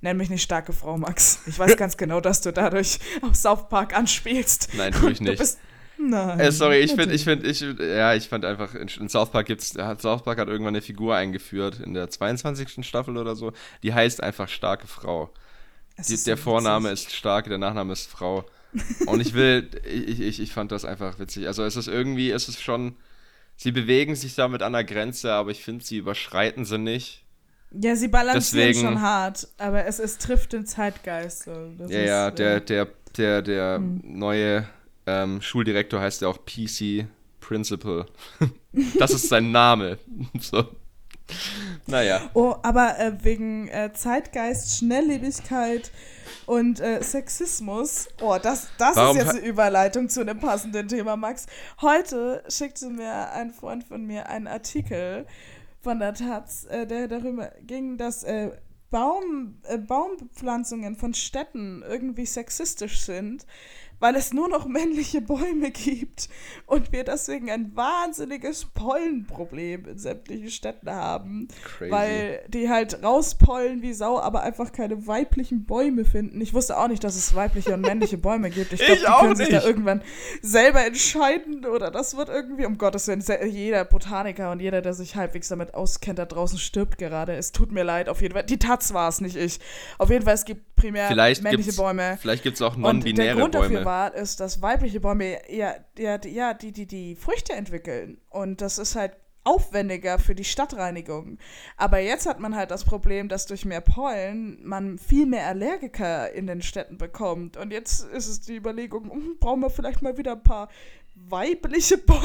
Nenn 0.00 0.16
mich 0.16 0.30
nicht 0.30 0.42
starke 0.42 0.72
Frau, 0.72 0.96
Max. 0.96 1.42
Ich 1.46 1.58
weiß 1.58 1.76
ganz 1.76 1.96
genau, 1.96 2.20
dass 2.20 2.40
du 2.40 2.52
dadurch 2.52 2.98
auf 3.22 3.34
South 3.34 3.68
Park 3.68 3.96
anspielst. 3.96 4.70
Nein, 4.74 4.92
tue 4.92 5.10
ich 5.10 5.20
nicht. 5.20 5.38
Bist, 5.38 5.58
nein. 5.98 6.38
Äh, 6.38 6.52
sorry, 6.52 6.78
ich 6.78 6.92
finde, 6.92 7.14
ich 7.14 7.24
finde, 7.24 7.48
ich, 7.48 7.60
ja, 7.60 8.14
ich 8.14 8.28
fand 8.28 8.44
einfach, 8.44 8.74
in, 8.74 8.88
in 8.88 9.08
South 9.08 9.30
Park 9.30 9.46
gibt's, 9.46 9.70
South 9.70 10.22
Park 10.22 10.38
hat 10.38 10.48
irgendwann 10.48 10.74
eine 10.74 10.82
Figur 10.82 11.16
eingeführt, 11.16 11.80
in 11.80 11.94
der 11.94 12.08
22. 12.10 12.86
Staffel 12.86 13.16
oder 13.16 13.34
so, 13.34 13.52
die 13.82 13.92
heißt 13.92 14.22
einfach 14.22 14.48
starke 14.48 14.86
Frau. 14.86 15.30
Die, 16.06 16.16
der 16.24 16.36
so 16.36 16.42
Vorname 16.42 16.90
ist 16.90 17.12
stark, 17.12 17.46
der 17.46 17.58
Nachname 17.58 17.92
ist 17.92 18.10
Frau. 18.10 18.44
Und 19.06 19.20
ich 19.20 19.34
will, 19.34 19.68
ich, 19.84 20.20
ich, 20.20 20.40
ich 20.40 20.52
fand 20.52 20.72
das 20.72 20.84
einfach 20.84 21.18
witzig. 21.18 21.46
Also 21.46 21.64
es 21.64 21.76
ist 21.76 21.88
irgendwie, 21.88 22.30
es 22.30 22.48
ist 22.48 22.62
schon, 22.62 22.96
sie 23.56 23.72
bewegen 23.72 24.14
sich 24.14 24.34
damit 24.34 24.62
an 24.62 24.74
der 24.74 24.84
Grenze, 24.84 25.32
aber 25.32 25.50
ich 25.50 25.64
finde, 25.64 25.84
sie 25.84 25.98
überschreiten 25.98 26.64
sie 26.64 26.78
nicht. 26.78 27.24
Ja, 27.70 27.96
sie 27.96 28.08
balancieren 28.08 28.68
Deswegen, 28.68 28.86
schon 28.86 29.02
hart, 29.02 29.48
aber 29.58 29.84
es, 29.84 29.98
es 29.98 30.18
trifft 30.18 30.52
den 30.52 30.66
Zeitgeist. 30.66 31.44
So. 31.44 31.50
Ja, 31.78 31.84
ist, 31.84 31.92
ja, 31.92 32.30
der, 32.30 32.60
der, 32.60 32.88
der, 33.16 33.42
der 33.42 33.76
hm. 33.76 34.00
neue 34.04 34.66
ähm, 35.06 35.42
Schuldirektor 35.42 36.00
heißt 36.00 36.22
ja 36.22 36.28
auch 36.28 36.38
PC 36.44 37.06
Principal. 37.40 38.06
das 38.98 39.12
ist 39.12 39.28
sein 39.28 39.50
Name. 39.50 39.98
so. 40.40 40.66
Naja. 41.86 42.30
Oh, 42.34 42.54
aber 42.62 42.98
äh, 42.98 43.12
wegen 43.22 43.68
äh, 43.68 43.92
Zeitgeist, 43.92 44.78
Schnelllebigkeit 44.78 45.90
und 46.46 46.80
äh, 46.80 47.02
Sexismus, 47.02 48.08
oh, 48.20 48.36
das, 48.42 48.68
das 48.78 48.96
ist 48.96 49.14
jetzt 49.16 49.36
eine 49.36 49.46
Überleitung 49.46 50.08
zu 50.08 50.20
einem 50.20 50.38
passenden 50.38 50.88
Thema, 50.88 51.16
Max. 51.16 51.46
Heute 51.80 52.42
schickte 52.48 52.88
mir 52.90 53.30
ein 53.32 53.50
Freund 53.52 53.84
von 53.84 54.04
mir 54.04 54.28
einen 54.28 54.46
Artikel 54.46 55.26
von 55.82 55.98
der 55.98 56.14
Taz, 56.14 56.64
äh, 56.64 56.86
der 56.86 57.08
darüber 57.08 57.52
ging, 57.62 57.96
dass 57.98 58.24
äh, 58.24 58.50
Baum, 58.90 59.58
äh, 59.64 59.76
Baumpflanzungen 59.76 60.96
von 60.96 61.12
Städten 61.12 61.82
irgendwie 61.86 62.26
sexistisch 62.26 63.02
sind, 63.02 63.46
weil 64.00 64.16
es 64.16 64.32
nur 64.32 64.48
noch 64.48 64.66
männliche 64.66 65.20
Bäume 65.20 65.70
gibt 65.70 66.28
und 66.66 66.92
wir 66.92 67.04
deswegen 67.04 67.50
ein 67.50 67.74
wahnsinniges 67.74 68.66
Pollenproblem 68.66 69.86
in 69.86 69.98
sämtlichen 69.98 70.50
Städten 70.50 70.90
haben, 70.90 71.48
Crazy. 71.64 71.90
weil 71.90 72.40
die 72.48 72.68
halt 72.68 73.02
rauspollen 73.02 73.82
wie 73.82 73.92
Sau, 73.92 74.20
aber 74.20 74.42
einfach 74.42 74.72
keine 74.72 75.06
weiblichen 75.06 75.64
Bäume 75.64 76.04
finden. 76.04 76.40
Ich 76.40 76.54
wusste 76.54 76.78
auch 76.78 76.88
nicht, 76.88 77.02
dass 77.04 77.16
es 77.16 77.34
weibliche 77.34 77.74
und 77.74 77.80
männliche 77.80 78.18
Bäume 78.18 78.50
gibt. 78.50 78.72
Ich 78.72 78.80
glaube, 78.86 78.98
die 78.98 79.04
können 79.04 79.28
nicht. 79.30 79.38
sich 79.38 79.48
da 79.48 79.66
irgendwann 79.66 80.02
selber 80.42 80.84
entscheiden 80.84 81.64
oder 81.64 81.90
das 81.90 82.16
wird 82.16 82.28
irgendwie, 82.28 82.66
um 82.66 82.78
Gottes 82.78 83.08
Willen, 83.08 83.22
jeder 83.50 83.84
Botaniker 83.84 84.50
und 84.50 84.60
jeder, 84.60 84.82
der 84.82 84.94
sich 84.94 85.16
halbwegs 85.16 85.48
damit 85.48 85.74
auskennt, 85.74 86.18
da 86.18 86.26
draußen 86.26 86.58
stirbt 86.58 86.98
gerade. 86.98 87.34
Es 87.34 87.52
tut 87.52 87.72
mir 87.72 87.82
leid, 87.82 88.08
auf 88.08 88.22
jeden 88.22 88.34
Fall. 88.34 88.44
Die 88.44 88.58
Taz 88.58 88.92
war 88.94 89.08
es, 89.08 89.20
nicht 89.20 89.36
ich. 89.36 89.60
Auf 89.98 90.10
jeden 90.10 90.24
Fall, 90.24 90.34
es 90.34 90.44
gibt 90.44 90.76
primär 90.76 91.08
vielleicht 91.08 91.42
männliche 91.42 91.72
Bäume. 91.72 92.18
Vielleicht 92.20 92.42
gibt 92.42 92.56
es 92.56 92.62
auch 92.62 92.76
non-binäre 92.76 93.48
Bäume 93.48 93.84
war, 93.88 94.14
ist, 94.14 94.38
dass 94.40 94.60
weibliche 94.60 95.00
Bäume 95.00 95.38
ja, 95.50 95.74
ja, 95.96 96.20
ja 96.22 96.52
die, 96.52 96.72
die, 96.72 96.86
die 96.86 97.16
Früchte 97.16 97.54
entwickeln. 97.54 98.20
Und 98.28 98.60
das 98.60 98.78
ist 98.78 98.94
halt 98.94 99.16
aufwendiger 99.44 100.18
für 100.18 100.34
die 100.34 100.44
Stadtreinigung. 100.44 101.38
Aber 101.78 101.98
jetzt 101.98 102.26
hat 102.26 102.38
man 102.38 102.54
halt 102.54 102.70
das 102.70 102.84
Problem, 102.84 103.30
dass 103.30 103.46
durch 103.46 103.64
mehr 103.64 103.80
Pollen 103.80 104.58
man 104.62 104.98
viel 104.98 105.24
mehr 105.24 105.46
Allergiker 105.46 106.30
in 106.32 106.46
den 106.46 106.60
Städten 106.60 106.98
bekommt. 106.98 107.56
Und 107.56 107.72
jetzt 107.72 108.04
ist 108.04 108.28
es 108.28 108.42
die 108.42 108.56
Überlegung, 108.56 109.10
hm, 109.10 109.36
brauchen 109.40 109.60
wir 109.60 109.70
vielleicht 109.70 110.02
mal 110.02 110.18
wieder 110.18 110.32
ein 110.32 110.42
paar 110.42 110.68
weibliche 111.14 111.96
Bäume, 112.06 112.20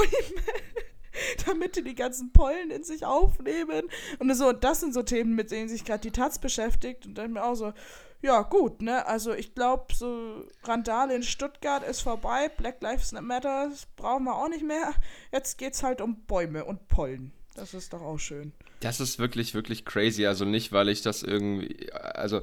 damit 1.45 1.75
die 1.75 1.83
die 1.83 1.95
ganzen 1.95 2.31
Pollen 2.31 2.71
in 2.71 2.83
sich 2.83 3.05
aufnehmen. 3.05 3.83
Und 4.19 4.33
so, 4.35 4.49
und 4.49 4.63
das 4.63 4.79
sind 4.79 4.93
so 4.93 5.03
Themen, 5.03 5.35
mit 5.35 5.51
denen 5.51 5.69
sich 5.69 5.85
gerade 5.85 6.01
die 6.01 6.11
Taz 6.11 6.39
beschäftigt. 6.39 7.05
Und 7.05 7.17
dann 7.17 7.33
mir 7.33 7.43
auch 7.43 7.55
so, 7.55 7.73
ja, 8.21 8.41
gut, 8.41 8.81
ne? 8.81 9.05
Also 9.05 9.33
ich 9.33 9.53
glaube, 9.53 9.93
so 9.93 10.45
Randale 10.63 11.13
in 11.13 11.23
Stuttgart 11.23 11.83
ist 11.83 12.01
vorbei, 12.01 12.49
Black 12.49 12.81
Lives 12.81 13.11
Matter 13.11 13.69
brauchen 13.97 14.23
wir 14.23 14.35
auch 14.35 14.47
nicht 14.47 14.63
mehr. 14.63 14.93
Jetzt 15.31 15.57
geht's 15.57 15.83
halt 15.83 15.99
um 15.99 16.23
Bäume 16.25 16.63
und 16.63 16.87
Pollen. 16.87 17.33
Das 17.55 17.73
ist 17.73 17.93
doch 17.93 18.01
auch 18.01 18.17
schön. 18.17 18.53
Das 18.79 18.99
ist 18.99 19.19
wirklich, 19.19 19.53
wirklich 19.53 19.85
crazy. 19.85 20.25
Also 20.25 20.45
nicht, 20.45 20.71
weil 20.71 20.89
ich 20.89 21.01
das 21.01 21.21
irgendwie. 21.21 21.91
Also. 21.91 22.41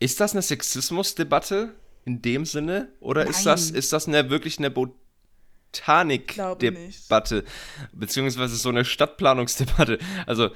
Ist 0.00 0.20
das 0.20 0.32
eine 0.32 0.42
Sexismusdebatte 0.42 1.74
in 2.04 2.22
dem 2.22 2.44
Sinne? 2.46 2.92
Oder 3.00 3.26
ist 3.26 3.44
das, 3.44 3.70
ist 3.70 3.92
das 3.92 4.06
eine, 4.06 4.30
wirklich 4.30 4.58
eine 4.58 4.70
Botanikdebatte? 5.72 7.44
Beziehungsweise 7.92 8.56
so 8.56 8.70
eine 8.70 8.84
Stadtplanungsdebatte? 8.84 9.98
Also, 10.26 10.50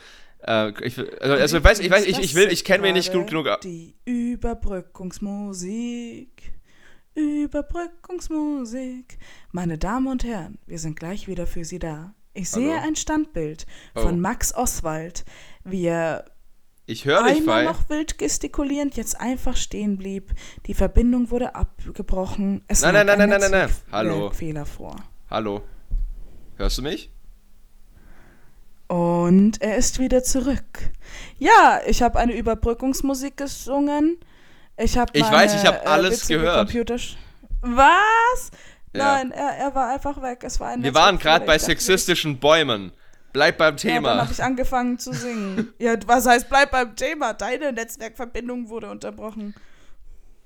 äh, 0.46 0.72
ich, 0.84 0.98
also, 0.98 1.34
also 1.34 1.58
ich 1.58 1.64
weiß, 1.64 1.78
ich 1.80 1.90
weiß, 1.90 2.06
ich, 2.06 2.18
ich 2.18 2.34
will, 2.34 2.50
ich 2.50 2.64
kenne 2.64 2.82
mich 2.82 2.94
nicht 2.94 3.12
gut 3.12 3.28
genug. 3.28 3.46
Die 3.62 3.94
Überbrückungsmusik. 4.04 6.52
Überbrückungsmusik. 7.14 9.18
Meine 9.52 9.78
Damen 9.78 10.06
und 10.06 10.24
Herren, 10.24 10.58
wir 10.66 10.78
sind 10.78 10.98
gleich 10.98 11.28
wieder 11.28 11.46
für 11.46 11.64
Sie 11.64 11.78
da. 11.78 12.14
Ich 12.34 12.48
sehe 12.48 12.72
Hallo? 12.72 12.88
ein 12.88 12.96
Standbild 12.96 13.66
von 13.94 14.14
oh. 14.14 14.16
Max 14.16 14.54
Oswald, 14.54 15.26
wie 15.64 15.84
er 15.84 16.24
ich 16.86 17.04
höre 17.04 17.24
dich, 17.24 17.38
Einmal 17.38 17.64
noch 17.64 17.88
wild 17.88 18.18
gestikulierend, 18.18 18.96
jetzt 18.96 19.20
einfach 19.20 19.56
stehen 19.56 19.96
blieb. 19.98 20.32
Die 20.66 20.74
Verbindung 20.74 21.30
wurde 21.30 21.54
abgebrochen. 21.54 22.62
Es 22.68 22.82
nein, 22.82 22.94
nein, 22.94 23.06
nein, 23.06 23.18
nein, 23.18 23.28
nein, 23.28 23.40
nein, 23.40 23.50
nein. 23.50 23.70
Hallo. 23.92 24.30
Fehler 24.30 24.66
vor. 24.66 24.96
Hallo. 25.30 25.62
Hörst 26.56 26.78
du 26.78 26.82
mich? 26.82 27.10
Und 28.88 29.62
er 29.62 29.76
ist 29.76 29.98
wieder 30.00 30.22
zurück. 30.22 30.90
Ja, 31.38 31.80
ich 31.86 32.02
habe 32.02 32.18
eine 32.18 32.34
Überbrückungsmusik 32.34 33.38
gesungen. 33.38 34.18
Ich 34.76 34.98
habe 34.98 35.10
Ich 35.14 35.22
weiß, 35.22 35.54
ich 35.54 35.66
habe 35.66 35.78
äh, 35.78 35.88
alles 35.88 36.26
gehört. 36.26 36.68
Computer 36.68 36.96
Was? 37.62 38.50
Ja. 38.94 39.14
Nein, 39.14 39.30
er, 39.30 39.56
er 39.56 39.74
war 39.74 39.94
einfach 39.94 40.20
weg. 40.20 40.44
Es 40.44 40.60
war 40.60 40.68
ein 40.68 40.82
Wir 40.82 40.94
waren 40.94 41.18
gerade 41.18 41.46
bei 41.46 41.58
sexistischen 41.58 42.38
Bäumen. 42.38 42.92
Bleib 43.32 43.58
beim 43.58 43.76
Thema. 43.76 44.08
Ja, 44.08 44.14
dann 44.14 44.22
habe 44.24 44.32
ich 44.32 44.42
angefangen 44.42 44.98
zu 44.98 45.12
singen. 45.12 45.72
ja, 45.78 45.96
was 46.06 46.26
heißt 46.26 46.48
bleib 46.48 46.70
beim 46.70 46.94
Thema? 46.96 47.32
Deine 47.32 47.72
Netzwerkverbindung 47.72 48.68
wurde 48.68 48.90
unterbrochen. 48.90 49.54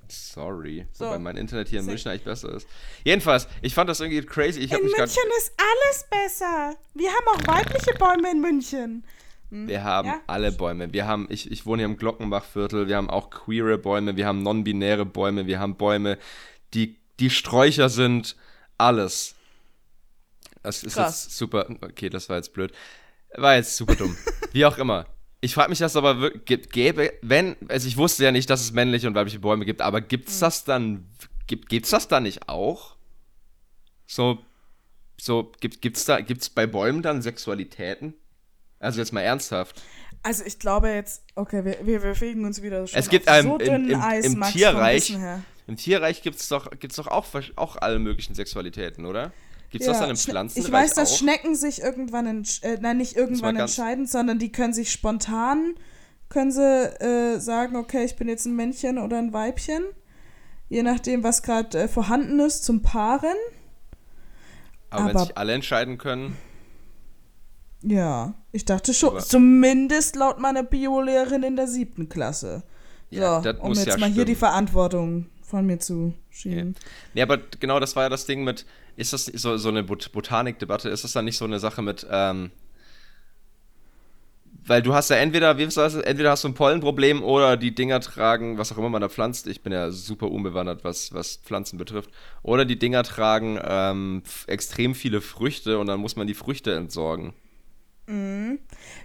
Sorry. 0.09 0.87
So. 0.93 1.07
Wobei 1.07 1.19
mein 1.19 1.37
Internet 1.37 1.69
hier 1.69 1.81
in 1.81 1.87
München 1.87 2.11
eigentlich 2.11 2.25
besser 2.25 2.55
ist. 2.55 2.69
Jedenfalls, 3.05 3.49
ich 3.63 3.75
fand 3.75 3.91
das 3.91 4.01
irgendwie 4.01 4.23
crazy. 4.23 4.61
Ich 4.61 4.73
in 4.73 4.83
München 4.83 5.05
ist 5.39 5.53
alles 5.59 6.07
besser. 6.11 6.77
Wir 6.95 7.11
haben 7.11 7.27
auch 7.29 7.47
weibliche 7.47 7.93
Bäume 7.99 8.31
in 8.31 8.41
München. 8.41 9.05
Hm? 9.51 9.69
Wir 9.69 9.85
haben 9.85 10.09
ja? 10.09 10.21
alle 10.27 10.53
Bäume. 10.53 10.93
Wir 10.93 11.07
haben, 11.07 11.27
ich, 11.31 11.51
ich 11.51 11.67
wohne 11.67 11.83
hier 11.83 11.87
im 11.87 11.97
Glockenbachviertel, 11.97 12.89
wir 12.89 12.97
haben 12.97 13.11
auch 13.11 13.31
queere 13.31 13.79
Bäume, 13.79 14.17
wir 14.17 14.27
haben 14.27 14.43
non-binäre 14.43 15.07
Bäume, 15.07 15.47
wir 15.47 15.61
haben 15.61 15.77
Bäume, 15.77 16.19
die, 16.75 16.99
die 17.21 17.31
Sträucher 17.31 17.89
sind, 17.89 18.37
alles. 18.79 19.36
Das 20.67 20.83
ist 20.83 20.95
Krass. 20.95 21.27
jetzt 21.27 21.37
super. 21.37 21.69
Okay, 21.81 22.11
das 22.11 22.29
war 22.29 22.37
jetzt 22.37 22.53
blöd. 22.53 22.73
War 23.37 23.55
jetzt 23.55 23.77
super 23.77 23.95
dumm. 23.95 24.17
Wie 24.53 24.67
auch 24.67 24.79
immer. 24.79 25.07
Ich 25.41 25.55
frage 25.55 25.71
mich, 25.71 25.79
dass 25.79 25.95
aber 25.95 26.31
gäbe, 26.31 27.13
wenn, 27.23 27.55
also 27.69 27.87
ich 27.87 27.97
wusste 27.97 28.25
ja 28.25 28.33
nicht, 28.33 28.51
dass 28.51 28.63
es 28.63 28.73
männliche 28.73 29.07
und 29.07 29.15
weibliche 29.15 29.39
Bäume 29.39 29.65
gibt, 29.65 29.81
aber 29.81 30.01
gibt 30.01 30.29
es 30.29 30.35
hm. 30.35 30.41
das 30.41 30.65
dann, 30.65 31.09
gibt, 31.47 31.69
gibt's 31.69 31.91
das 31.91 32.09
dann 32.09 32.25
nicht 32.25 32.49
auch? 32.49 32.97
So, 34.09 34.39
so, 35.21 35.53
gibt, 35.61 35.83
gibt's 35.83 36.05
da, 36.05 36.21
gibt's 36.21 36.51
bei 36.51 36.67
Bäumen 36.67 37.01
dann 37.01 37.23
Sexualitäten? 37.23 38.15
Also 38.81 38.99
jetzt 38.99 39.13
mal 39.13 39.21
ernsthaft. 39.21 39.81
Also 40.25 40.43
ich 40.45 40.59
glaube 40.59 40.89
jetzt, 40.89 41.23
okay, 41.37 41.65
wir, 41.65 41.87
wir 41.87 42.01
bewegen 42.01 42.45
uns 42.45 42.61
wieder 42.61 42.89
schon 42.89 42.99
Es 42.99 43.09
gibt 43.09 43.27
ähm, 43.29 43.47
so 43.47 43.59
im, 43.59 43.91
im, 43.91 44.01
Eis, 44.01 44.25
im 44.25 44.43
Tierreich, 44.43 45.17
im 45.69 45.77
Tierreich 45.77 46.23
gibt 46.23 46.41
es 46.41 46.49
doch, 46.49 46.71
gibt's 46.71 46.97
doch 46.97 47.07
auch, 47.07 47.27
auch 47.55 47.77
alle 47.77 48.01
möglichen 48.01 48.35
Sexualitäten, 48.35 49.07
oder? 49.07 49.33
Gibt 49.79 49.83
es 49.83 49.87
ja, 49.87 49.93
das 49.93 50.01
dann 50.01 50.11
in 50.11 50.17
Pflanzen? 50.17 50.59
Ich 50.59 50.73
weiß, 50.73 50.95
dass 50.95 51.13
auch? 51.13 51.19
Schnecken 51.19 51.55
sich 51.55 51.83
irgendwann, 51.83 52.45
äh, 52.63 52.79
nein, 52.81 52.97
nicht 52.97 53.15
irgendwann 53.17 53.57
entscheiden, 53.57 54.07
sondern 54.07 54.39
die 54.39 54.51
können 54.51 54.73
sich 54.73 54.91
spontan, 54.91 55.75
können 56.29 56.51
sie 56.51 56.63
äh, 56.63 57.39
sagen, 57.39 57.77
okay, 57.77 58.05
ich 58.05 58.17
bin 58.17 58.29
jetzt 58.29 58.47
ein 58.47 58.57
Männchen 58.57 58.99
oder 58.99 59.19
ein 59.19 59.33
Weibchen. 59.33 59.83
Je 60.69 60.83
nachdem, 60.83 61.23
was 61.23 61.43
gerade 61.43 61.79
äh, 61.79 61.89
vorhanden 61.89 62.41
ist, 62.41 62.65
zum 62.65 62.83
Paaren. 62.83 63.37
Aber, 64.91 65.03
Aber, 65.03 65.15
wenn 65.15 65.19
sich 65.27 65.37
alle 65.37 65.53
entscheiden 65.53 65.99
können. 65.99 66.37
Ja, 67.83 68.35
ich 68.53 68.65
dachte 68.65 68.95
schon. 68.95 69.11
Aber 69.11 69.21
zumindest 69.21 70.17
laut 70.17 70.41
meiner 70.41 70.63
Biolehrerin 70.63 71.43
in 71.43 71.57
der 71.57 71.69
siebten 71.69 72.09
Klasse. 72.09 72.65
Ja, 73.11 73.43
so, 73.43 73.51
um 73.61 73.75
jetzt 73.75 73.87
ja 73.87 73.93
mal 73.93 73.99
stimmen. 73.99 74.15
hier 74.15 74.25
die 74.25 74.35
Verantwortung 74.35 75.27
von 75.47 75.67
mir 75.67 75.79
zu 75.79 76.15
schieben. 76.31 76.75
Okay. 76.77 76.87
Nee, 77.15 77.23
aber 77.23 77.39
genau 77.61 77.81
das 77.81 77.97
war 77.97 78.05
ja 78.05 78.09
das 78.09 78.27
Ding 78.27 78.45
mit, 78.45 78.67
ist 78.97 79.13
das 79.13 79.27
so, 79.27 79.57
so 79.57 79.69
eine 79.69 79.83
Bot 79.83 80.13
Botanikdebatte, 80.13 80.89
ist 80.89 81.05
das 81.05 81.13
dann 81.13 81.25
nicht 81.25 81.39
so 81.39 81.45
eine 81.45 81.59
Sache 81.61 81.83
mit, 81.83 82.07
ähm, 82.11 82.51
weil 84.67 84.83
du 84.83 84.95
hast 84.95 85.11
ja 85.11 85.17
entweder, 85.17 85.59
wie 85.59 85.71
sagst 85.71 85.97
du, 85.97 86.01
entweder 86.01 86.33
hast 86.33 86.43
du 86.43 86.49
ein 86.49 86.55
Pollenproblem 86.55 87.23
oder 87.23 87.57
die 87.57 87.73
Dinger 87.73 88.01
tragen, 88.01 88.59
was 88.59 88.73
auch 88.73 88.79
immer 88.79 88.89
man 88.89 89.01
da 89.01 89.09
pflanzt. 89.09 89.47
Ich 89.47 89.63
bin 89.63 89.73
ja 89.73 89.93
super 89.93 90.29
unbewandert, 90.29 90.83
was, 90.83 91.15
was 91.15 91.37
Pflanzen 91.37 91.79
betrifft. 91.79 92.11
Oder 92.43 92.65
die 92.65 92.79
Dinger 92.79 93.05
tragen 93.05 93.61
ähm, 93.63 94.25
extrem 94.49 94.97
viele 94.97 95.21
Früchte 95.21 95.79
und 95.79 95.87
dann 95.87 96.01
muss 96.01 96.17
man 96.17 96.27
die 96.27 96.35
Früchte 96.35 96.75
entsorgen. 96.75 97.33
Mhm. 98.09 98.59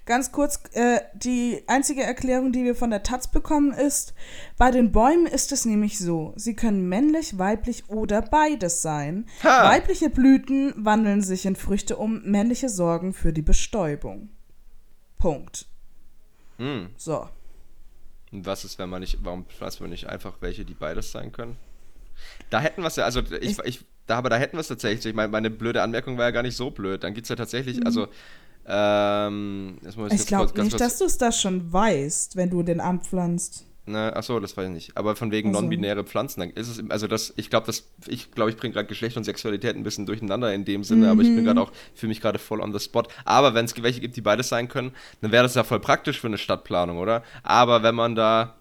Ganz 0.06 0.32
kurz, 0.32 0.60
äh, 0.74 1.00
die 1.14 1.64
einzige 1.68 2.02
Erklärung, 2.02 2.52
die 2.52 2.64
wir 2.64 2.76
von 2.76 2.90
der 2.90 3.04
Taz 3.04 3.28
bekommen, 3.28 3.72
ist, 3.72 4.14
bei 4.58 4.72
den 4.72 4.92
Bäumen 4.92 5.28
ist 5.28 5.52
es 5.52 5.66
nämlich 5.66 6.00
so, 6.00 6.34
sie 6.36 6.56
können 6.56 6.90
männlich, 6.90 7.38
weiblich 7.38 7.88
oder 7.88 8.24
beides 8.24 8.82
sein. 8.82 9.28
Ha. 9.44 9.70
Weibliche 9.70 10.10
Blüten 10.10 10.74
wandeln 10.76 11.22
sich 11.22 11.46
in 11.46 11.56
Früchte 11.56 11.98
um, 11.98 12.24
männliche 12.24 12.68
sorgen 12.68 13.14
für 13.14 13.32
die 13.32 13.44
Bestäubung. 13.44 14.30
Punkt. 15.20 15.68
Mhm. 16.58 16.90
So. 16.98 17.30
Und 18.32 18.46
was 18.46 18.66
ist, 18.66 18.80
wenn 18.80 18.90
man 18.90 19.02
nicht, 19.02 19.20
warum 19.24 19.46
pflanzt 19.46 19.82
man 19.82 19.92
nicht 19.92 20.08
einfach 20.08 20.34
welche, 20.42 20.66
die 20.66 20.74
beides 20.74 21.12
sein 21.12 21.32
können? 21.32 21.58
Da 22.50 22.60
hätten 22.60 22.82
wir 22.82 22.88
es 22.88 22.96
ja, 22.96 23.06
also 23.06 23.20
ich, 23.20 23.60
ich, 23.60 23.60
ich, 23.66 23.86
da, 24.08 24.18
aber 24.18 24.30
da 24.30 24.38
hätten 24.38 24.58
wir 24.58 24.62
es 24.62 24.68
tatsächlich. 24.68 25.14
Meine, 25.14 25.30
meine 25.30 25.50
blöde 25.50 25.82
Anmerkung 25.82 26.18
war 26.18 26.26
ja 26.26 26.32
gar 26.32 26.44
nicht 26.44 26.56
so 26.56 26.72
blöd. 26.72 27.04
Dann 27.04 27.14
gibt 27.14 27.26
es 27.26 27.30
ja 27.30 27.36
tatsächlich, 27.36 27.78
mhm. 27.78 27.86
also 27.86 28.08
ähm, 28.68 29.78
ich 30.12 30.26
glaube 30.28 30.62
nicht, 30.62 30.80
dass 30.80 30.98
du 30.98 31.06
es 31.06 31.18
da 31.18 31.32
schon 31.32 31.72
weißt, 31.72 32.36
wenn 32.36 32.50
du 32.50 32.64
den 32.64 32.80
Arm 32.80 33.02
pflanzt. 33.02 33.66
Ne, 33.88 34.16
achso, 34.16 34.40
das 34.40 34.56
weiß 34.56 34.68
ich 34.68 34.74
nicht. 34.74 34.98
Aber 34.98 35.16
von 35.16 35.32
wegen 35.32 35.50
also. 35.50 35.62
non-binäre 35.62 36.04
Pflanzen, 36.04 36.40
dann 36.42 36.50
ist 36.52 36.68
es, 36.68 36.90
also 36.92 37.08
das, 37.08 37.34
ich 37.36 37.50
glaube, 37.50 37.66
das, 37.66 37.90
ich 38.08 38.32
glaube, 38.32 38.52
ich 38.52 38.58
bringe 38.58 38.74
gerade 38.74 38.88
Geschlecht 38.88 39.18
und 39.18 39.24
Sexualität 39.24 39.76
ein 39.76 39.84
bisschen 39.84 40.06
durcheinander 40.06 40.54
in 40.54 40.66
dem 40.66 40.84
Sinne, 40.84 41.06
mhm. 41.06 41.12
aber 41.12 41.22
ich 41.24 41.30
bin 41.30 41.42
mhm. 41.42 41.46
gerade 41.46 41.62
auch, 41.62 41.72
fühle 41.96 42.10
mich 42.10 42.22
gerade 42.22 42.38
voll 42.38 42.62
on 42.62 42.72
the 42.74 42.80
spot. 42.80 43.04
Aber 43.26 43.56
wenn 43.56 43.66
es 43.66 43.82
welche 43.82 44.00
gibt, 44.00 44.16
die 44.16 44.22
beides 44.22 44.50
sein 44.50 44.68
können, 44.68 44.92
dann 45.22 45.32
wäre 45.32 45.44
das 45.44 45.56
ja 45.56 45.64
voll 45.64 45.80
praktisch 45.80 46.20
für 46.20 46.28
eine 46.28 46.38
Stadtplanung, 46.38 47.00
oder? 47.00 47.24
Aber 47.42 47.82
wenn 47.82 47.96
man 47.96 48.14
da, 48.14 48.56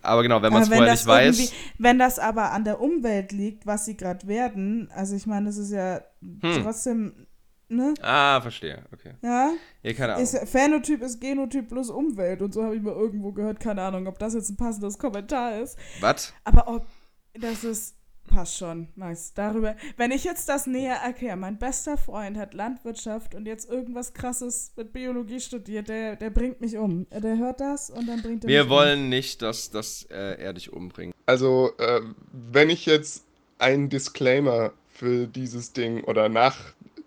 aber 0.00 0.22
genau, 0.22 0.40
wenn 0.40 0.52
man 0.52 0.62
es 0.62 0.68
vorher 0.68 0.90
nicht 0.90 1.06
weiß. 1.06 1.52
Wenn 1.78 1.98
das 1.98 2.18
aber 2.18 2.52
an 2.52 2.64
der 2.64 2.80
Umwelt 2.80 3.32
liegt, 3.32 3.66
was 3.66 3.84
sie 3.84 3.96
gerade 3.96 4.26
werden, 4.26 4.90
also 4.94 5.14
ich 5.14 5.26
meine, 5.26 5.46
das 5.46 5.58
ist 5.58 5.72
ja 5.72 6.00
hm. 6.20 6.62
trotzdem 6.62 7.26
Ne? 7.68 7.94
Ah, 8.02 8.40
verstehe. 8.40 8.82
Okay. 8.92 9.12
Ja. 9.22 9.52
ja 9.82 9.92
keine 9.94 10.14
Ahnung. 10.14 10.24
Ist, 10.24 10.36
Phänotyp 10.48 11.02
ist 11.02 11.20
Genotyp 11.20 11.68
plus 11.68 11.90
Umwelt 11.90 12.42
und 12.42 12.52
so 12.52 12.62
habe 12.62 12.76
ich 12.76 12.82
mal 12.82 12.94
irgendwo 12.94 13.32
gehört. 13.32 13.60
Keine 13.60 13.82
Ahnung, 13.82 14.06
ob 14.06 14.18
das 14.18 14.34
jetzt 14.34 14.50
ein 14.50 14.56
passendes 14.56 14.98
Kommentar 14.98 15.60
ist. 15.60 15.78
Was? 16.00 16.34
Aber 16.44 16.68
ob 16.68 16.86
das 17.34 17.64
ist. 17.64 17.96
Passt 18.26 18.56
schon, 18.56 18.88
Max. 18.96 19.34
Darüber. 19.34 19.76
Wenn 19.98 20.10
ich 20.10 20.24
jetzt 20.24 20.48
das 20.48 20.66
näher 20.66 20.96
erkläre, 20.96 21.36
mein 21.36 21.58
bester 21.58 21.98
Freund 21.98 22.38
hat 22.38 22.54
Landwirtschaft 22.54 23.34
und 23.34 23.44
jetzt 23.44 23.68
irgendwas 23.68 24.14
krasses 24.14 24.72
mit 24.76 24.94
Biologie 24.94 25.40
studiert, 25.40 25.90
der, 25.90 26.16
der 26.16 26.30
bringt 26.30 26.58
mich 26.62 26.78
um. 26.78 27.06
Der 27.10 27.36
hört 27.36 27.60
das 27.60 27.90
und 27.90 28.08
dann 28.08 28.22
bringt 28.22 28.44
er 28.44 28.48
Wir 28.48 28.62
mich 28.62 28.70
wollen 28.70 29.02
um. 29.02 29.08
nicht, 29.10 29.42
dass, 29.42 29.70
dass 29.70 30.04
äh, 30.10 30.40
er 30.42 30.54
dich 30.54 30.72
umbringt. 30.72 31.14
Also, 31.26 31.72
äh, 31.78 32.00
wenn 32.32 32.70
ich 32.70 32.86
jetzt 32.86 33.24
einen 33.58 33.90
Disclaimer 33.90 34.72
für 34.88 35.26
dieses 35.26 35.74
Ding 35.74 36.02
oder 36.04 36.30
nach 36.30 36.56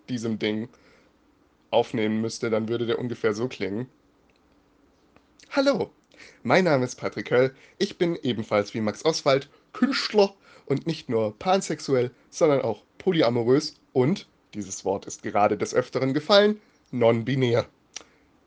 diesem 0.08 0.40
Ding 0.40 0.70
aufnehmen 1.72 2.22
müsste, 2.22 2.50
dann 2.50 2.68
würde 2.68 2.86
der 2.86 3.00
ungefähr 3.00 3.34
so 3.34 3.48
klingen. 3.48 3.88
Hallo, 5.52 5.92
mein 6.44 6.64
Name 6.64 6.86
ist 6.86 6.96
Patrick 6.96 7.32
Höll. 7.32 7.54
Ich 7.78 7.98
bin 7.98 8.18
ebenfalls 8.22 8.74
wie 8.74 8.82
Max 8.82 9.06
Oswald 9.06 9.50
Künstler 9.74 10.34
und 10.66 10.88
nicht 10.88 11.10
nur 11.10 11.38
pansexuell, 11.38 12.12
sondern 12.30 12.62
auch 12.62 12.84
polyamorös 12.98 13.76
und, 13.94 14.28
dieses 14.54 14.86
Wort 14.86 15.06
ist 15.06 15.24
gerade 15.24 15.58
des 15.58 15.74
Öfteren 15.74 16.14
gefallen, 16.14 16.60
non-binär. 16.92 17.68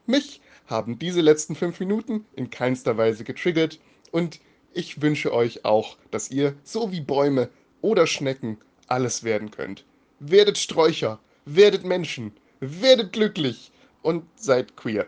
Mich 0.07 0.41
haben 0.67 0.99
diese 0.99 1.21
letzten 1.21 1.55
fünf 1.55 1.81
Minuten 1.81 2.27
in 2.37 2.51
keinster 2.51 2.97
Weise 2.97 3.25
getriggert 3.25 3.81
und 4.11 4.41
ich 4.73 5.03
wünsche 5.03 5.33
euch 5.33 5.65
auch, 5.65 5.97
dass 6.11 6.31
ihr, 6.31 6.55
so 6.63 6.93
wie 6.93 7.01
Bäume 7.01 7.49
oder 7.81 8.07
Schnecken, 8.07 8.59
alles 8.87 9.25
werden 9.25 9.51
könnt. 9.51 9.85
Werdet 10.21 10.59
Sträucher, 10.59 11.19
werdet 11.55 11.85
Menschen, 11.85 12.33
werdet 12.61 13.13
glücklich 13.13 13.73
und 14.03 14.25
seid 14.37 14.77
queer. 14.77 15.07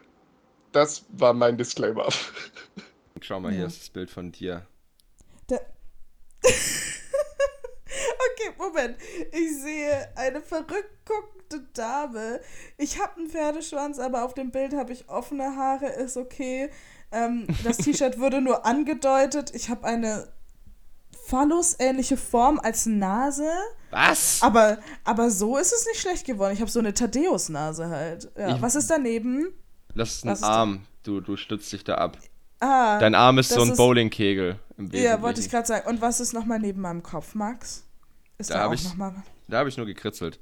Das 0.72 1.04
war 1.10 1.32
mein 1.32 1.56
Disclaimer. 1.58 2.08
Schau 3.20 3.40
mal, 3.40 3.52
ja. 3.52 3.58
hier 3.58 3.66
ist 3.66 3.80
das 3.80 3.90
Bild 3.90 4.10
von 4.10 4.32
dir. 4.32 4.66
Da 5.46 5.56
okay, 6.42 6.52
Moment. 8.58 8.96
Ich 9.32 9.60
sehe 9.60 10.10
eine 10.16 10.40
verrückt 10.40 11.04
guckende 11.04 11.68
Dame. 11.74 12.40
Ich 12.78 13.00
habe 13.00 13.18
einen 13.18 13.30
Pferdeschwanz, 13.30 13.98
aber 13.98 14.24
auf 14.24 14.34
dem 14.34 14.50
Bild 14.50 14.74
habe 14.74 14.92
ich 14.92 15.08
offene 15.08 15.56
Haare, 15.56 15.86
ist 15.86 16.16
okay. 16.16 16.70
Ähm, 17.12 17.46
das 17.64 17.78
T-Shirt 17.78 18.18
wurde 18.18 18.40
nur 18.40 18.64
angedeutet. 18.64 19.54
Ich 19.54 19.68
habe 19.68 19.86
eine 19.86 20.32
Phallus-ähnliche 21.32 22.18
Form 22.18 22.60
als 22.62 22.84
Nase. 22.84 23.48
Was? 23.90 24.42
Aber, 24.42 24.76
aber 25.02 25.30
so 25.30 25.56
ist 25.56 25.72
es 25.72 25.86
nicht 25.86 25.98
schlecht 25.98 26.26
geworden. 26.26 26.52
Ich 26.52 26.60
habe 26.60 26.70
so 26.70 26.78
eine 26.78 26.92
Thaddeus-Nase 26.92 27.88
halt. 27.88 28.30
Ja. 28.36 28.60
Was 28.60 28.74
ist 28.74 28.90
daneben? 28.90 29.46
Das 29.94 30.10
ist 30.16 30.24
ein 30.24 30.30
Was 30.30 30.42
Arm. 30.42 30.82
du, 31.04 31.22
du 31.22 31.38
stützt 31.38 31.72
dich 31.72 31.84
da 31.84 31.94
ab. 31.94 32.18
Ah, 32.60 32.98
Dein 32.98 33.14
Arm 33.14 33.38
ist 33.38 33.48
so 33.48 33.62
ein 33.62 33.74
Bowlingkegel 33.74 34.58
Ja, 34.92 35.22
wollte 35.22 35.40
ich 35.40 35.48
gerade 35.48 35.66
sagen. 35.66 35.88
Und 35.88 36.02
was 36.02 36.20
ist 36.20 36.34
nochmal 36.34 36.58
neben 36.58 36.82
meinem 36.82 37.02
Kopf, 37.02 37.34
Max? 37.34 37.84
Ist 38.36 38.50
da, 38.50 38.58
da 38.58 38.66
auch 38.66 38.84
nochmal. 38.84 39.14
Da 39.48 39.58
habe 39.58 39.70
ich 39.70 39.76
nur 39.78 39.86
gekritzelt. 39.86 40.38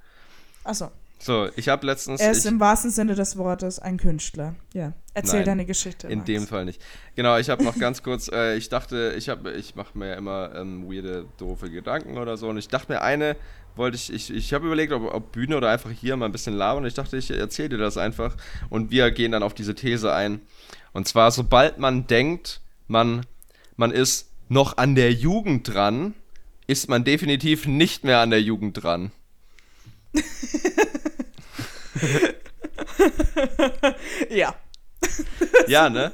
Achso. 0.64 0.91
So, 1.22 1.50
ich 1.54 1.68
habe 1.68 1.86
letztens. 1.86 2.20
Er 2.20 2.30
ist 2.30 2.46
im 2.46 2.60
wahrsten 2.60 2.90
Sinne 2.90 3.14
des 3.14 3.36
Wortes 3.36 3.78
ein 3.78 3.98
Künstler. 3.98 4.54
Ja. 4.72 4.94
Erzähl 5.12 5.40
Nein, 5.40 5.46
deine 5.46 5.66
Geschichte. 5.66 6.08
In 6.08 6.20
Max. 6.20 6.26
dem 6.26 6.46
Fall 6.46 6.64
nicht. 6.64 6.80
Genau, 7.14 7.36
ich 7.36 7.50
habe 7.50 7.62
noch 7.62 7.78
ganz 7.78 8.02
kurz, 8.02 8.28
äh, 8.28 8.56
ich 8.56 8.70
dachte, 8.70 9.14
ich 9.18 9.28
habe, 9.28 9.52
ich 9.52 9.74
mache 9.74 9.98
mir 9.98 10.08
ja 10.08 10.14
immer 10.14 10.54
ähm, 10.54 10.90
weirde, 10.90 11.26
doofe 11.36 11.68
Gedanken 11.70 12.16
oder 12.16 12.38
so. 12.38 12.48
Und 12.48 12.56
ich 12.56 12.68
dachte 12.68 12.92
mir, 12.92 13.02
eine 13.02 13.36
wollte 13.76 13.96
ich, 13.96 14.10
ich, 14.10 14.32
ich 14.32 14.54
habe 14.54 14.66
überlegt, 14.66 14.92
ob, 14.92 15.12
ob, 15.12 15.32
Bühne 15.32 15.58
oder 15.58 15.68
einfach 15.68 15.90
hier 15.90 16.16
mal 16.16 16.24
ein 16.26 16.32
bisschen 16.32 16.54
labern. 16.54 16.84
Und 16.84 16.88
ich 16.88 16.94
dachte, 16.94 17.18
ich 17.18 17.30
erzähle 17.30 17.70
dir 17.70 17.78
das 17.78 17.98
einfach. 17.98 18.36
Und 18.70 18.90
wir 18.90 19.10
gehen 19.10 19.32
dann 19.32 19.42
auf 19.42 19.52
diese 19.52 19.74
These 19.74 20.14
ein. 20.14 20.40
Und 20.92 21.06
zwar, 21.06 21.30
sobald 21.32 21.78
man 21.78 22.06
denkt, 22.06 22.62
man, 22.88 23.26
man 23.76 23.90
ist 23.90 24.30
noch 24.48 24.78
an 24.78 24.94
der 24.94 25.12
Jugend 25.12 25.72
dran, 25.72 26.14
ist 26.66 26.88
man 26.88 27.04
definitiv 27.04 27.66
nicht 27.66 28.04
mehr 28.04 28.20
an 28.20 28.30
der 28.30 28.40
Jugend 28.40 28.82
dran. 28.82 29.12
ja. 34.30 34.55
Ja, 35.66 35.91
ne? 35.91 36.12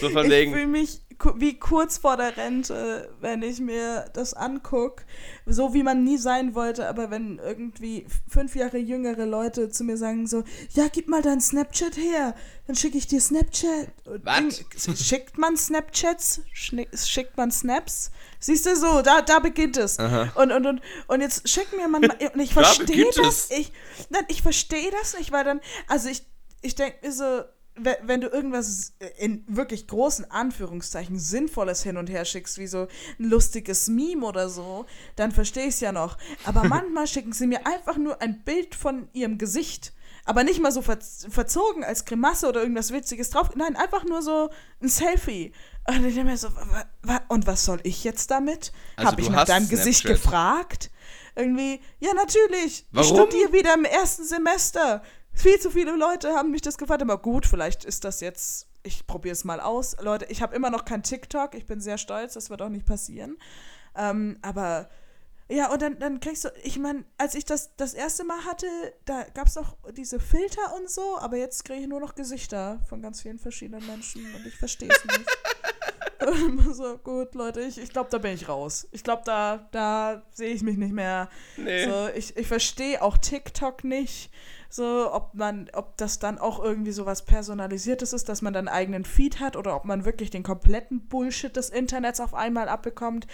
So 0.00 0.10
von 0.10 0.30
wegen. 0.30 0.52
Ich 0.52 0.56
fühle 0.56 0.66
mich 0.66 1.00
wie 1.36 1.58
kurz 1.58 1.98
vor 1.98 2.16
der 2.16 2.36
Rente, 2.36 3.14
wenn 3.20 3.42
ich 3.42 3.60
mir 3.60 4.06
das 4.12 4.34
angucke. 4.34 5.04
So 5.46 5.74
wie 5.74 5.82
man 5.82 6.04
nie 6.04 6.18
sein 6.18 6.54
wollte, 6.54 6.88
aber 6.88 7.10
wenn 7.10 7.38
irgendwie 7.38 8.06
fünf 8.28 8.56
Jahre 8.56 8.78
jüngere 8.78 9.26
Leute 9.26 9.68
zu 9.68 9.84
mir 9.84 9.96
sagen 9.96 10.26
so, 10.26 10.44
ja, 10.70 10.88
gib 10.92 11.08
mal 11.08 11.22
dein 11.22 11.40
Snapchat 11.40 11.96
her, 11.96 12.34
dann 12.66 12.76
schicke 12.76 12.98
ich 12.98 13.06
dir 13.06 13.20
Snapchat. 13.20 13.88
Was? 14.04 14.64
Schickt 15.02 15.38
man 15.38 15.56
Snapchats? 15.56 16.42
Schickt 16.52 17.36
man 17.36 17.50
Snaps? 17.50 18.10
Siehst 18.38 18.66
du 18.66 18.76
so, 18.76 19.02
da, 19.02 19.22
da 19.22 19.40
beginnt 19.40 19.76
es. 19.76 19.98
Und, 20.34 20.52
und, 20.52 20.66
und, 20.66 20.80
und 21.08 21.20
jetzt 21.20 21.48
schick 21.48 21.76
mir 21.76 21.88
man, 21.88 22.04
und 22.04 22.40
ich 22.40 22.54
verstehe 22.54 23.10
das, 23.16 23.50
ich, 23.50 23.72
nein, 24.08 24.24
ich 24.28 24.42
verstehe 24.42 24.90
das 24.90 25.18
nicht, 25.18 25.32
weil 25.32 25.44
dann, 25.44 25.60
also 25.88 26.08
ich, 26.08 26.24
ich 26.62 26.74
denke 26.74 26.98
mir 27.02 27.12
so, 27.12 27.42
wenn 28.02 28.20
du 28.20 28.28
irgendwas 28.28 28.94
in 29.18 29.44
wirklich 29.46 29.86
großen 29.86 30.30
Anführungszeichen 30.30 31.18
Sinnvolles 31.18 31.82
hin 31.82 31.96
und 31.96 32.08
her 32.10 32.24
schickst, 32.24 32.58
wie 32.58 32.66
so 32.66 32.88
ein 33.18 33.24
lustiges 33.24 33.88
Meme 33.88 34.24
oder 34.26 34.48
so, 34.48 34.86
dann 35.16 35.32
verstehe 35.32 35.64
ich 35.64 35.74
es 35.74 35.80
ja 35.80 35.92
noch. 35.92 36.18
Aber 36.44 36.64
manchmal 36.68 37.06
schicken 37.06 37.32
sie 37.32 37.46
mir 37.46 37.66
einfach 37.66 37.96
nur 37.96 38.20
ein 38.22 38.42
Bild 38.42 38.74
von 38.74 39.08
ihrem 39.12 39.38
Gesicht. 39.38 39.92
Aber 40.24 40.44
nicht 40.44 40.60
mal 40.60 40.70
so 40.70 40.82
verzogen 40.82 41.82
als 41.82 42.04
Grimasse 42.04 42.48
oder 42.48 42.60
irgendwas 42.60 42.92
Witziges 42.92 43.30
drauf. 43.30 43.50
Nein, 43.56 43.74
einfach 43.76 44.04
nur 44.04 44.22
so 44.22 44.50
ein 44.80 44.88
Selfie. 44.88 45.52
Und 45.88 46.04
ich 46.04 46.14
denke 46.14 46.30
mir 46.30 46.36
so, 46.36 46.48
und 47.28 47.46
was 47.46 47.64
soll 47.64 47.80
ich 47.84 48.04
jetzt 48.04 48.30
damit? 48.30 48.72
Also 48.96 49.10
Habe 49.10 49.20
ich 49.22 49.30
nach 49.30 49.44
deinem 49.44 49.66
Snapchat. 49.66 49.84
Gesicht 49.84 50.04
gefragt? 50.04 50.90
Irgendwie, 51.34 51.80
ja, 52.00 52.12
natürlich. 52.14 52.86
Warum? 52.92 53.06
Ich 53.06 53.18
studiere 53.18 53.52
wieder 53.52 53.74
im 53.74 53.84
ersten 53.84 54.24
Semester. 54.24 55.02
Viel 55.40 55.58
zu 55.58 55.70
viele 55.70 55.96
Leute 55.96 56.34
haben 56.34 56.50
mich 56.50 56.60
das 56.60 56.76
gefragt, 56.76 57.00
aber 57.00 57.16
gut, 57.16 57.46
vielleicht 57.46 57.86
ist 57.86 58.04
das 58.04 58.20
jetzt, 58.20 58.68
ich 58.82 59.06
probiere 59.06 59.32
es 59.32 59.42
mal 59.42 59.58
aus. 59.58 59.96
Leute, 59.98 60.26
ich 60.26 60.42
habe 60.42 60.54
immer 60.54 60.68
noch 60.68 60.84
kein 60.84 61.02
TikTok, 61.02 61.54
ich 61.54 61.64
bin 61.64 61.80
sehr 61.80 61.96
stolz, 61.96 62.34
das 62.34 62.50
wird 62.50 62.60
auch 62.60 62.68
nicht 62.68 62.84
passieren. 62.84 63.38
Ähm, 63.96 64.38
aber 64.42 64.90
ja, 65.48 65.72
und 65.72 65.80
dann, 65.80 65.98
dann 65.98 66.20
kriegst 66.20 66.44
du, 66.44 66.50
ich 66.62 66.78
meine, 66.78 67.04
als 67.16 67.34
ich 67.34 67.46
das 67.46 67.74
das 67.76 67.94
erste 67.94 68.24
Mal 68.24 68.44
hatte, 68.44 68.66
da 69.06 69.24
gab 69.32 69.46
es 69.46 69.56
auch 69.56 69.78
diese 69.96 70.20
Filter 70.20 70.76
und 70.76 70.90
so, 70.90 71.18
aber 71.18 71.38
jetzt 71.38 71.64
kriege 71.64 71.80
ich 71.80 71.88
nur 71.88 72.00
noch 72.00 72.14
Gesichter 72.14 72.80
von 72.86 73.00
ganz 73.00 73.22
vielen 73.22 73.38
verschiedenen 73.38 73.86
Menschen 73.86 74.22
und 74.34 74.46
ich 74.46 74.56
verstehe 74.56 74.90
es 74.90 75.04
nicht. 75.06 75.26
so, 76.74 76.98
gut, 76.98 77.34
Leute, 77.34 77.62
ich, 77.62 77.78
ich 77.78 77.88
glaube, 77.88 78.10
da 78.10 78.18
bin 78.18 78.34
ich 78.34 78.46
raus. 78.46 78.86
Ich 78.92 79.02
glaube, 79.02 79.22
da, 79.24 79.68
da 79.72 80.22
sehe 80.32 80.52
ich 80.52 80.62
mich 80.62 80.76
nicht 80.76 80.92
mehr. 80.92 81.30
Nee. 81.56 81.86
So, 81.86 82.08
ich 82.14 82.36
ich 82.36 82.46
verstehe 82.46 83.00
auch 83.00 83.16
TikTok 83.16 83.84
nicht. 83.84 84.30
So, 84.72 85.12
ob 85.12 85.34
man, 85.34 85.68
ob 85.72 85.96
das 85.96 86.20
dann 86.20 86.38
auch 86.38 86.62
irgendwie 86.62 86.92
so 86.92 87.04
was 87.04 87.24
Personalisiertes 87.24 88.12
ist, 88.12 88.28
dass 88.28 88.40
man 88.40 88.52
dann 88.52 88.68
einen 88.68 88.76
eigenen 88.76 89.04
Feed 89.04 89.40
hat 89.40 89.56
oder 89.56 89.74
ob 89.74 89.84
man 89.84 90.04
wirklich 90.04 90.30
den 90.30 90.44
kompletten 90.44 91.08
Bullshit 91.08 91.54
des 91.56 91.70
Internets 91.70 92.20
auf 92.20 92.34
einmal 92.34 92.68
abbekommt. 92.68 93.26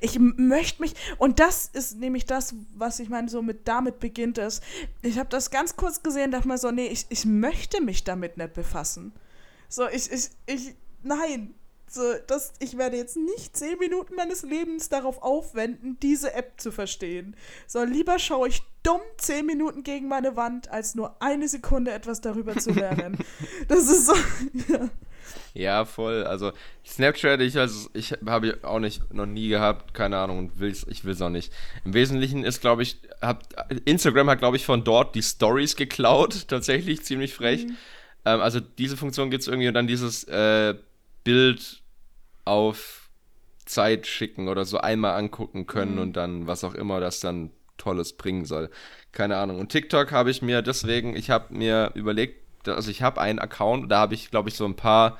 Ich 0.00 0.20
möchte 0.20 0.80
mich, 0.80 0.94
und 1.18 1.40
das 1.40 1.66
ist 1.66 1.98
nämlich 1.98 2.26
das, 2.26 2.54
was 2.76 3.00
ich 3.00 3.08
meine, 3.08 3.28
so 3.28 3.42
mit 3.42 3.66
damit 3.66 3.98
beginnt 3.98 4.38
es. 4.38 4.60
Ich 5.02 5.18
habe 5.18 5.28
das 5.28 5.50
ganz 5.50 5.74
kurz 5.74 6.04
gesehen, 6.04 6.30
dachte 6.30 6.46
mal 6.46 6.58
so, 6.58 6.70
nee, 6.70 6.86
ich, 6.86 7.06
ich 7.08 7.24
möchte 7.24 7.82
mich 7.82 8.04
damit 8.04 8.36
nicht 8.36 8.54
befassen. 8.54 9.12
So, 9.68 9.88
ich, 9.88 10.12
ich, 10.12 10.30
ich, 10.46 10.76
nein, 11.02 11.54
so, 11.94 12.14
das, 12.26 12.52
ich 12.58 12.76
werde 12.76 12.96
jetzt 12.96 13.16
nicht 13.16 13.56
zehn 13.56 13.78
Minuten 13.78 14.14
meines 14.14 14.42
Lebens 14.42 14.88
darauf 14.88 15.22
aufwenden, 15.22 15.98
diese 16.02 16.34
App 16.34 16.60
zu 16.60 16.72
verstehen. 16.72 17.36
So, 17.66 17.84
lieber 17.84 18.18
schaue 18.18 18.48
ich 18.48 18.62
dumm 18.84 19.00
zehn 19.16 19.46
Minuten 19.46 19.82
gegen 19.82 20.08
meine 20.08 20.36
Wand, 20.36 20.70
als 20.70 20.94
nur 20.94 21.20
eine 21.20 21.48
Sekunde 21.48 21.90
etwas 21.90 22.20
darüber 22.20 22.56
zu 22.56 22.70
lernen. 22.72 23.18
das 23.66 23.88
ist 23.88 24.06
so. 24.06 24.14
Ja. 24.68 24.90
ja, 25.54 25.84
voll. 25.84 26.24
Also 26.24 26.52
Snapchat, 26.86 27.40
ich, 27.40 27.58
also, 27.58 27.88
ich 27.94 28.12
habe 28.26 28.58
auch 28.62 28.78
nicht 28.78 29.12
noch 29.12 29.26
nie 29.26 29.48
gehabt, 29.48 29.94
keine 29.94 30.18
Ahnung, 30.18 30.38
und 30.38 30.60
will's, 30.60 30.86
ich 30.88 31.04
will 31.04 31.14
es 31.14 31.22
auch 31.22 31.30
nicht. 31.30 31.52
Im 31.84 31.94
Wesentlichen 31.94 32.44
ist, 32.44 32.60
glaube 32.60 32.82
ich, 32.82 33.00
hab, 33.20 33.42
Instagram 33.86 34.30
hat, 34.30 34.38
glaube 34.38 34.56
ich, 34.56 34.66
von 34.66 34.84
dort 34.84 35.14
die 35.14 35.22
Stories 35.22 35.76
geklaut, 35.76 36.44
tatsächlich 36.48 37.02
ziemlich 37.04 37.34
frech. 37.34 37.66
Mhm. 37.66 37.76
Ähm, 38.26 38.40
also 38.40 38.60
diese 38.60 38.96
Funktion 38.96 39.30
gibt 39.30 39.42
es 39.42 39.48
irgendwie 39.48 39.68
und 39.68 39.74
dann 39.74 39.86
dieses 39.86 40.24
äh, 40.24 40.74
Bild 41.24 41.82
auf 42.44 43.10
Zeit 43.64 44.06
schicken 44.06 44.48
oder 44.48 44.64
so 44.64 44.78
einmal 44.78 45.16
angucken 45.16 45.66
können 45.66 45.94
mhm. 45.94 46.00
und 46.00 46.12
dann 46.14 46.46
was 46.46 46.64
auch 46.64 46.74
immer 46.74 47.00
das 47.00 47.20
dann 47.20 47.50
Tolles 47.78 48.14
bringen 48.14 48.44
soll. 48.44 48.70
Keine 49.12 49.36
Ahnung. 49.36 49.58
Und 49.58 49.70
TikTok 49.70 50.12
habe 50.12 50.30
ich 50.30 50.42
mir 50.42 50.62
deswegen, 50.62 51.16
ich 51.16 51.30
habe 51.30 51.54
mir 51.54 51.92
überlegt, 51.94 52.68
also 52.68 52.90
ich 52.90 53.02
habe 53.02 53.20
einen 53.20 53.38
Account, 53.38 53.90
da 53.90 53.98
habe 53.98 54.14
ich, 54.14 54.30
glaube 54.30 54.48
ich, 54.48 54.56
so 54.56 54.64
ein 54.64 54.76
paar 54.76 55.18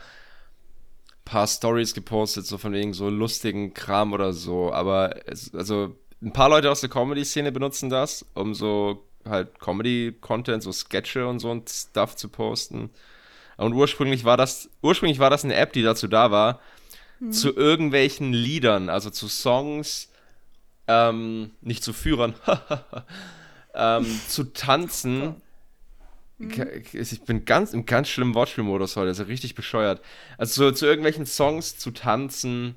paar 1.25 1.47
Stories 1.47 1.95
gepostet, 1.95 2.47
so 2.47 2.59
von 2.59 2.73
wegen 2.73 2.93
so 2.93 3.09
lustigen 3.09 3.75
Kram 3.75 4.13
oder 4.13 4.33
so. 4.33 4.73
Aber 4.73 5.27
es, 5.27 5.55
also 5.55 5.97
ein 6.23 6.33
paar 6.33 6.49
Leute 6.49 6.71
aus 6.71 6.81
der 6.81 6.91
Comedy-Szene 6.91 7.53
benutzen 7.53 7.91
das, 7.91 8.27
um 8.35 8.55
so 8.55 9.05
halt 9.25 9.59
Comedy-Content, 9.59 10.63
so 10.63 10.73
Sketche 10.73 11.27
und 11.27 11.39
so 11.39 11.51
und 11.51 11.71
Stuff 11.71 12.17
zu 12.17 12.29
posten. 12.29 12.91
Und 13.57 13.73
ursprünglich 13.73 14.25
war 14.25 14.37
das, 14.37 14.69
ursprünglich 14.83 15.19
war 15.19 15.31
das 15.31 15.45
eine 15.45 15.55
App, 15.55 15.73
die 15.73 15.83
dazu 15.83 16.09
da 16.09 16.31
war, 16.31 16.61
hm. 17.19 17.33
zu 17.33 17.55
irgendwelchen 17.55 18.33
Liedern, 18.33 18.89
also 18.89 19.11
zu 19.11 19.29
Songs, 19.29 20.11
ähm, 20.87 21.51
nicht 21.61 21.83
zu 21.83 21.93
Führern, 21.93 22.35
ähm, 23.75 24.07
zu 24.29 24.45
tanzen. 24.53 25.37
Hm. 26.39 26.67
Ich 26.93 27.23
bin 27.23 27.45
ganz 27.45 27.73
im 27.73 27.87
ganz 27.87 28.09
schlimmen 28.09 28.35
Wortspielmodus 28.35 28.97
heute, 28.97 29.17
ja 29.17 29.27
richtig 29.27 29.55
bescheuert. 29.55 30.01
Also 30.37 30.71
zu, 30.71 30.75
zu 30.75 30.87
irgendwelchen 30.87 31.27
Songs 31.27 31.79
zu 31.79 31.93
tanzen 31.93 32.75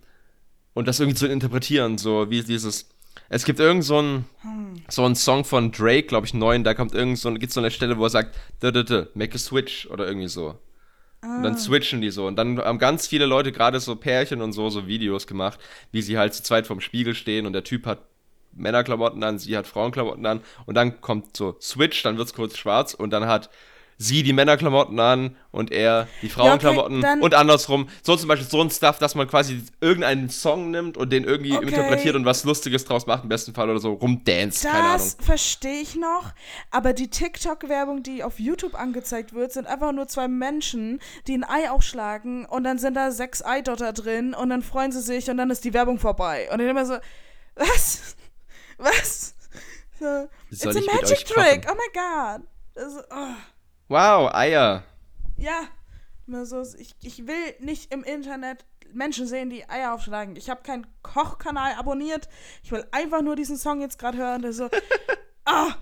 und 0.73 0.87
das 0.87 0.99
irgendwie 0.99 1.17
zu 1.17 1.27
interpretieren, 1.27 1.97
so 1.97 2.29
wie 2.29 2.43
dieses 2.43 2.87
es 3.29 3.45
gibt 3.45 3.59
irgend 3.59 3.83
so 3.83 3.97
einen, 3.97 4.25
hm. 4.41 4.81
so 4.87 5.03
einen 5.03 5.15
Song 5.15 5.43
von 5.43 5.71
Drake, 5.71 6.03
glaube 6.03 6.25
ich, 6.25 6.33
neun, 6.33 6.63
da 6.63 6.73
kommt 6.73 6.93
irgend 6.93 7.17
so, 7.17 7.33
gibt's 7.33 7.55
so 7.55 7.59
eine 7.59 7.71
Stelle, 7.71 7.97
wo 7.97 8.03
er 8.05 8.09
sagt, 8.09 8.35
da, 8.59 8.71
da, 8.71 8.83
da, 8.83 9.07
make 9.15 9.35
a 9.35 9.37
switch 9.37 9.87
oder 9.89 10.07
irgendwie 10.07 10.29
so. 10.29 10.57
Und 11.35 11.43
dann 11.43 11.53
ah. 11.53 11.57
switchen 11.57 12.01
die 12.01 12.09
so. 12.09 12.27
Und 12.27 12.35
dann 12.35 12.59
haben 12.59 12.79
ganz 12.79 13.07
viele 13.07 13.25
Leute, 13.25 13.51
gerade 13.51 13.79
so 13.79 13.95
Pärchen 13.95 14.41
und 14.41 14.53
so, 14.53 14.69
so 14.69 14.87
Videos 14.87 15.27
gemacht, 15.27 15.59
wie 15.91 16.01
sie 16.01 16.17
halt 16.17 16.33
zu 16.33 16.43
zweit 16.43 16.67
vorm 16.67 16.81
Spiegel 16.81 17.15
stehen 17.15 17.45
und 17.45 17.53
der 17.53 17.63
Typ 17.63 17.85
hat 17.85 17.99
Männerklamotten 18.53 19.23
an, 19.23 19.37
sie 19.37 19.55
hat 19.55 19.67
Frauenklamotten 19.67 20.25
an 20.25 20.41
und 20.65 20.75
dann 20.75 20.99
kommt 21.01 21.37
so 21.37 21.57
Switch, 21.61 22.01
dann 22.03 22.17
wird's 22.17 22.33
kurz 22.33 22.57
schwarz 22.57 22.93
und 22.93 23.11
dann 23.11 23.27
hat 23.27 23.49
sie 23.97 24.21
die 24.21 24.33
Männerklamotten 24.33 24.99
an 24.99 25.35
und 25.51 25.71
er 25.71 26.07
die 26.21 26.29
Frauenklamotten 26.29 27.01
ja, 27.01 27.13
okay, 27.13 27.21
und 27.21 27.33
andersrum. 27.33 27.89
So 28.03 28.15
zum 28.15 28.27
Beispiel 28.27 28.47
so 28.47 28.61
ein 28.61 28.69
Stuff, 28.69 28.99
dass 28.99 29.15
man 29.15 29.27
quasi 29.27 29.63
irgendeinen 29.81 30.29
Song 30.29 30.69
nimmt 30.69 30.97
und 30.97 31.11
den 31.11 31.23
irgendwie 31.23 31.53
okay. 31.53 31.67
interpretiert 31.67 32.15
und 32.15 32.25
was 32.25 32.43
Lustiges 32.43 32.85
draus 32.85 33.07
macht, 33.07 33.23
im 33.23 33.29
besten 33.29 33.53
Fall 33.53 33.69
oder 33.69 33.79
so 33.79 33.97
keine 34.69 34.83
Ahnung. 34.83 34.97
Das 34.97 35.17
verstehe 35.19 35.81
ich 35.81 35.95
noch, 35.95 36.31
aber 36.69 36.93
die 36.93 37.09
TikTok-Werbung, 37.09 38.03
die 38.03 38.23
auf 38.23 38.39
YouTube 38.39 38.75
angezeigt 38.75 39.33
wird, 39.33 39.51
sind 39.51 39.67
einfach 39.67 39.91
nur 39.91 40.07
zwei 40.07 40.27
Menschen, 40.27 40.99
die 41.25 41.35
ein 41.35 41.43
Ei 41.43 41.69
aufschlagen 41.71 42.45
und 42.45 42.63
dann 42.63 42.77
sind 42.77 42.93
da 42.93 43.11
sechs 43.11 43.43
Eidotter 43.43 43.93
drin 43.93 44.33
und 44.33 44.49
dann 44.49 44.61
freuen 44.61 44.91
sie 44.91 45.01
sich 45.01 45.29
und 45.29 45.37
dann 45.37 45.49
ist 45.49 45.65
die 45.65 45.73
Werbung 45.73 45.97
vorbei. 45.97 46.47
Und 46.51 46.59
dann 46.59 46.69
immer 46.69 46.85
so, 46.85 46.97
was? 47.55 48.15
Was? 48.77 49.33
So, 49.99 50.27
It's 50.51 50.63
a 50.63 50.71
magic 50.73 51.25
trick, 51.25 51.65
oh 51.67 51.73
my 51.73 51.89
god. 51.93 52.47
Also, 52.75 52.99
oh. 53.09 53.56
Wow, 53.87 54.33
Eier. 54.33 54.83
Ja, 55.37 55.67
so, 56.43 56.61
ich, 56.77 56.95
ich 57.01 57.25
will 57.25 57.55
nicht 57.59 57.93
im 57.93 58.03
Internet 58.03 58.65
Menschen 58.91 59.27
sehen, 59.27 59.49
die 59.49 59.67
Eier 59.69 59.93
aufschlagen. 59.93 60.35
Ich 60.35 60.49
habe 60.49 60.61
keinen 60.61 60.87
Kochkanal 61.03 61.73
abonniert. 61.75 62.27
Ich 62.63 62.71
will 62.71 62.85
einfach 62.91 63.21
nur 63.21 63.35
diesen 63.35 63.57
Song 63.57 63.81
jetzt 63.81 63.97
gerade 63.97 64.17
hören. 64.17 64.41
Der 64.41 64.53
so, 64.53 64.69
ah, 65.45 65.75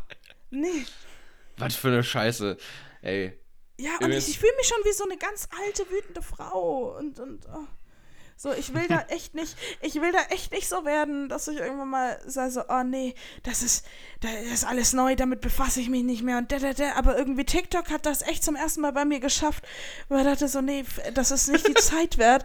nee. 0.51 0.85
Was 1.57 1.75
für 1.75 1.87
eine 1.87 2.03
Scheiße. 2.03 2.57
Ey. 3.01 3.39
Ja, 3.77 3.91
und 4.01 4.11
ich, 4.11 4.29
ich 4.29 4.39
fühle 4.39 4.55
mich 4.57 4.67
schon 4.67 4.77
wie 4.83 4.93
so 4.93 5.03
eine 5.03 5.17
ganz 5.17 5.47
alte, 5.65 5.89
wütende 5.89 6.21
Frau. 6.21 6.95
Und, 6.97 7.19
und, 7.19 7.45
oh. 7.47 7.65
So, 8.37 8.51
ich 8.51 8.73
will 8.73 8.85
da 8.89 9.05
echt 9.07 9.33
nicht, 9.33 9.55
ich 9.81 9.95
will 9.95 10.11
da 10.11 10.19
echt 10.29 10.51
nicht 10.51 10.67
so 10.67 10.83
werden, 10.83 11.29
dass 11.29 11.47
ich 11.47 11.57
irgendwann 11.57 11.89
mal 11.89 12.19
sage 12.25 12.51
so, 12.51 12.63
oh 12.67 12.83
nee, 12.83 13.15
das 13.43 13.63
ist, 13.63 13.85
das 14.19 14.31
ist 14.53 14.65
alles 14.65 14.91
neu, 14.91 15.15
damit 15.15 15.39
befasse 15.39 15.79
ich 15.79 15.89
mich 15.89 16.03
nicht 16.03 16.21
mehr 16.21 16.37
und 16.37 16.51
da, 16.51 16.59
da, 16.59 16.73
da. 16.73 16.95
Aber 16.95 17.17
irgendwie 17.17 17.45
TikTok 17.45 17.89
hat 17.89 18.05
das 18.05 18.23
echt 18.23 18.43
zum 18.43 18.57
ersten 18.57 18.81
Mal 18.81 18.91
bei 18.91 19.05
mir 19.05 19.21
geschafft, 19.21 19.63
weil 20.09 20.19
ich 20.19 20.25
dachte 20.25 20.49
so, 20.49 20.59
nee, 20.59 20.83
das 21.13 21.31
ist 21.31 21.47
nicht 21.47 21.65
die 21.65 21.73
Zeit 21.75 22.17
wert. 22.17 22.43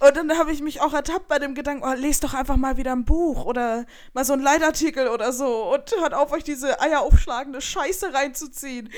Und 0.00 0.16
dann 0.16 0.36
habe 0.36 0.50
ich 0.50 0.60
mich 0.60 0.80
auch 0.80 0.92
ertappt 0.92 1.28
bei 1.28 1.38
dem 1.38 1.54
Gedanken, 1.54 1.84
oh, 1.84 1.94
lest 1.94 2.24
doch 2.24 2.34
einfach 2.34 2.56
mal 2.56 2.76
wieder 2.76 2.90
ein 2.90 3.04
Buch 3.04 3.44
oder 3.44 3.86
mal 4.14 4.24
so 4.24 4.32
ein 4.32 4.40
Leitartikel 4.40 5.06
oder 5.06 5.32
so 5.32 5.72
und 5.72 5.88
hört 6.00 6.14
auf, 6.14 6.32
euch 6.32 6.42
diese 6.42 6.80
eieraufschlagende 6.80 7.60
Scheiße 7.60 8.12
reinzuziehen. 8.12 8.92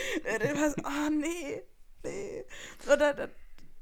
Oh 0.84 1.10
nee, 1.10 1.62
nee. 2.02 2.44
Oder 2.90 3.28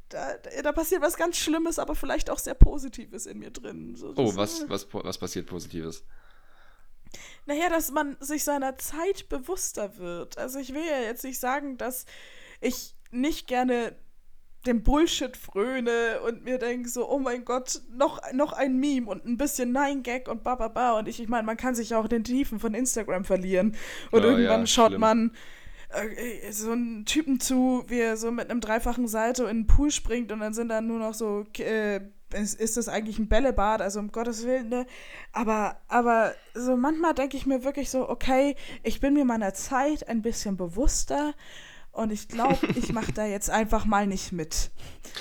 da, 0.09 0.37
da, 0.63 0.73
passiert 0.73 1.03
was 1.03 1.17
ganz 1.17 1.37
Schlimmes, 1.37 1.79
aber 1.79 1.95
vielleicht 1.95 2.31
auch 2.31 2.39
sehr 2.39 2.55
Positives 2.55 3.27
in 3.27 3.39
mir 3.39 3.51
drin. 3.51 3.95
So, 3.95 4.15
oh, 4.17 4.35
was, 4.37 4.69
was, 4.69 4.87
was 4.93 5.19
passiert 5.19 5.47
Positives? 5.47 6.05
Naja, 7.47 7.69
dass 7.69 7.91
man 7.91 8.17
sich 8.21 8.45
seiner 8.45 8.77
Zeit 8.79 9.29
bewusster 9.29 9.97
wird. 9.99 10.39
Also 10.39 10.59
ich 10.59 10.75
will 10.75 10.85
ja 10.85 11.01
jetzt 11.01 11.25
nicht 11.25 11.39
sagen, 11.39 11.79
dass 11.79 12.07
ich 12.61 12.95
nicht 13.11 13.47
gerne 13.47 13.97
dem 14.67 14.83
Bullshit 14.83 15.37
fröne 15.37 16.21
und 16.27 16.45
mir 16.45 16.59
denke 16.59 16.89
so, 16.89 17.09
oh 17.09 17.19
mein 17.19 17.45
Gott, 17.45 17.81
noch, 17.91 18.21
noch 18.33 18.53
ein 18.53 18.79
Meme 18.79 19.09
und 19.09 19.25
ein 19.25 19.37
bisschen 19.37 19.73
Nein-Gag 19.73 20.29
und 20.29 20.43
bababa. 20.43 20.99
Und 20.99 21.09
ich, 21.09 21.21
ich 21.21 21.29
meine, 21.29 21.45
man 21.45 21.57
kann 21.57 21.75
sich 21.75 21.95
auch 21.95 22.05
in 22.05 22.11
den 22.11 22.25
Tiefen 22.25 22.59
von 22.59 22.75
Instagram 22.75 23.25
verlieren. 23.25 23.77
Und 24.11 24.25
oh, 24.25 24.29
irgendwann 24.29 24.61
ja, 24.61 24.67
schaut 24.67 24.91
schlimm. 24.91 25.01
man 25.01 25.37
äh, 25.91 26.53
so 26.53 26.73
einen 26.73 27.05
Typen 27.05 27.41
zu, 27.41 27.85
wie 27.89 28.01
er 28.01 28.17
so 28.17 28.31
mit 28.31 28.51
einem 28.51 28.61
dreifachen 28.61 29.09
Salto 29.09 29.47
in 29.47 29.61
den 29.61 29.67
Pool 29.67 29.91
springt 29.91 30.33
und 30.33 30.41
dann 30.41 30.55
sind 30.55 30.69
da 30.69 30.81
nur 30.81 30.99
noch 30.99 31.15
so, 31.15 31.47
äh, 31.59 32.01
ist, 32.35 32.61
ist 32.61 32.77
das 32.77 32.89
eigentlich 32.89 33.19
ein 33.19 33.29
Bällebad, 33.29 33.81
also 33.81 34.01
um 34.01 34.13
Gottes 34.13 34.47
Willen, 34.47 34.69
ne? 34.69 34.87
Aber, 35.33 35.81
aber 35.89 36.35
so 36.55 36.77
manchmal 36.77 37.15
denke 37.15 37.37
ich 37.37 37.47
mir 37.47 37.65
wirklich 37.65 37.91
so, 37.91 38.09
okay, 38.09 38.55
ich 38.83 39.01
bin 39.01 39.15
mir 39.15 39.25
meiner 39.25 39.55
Zeit 39.55 40.09
ein 40.09 40.21
bisschen 40.21 40.57
bewusster 40.57 41.35
und 41.93 42.13
ich 42.13 42.29
glaube, 42.29 42.59
ich 42.77 42.93
mache 42.93 43.13
da 43.13 43.27
jetzt 43.27 43.51
einfach 43.51 43.85
mal 43.85 44.07
nicht 44.07 44.33
mit. 44.33 44.71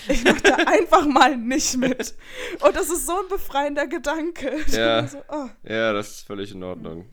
Ich 0.08 0.24
mache 0.24 0.42
da 0.42 0.56
einfach 0.68 1.06
mal 1.06 1.38
nicht 1.38 1.78
mit. 1.78 2.16
Und 2.60 2.76
das 2.76 2.90
ist 2.90 3.06
so 3.06 3.20
ein 3.20 3.28
befreiender 3.30 3.88
Gedanke. 3.88 4.58
Ja, 4.68 5.08
so, 5.08 5.18
oh. 5.30 5.48
ja 5.64 5.94
das 5.94 6.10
ist 6.10 6.28
völlig 6.28 6.52
in 6.52 6.64
Ordnung. 6.64 7.06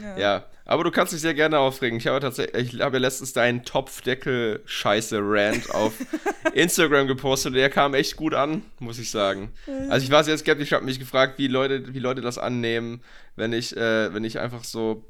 Ja. 0.00 0.18
ja. 0.18 0.44
aber 0.64 0.84
du 0.84 0.90
kannst 0.90 1.12
dich 1.12 1.20
sehr 1.20 1.34
gerne 1.34 1.58
aufregen. 1.58 1.98
Ich 1.98 2.06
habe 2.06 2.20
tatsächlich, 2.20 2.74
ich 2.74 2.80
habe 2.80 2.98
letztens 2.98 3.32
deinen 3.32 3.64
Topfdeckel-Scheiße-Rant 3.64 5.74
auf 5.74 5.94
Instagram 6.52 7.06
gepostet. 7.06 7.54
Der 7.54 7.70
kam 7.70 7.94
echt 7.94 8.16
gut 8.16 8.34
an, 8.34 8.62
muss 8.78 8.98
ich 8.98 9.10
sagen. 9.10 9.52
Also 9.88 10.04
ich 10.04 10.10
war 10.10 10.24
sehr 10.24 10.36
skeptisch, 10.38 10.72
habe 10.72 10.84
mich 10.84 10.98
gefragt, 10.98 11.38
wie 11.38 11.46
Leute, 11.46 11.94
wie 11.94 12.00
Leute 12.00 12.20
das 12.20 12.38
annehmen, 12.38 13.02
wenn 13.36 13.52
ich, 13.52 13.76
äh, 13.76 14.12
wenn 14.12 14.24
ich 14.24 14.38
einfach 14.38 14.64
so 14.64 15.04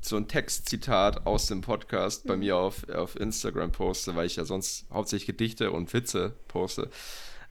so 0.00 0.16
ein 0.16 0.28
Textzitat 0.28 1.26
aus 1.26 1.48
dem 1.48 1.60
Podcast 1.60 2.26
bei 2.26 2.36
mir 2.36 2.56
auf, 2.56 2.88
auf 2.88 3.18
Instagram 3.18 3.72
poste, 3.72 4.16
weil 4.16 4.26
ich 4.26 4.36
ja 4.36 4.44
sonst 4.44 4.86
hauptsächlich 4.90 5.26
Gedichte 5.26 5.70
und 5.70 5.92
Witze 5.92 6.32
poste 6.48 6.88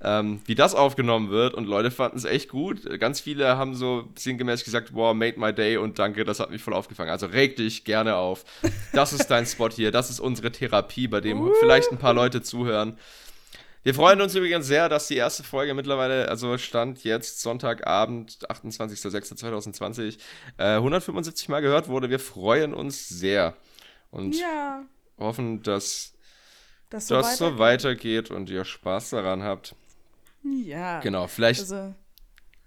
ähm, 0.01 0.41
wie 0.45 0.55
das 0.55 0.75
aufgenommen 0.75 1.29
wird. 1.29 1.53
Und 1.53 1.65
Leute 1.65 1.91
fanden 1.91 2.17
es 2.17 2.25
echt 2.25 2.49
gut. 2.49 2.99
Ganz 2.99 3.19
viele 3.19 3.57
haben 3.57 3.75
so 3.75 4.09
sinngemäß 4.15 4.63
gesagt, 4.63 4.93
wow, 4.93 5.13
made 5.13 5.39
my 5.39 5.53
day 5.53 5.77
und 5.77 5.99
danke, 5.99 6.23
das 6.23 6.39
hat 6.39 6.51
mich 6.51 6.61
voll 6.61 6.73
aufgefangen. 6.73 7.11
Also 7.11 7.27
reg 7.27 7.55
dich 7.55 7.83
gerne 7.83 8.15
auf. 8.15 8.45
Das 8.93 9.13
ist 9.13 9.27
dein 9.27 9.45
Spot 9.45 9.69
hier, 9.69 9.91
das 9.91 10.09
ist 10.09 10.19
unsere 10.19 10.51
Therapie, 10.51 11.07
bei 11.07 11.21
dem 11.21 11.51
vielleicht 11.59 11.91
ein 11.91 11.97
paar 11.97 12.13
Leute 12.13 12.41
zuhören. 12.41 12.97
Wir 13.85 13.93
freuen 13.93 14.19
uns 14.19 14.33
übrigens 14.33 14.65
sehr, 14.65 14.89
dass 14.89 15.07
die 15.07 15.15
erste 15.15 15.43
Folge 15.43 15.75
mittlerweile, 15.75 16.27
also 16.27 16.57
stand 16.57 17.03
jetzt 17.03 17.43
Sonntagabend, 17.43 18.39
28.06.2020, 18.49 20.17
äh, 20.57 20.77
175 20.77 21.49
Mal 21.49 21.61
gehört 21.61 21.87
wurde. 21.87 22.09
Wir 22.09 22.17
freuen 22.17 22.73
uns 22.73 23.07
sehr 23.07 23.53
und 24.09 24.35
ja. 24.39 24.81
hoffen, 25.19 25.61
dass 25.61 26.13
das 26.89 27.07
so, 27.07 27.15
das 27.15 27.37
so 27.37 27.59
weitergeht 27.59 28.31
und 28.31 28.49
ihr 28.49 28.65
Spaß 28.65 29.11
daran 29.11 29.43
habt. 29.43 29.75
Ja. 30.45 30.99
Genau, 30.99 31.27
vielleicht. 31.27 31.61
Also, 31.61 31.93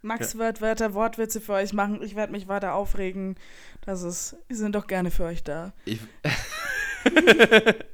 Max 0.02 0.34
ja. 0.34 0.40
wird 0.40 0.60
weiter 0.60 0.94
Wortwitze 0.94 1.40
für 1.40 1.54
euch 1.54 1.72
machen. 1.72 2.02
Ich 2.02 2.14
werde 2.16 2.32
mich 2.32 2.48
weiter 2.48 2.74
aufregen. 2.74 3.36
Das 3.82 4.02
ist, 4.02 4.36
wir 4.48 4.56
sind 4.56 4.74
doch 4.74 4.86
gerne 4.86 5.10
für 5.10 5.24
euch 5.24 5.42
da. 5.42 5.72
Ich 5.84 6.00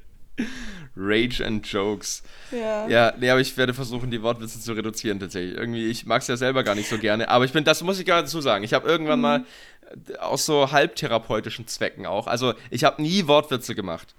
Rage 0.97 1.45
and 1.45 1.65
Jokes. 1.67 2.23
Ja. 2.51 2.87
Ja, 2.87 3.13
nee, 3.19 3.29
aber 3.29 3.41
ich 3.41 3.55
werde 3.57 3.73
versuchen, 3.73 4.11
die 4.11 4.21
Wortwitze 4.21 4.59
zu 4.59 4.73
reduzieren 4.73 5.19
tatsächlich. 5.19 5.57
Irgendwie, 5.57 5.87
ich 5.87 6.05
mag 6.05 6.21
es 6.21 6.27
ja 6.27 6.37
selber 6.37 6.63
gar 6.63 6.75
nicht 6.75 6.89
so 6.89 6.97
gerne. 6.97 7.29
Aber 7.29 7.45
ich 7.45 7.51
bin, 7.51 7.63
das 7.63 7.81
muss 7.83 7.99
ich 7.99 8.05
gerade 8.05 8.23
dazu 8.23 8.41
sagen. 8.41 8.63
Ich 8.63 8.73
habe 8.73 8.87
irgendwann 8.87 9.19
mhm. 9.19 9.23
mal 9.23 9.45
äh, 10.09 10.17
aus 10.17 10.45
so 10.45 10.71
halbtherapeutischen 10.71 11.67
Zwecken 11.67 12.05
auch. 12.05 12.27
Also, 12.27 12.53
ich 12.69 12.83
habe 12.83 13.01
nie 13.01 13.27
Wortwitze 13.27 13.75
gemacht. 13.75 14.15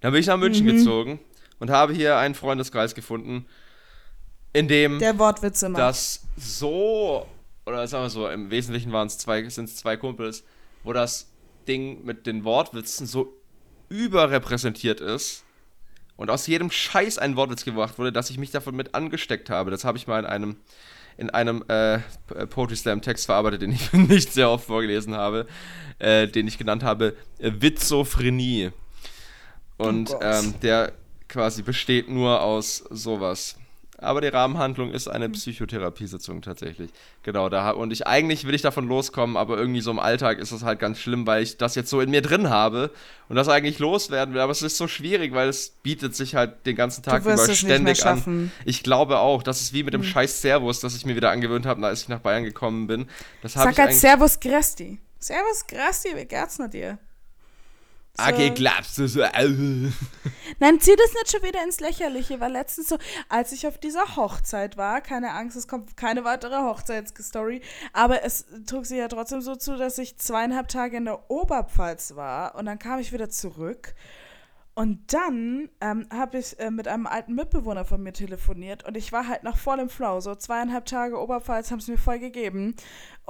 Dann 0.00 0.12
bin 0.12 0.20
ich 0.20 0.26
nach 0.26 0.36
München 0.36 0.66
mhm. 0.66 0.76
gezogen 0.76 1.20
und 1.58 1.70
habe 1.70 1.92
hier 1.92 2.16
einen 2.16 2.34
Freundeskreis 2.34 2.94
gefunden, 2.94 3.46
in 4.52 4.68
dem 4.68 4.98
der 4.98 5.18
Wortwitze 5.18 5.68
macht. 5.68 5.80
das 5.80 6.22
so, 6.36 7.26
oder 7.66 7.86
sagen 7.86 8.04
wir 8.04 8.10
so, 8.10 8.28
im 8.28 8.50
Wesentlichen 8.50 8.92
waren 8.92 9.06
es 9.06 9.18
zwei, 9.18 9.48
sind 9.48 9.66
es 9.66 9.76
zwei 9.76 9.96
Kumpels, 9.96 10.44
wo 10.82 10.92
das 10.92 11.30
Ding 11.68 12.04
mit 12.04 12.26
den 12.26 12.44
Wortwitzen 12.44 13.06
so 13.06 13.32
überrepräsentiert 13.88 15.00
ist 15.00 15.44
und 16.16 16.30
aus 16.30 16.46
jedem 16.46 16.70
Scheiß 16.70 17.18
ein 17.18 17.36
Wortwitz 17.36 17.64
gemacht 17.64 17.98
wurde, 17.98 18.12
dass 18.12 18.30
ich 18.30 18.38
mich 18.38 18.50
davon 18.50 18.76
mit 18.76 18.94
angesteckt 18.94 19.50
habe. 19.50 19.70
Das 19.70 19.84
habe 19.84 19.98
ich 19.98 20.06
mal 20.06 20.20
in 20.20 20.26
einem 20.26 20.56
in 21.16 21.28
einem 21.28 21.64
äh, 21.68 21.98
Poetry 22.48 22.76
Slam 22.76 23.02
Text 23.02 23.26
verarbeitet, 23.26 23.60
den 23.62 23.72
ich 23.72 23.92
nicht 23.92 24.32
sehr 24.32 24.50
oft 24.50 24.66
vorgelesen 24.66 25.14
habe, 25.14 25.46
äh, 25.98 26.26
den 26.26 26.48
ich 26.48 26.56
genannt 26.56 26.82
habe 26.82 27.14
äh, 27.38 27.52
Witzophrenie. 27.58 28.70
Und 29.76 30.10
oh 30.10 30.18
ähm, 30.22 30.54
der 30.62 30.92
quasi 31.28 31.62
besteht 31.62 32.08
nur 32.08 32.40
aus 32.42 32.84
sowas. 32.90 33.56
Aber 34.02 34.20
die 34.20 34.28
Rahmenhandlung 34.28 34.90
ist 34.92 35.08
eine 35.08 35.28
Psychotherapiesitzung 35.28 36.42
tatsächlich. 36.42 36.90
Genau, 37.22 37.48
da 37.48 37.70
und 37.70 37.92
ich 37.92 38.06
eigentlich 38.06 38.46
will 38.46 38.54
ich 38.54 38.62
davon 38.62 38.88
loskommen, 38.88 39.36
aber 39.36 39.58
irgendwie 39.58 39.80
so 39.80 39.90
im 39.90 39.98
Alltag 39.98 40.38
ist 40.38 40.52
es 40.52 40.62
halt 40.62 40.78
ganz 40.78 40.98
schlimm, 40.98 41.26
weil 41.26 41.42
ich 41.42 41.56
das 41.56 41.74
jetzt 41.74 41.90
so 41.90 42.00
in 42.00 42.10
mir 42.10 42.22
drin 42.22 42.50
habe 42.50 42.90
und 43.28 43.36
das 43.36 43.48
eigentlich 43.48 43.78
loswerden 43.78 44.34
will. 44.34 44.40
Aber 44.40 44.52
es 44.52 44.62
ist 44.62 44.76
so 44.76 44.88
schwierig, 44.88 45.34
weil 45.34 45.48
es 45.48 45.70
bietet 45.82 46.14
sich 46.14 46.34
halt 46.34 46.66
den 46.66 46.76
ganzen 46.76 47.02
Tag 47.02 47.22
über 47.22 47.36
ständig 47.54 48.04
an. 48.06 48.52
Ich 48.64 48.82
glaube 48.82 49.18
auch, 49.18 49.42
das 49.42 49.60
ist 49.60 49.72
wie 49.72 49.82
mit 49.82 49.94
dem 49.94 50.00
mhm. 50.00 50.06
scheiß 50.06 50.42
Servus, 50.42 50.80
das 50.80 50.96
ich 50.96 51.04
mir 51.04 51.16
wieder 51.16 51.30
angewöhnt 51.30 51.66
habe, 51.66 51.86
als 51.86 52.02
ich 52.02 52.08
nach 52.08 52.20
Bayern 52.20 52.44
gekommen 52.44 52.86
bin. 52.86 53.06
Das 53.42 53.52
Sag 53.54 53.78
halt 53.78 53.94
Servus 53.94 54.40
Gresti. 54.40 54.98
Servus 55.18 55.66
Gresti, 55.66 56.16
wie 56.16 56.24
geht's 56.24 56.58
noch 56.58 56.70
dir? 56.70 56.98
So. 58.16 58.24
Okay, 58.24 58.50
glaubst 58.50 58.98
du 58.98 59.06
so. 59.06 59.20
Nein, 59.20 60.80
zieh 60.80 60.96
das 60.96 61.14
nicht 61.14 61.30
schon 61.30 61.42
wieder 61.42 61.62
ins 61.62 61.80
Lächerliche, 61.80 62.40
weil 62.40 62.52
letztens 62.52 62.88
so, 62.88 62.98
als 63.28 63.52
ich 63.52 63.66
auf 63.66 63.78
dieser 63.78 64.16
Hochzeit 64.16 64.76
war, 64.76 65.00
keine 65.00 65.32
Angst, 65.32 65.56
es 65.56 65.68
kommt 65.68 65.96
keine 65.96 66.24
weitere 66.24 66.56
Hochzeitsstory, 66.56 67.62
aber 67.92 68.24
es 68.24 68.46
trug 68.66 68.84
sich 68.84 68.98
ja 68.98 69.08
trotzdem 69.08 69.40
so 69.40 69.54
zu, 69.54 69.76
dass 69.76 69.96
ich 69.98 70.18
zweieinhalb 70.18 70.68
Tage 70.68 70.96
in 70.96 71.04
der 71.04 71.30
Oberpfalz 71.30 72.16
war 72.16 72.56
und 72.56 72.66
dann 72.66 72.78
kam 72.78 72.98
ich 72.98 73.12
wieder 73.12 73.30
zurück 73.30 73.94
und 74.74 75.12
dann 75.12 75.68
ähm, 75.80 76.06
habe 76.10 76.38
ich 76.38 76.58
äh, 76.58 76.70
mit 76.70 76.88
einem 76.88 77.06
alten 77.06 77.34
Mitbewohner 77.34 77.84
von 77.84 78.02
mir 78.02 78.12
telefoniert 78.12 78.84
und 78.84 78.96
ich 78.96 79.12
war 79.12 79.28
halt 79.28 79.42
nach 79.42 79.58
vollem 79.58 79.90
Flow. 79.90 80.20
So 80.20 80.34
zweieinhalb 80.34 80.86
Tage 80.86 81.20
Oberpfalz 81.20 81.70
haben 81.70 81.80
es 81.80 81.88
mir 81.88 81.98
voll 81.98 82.18
gegeben. 82.18 82.74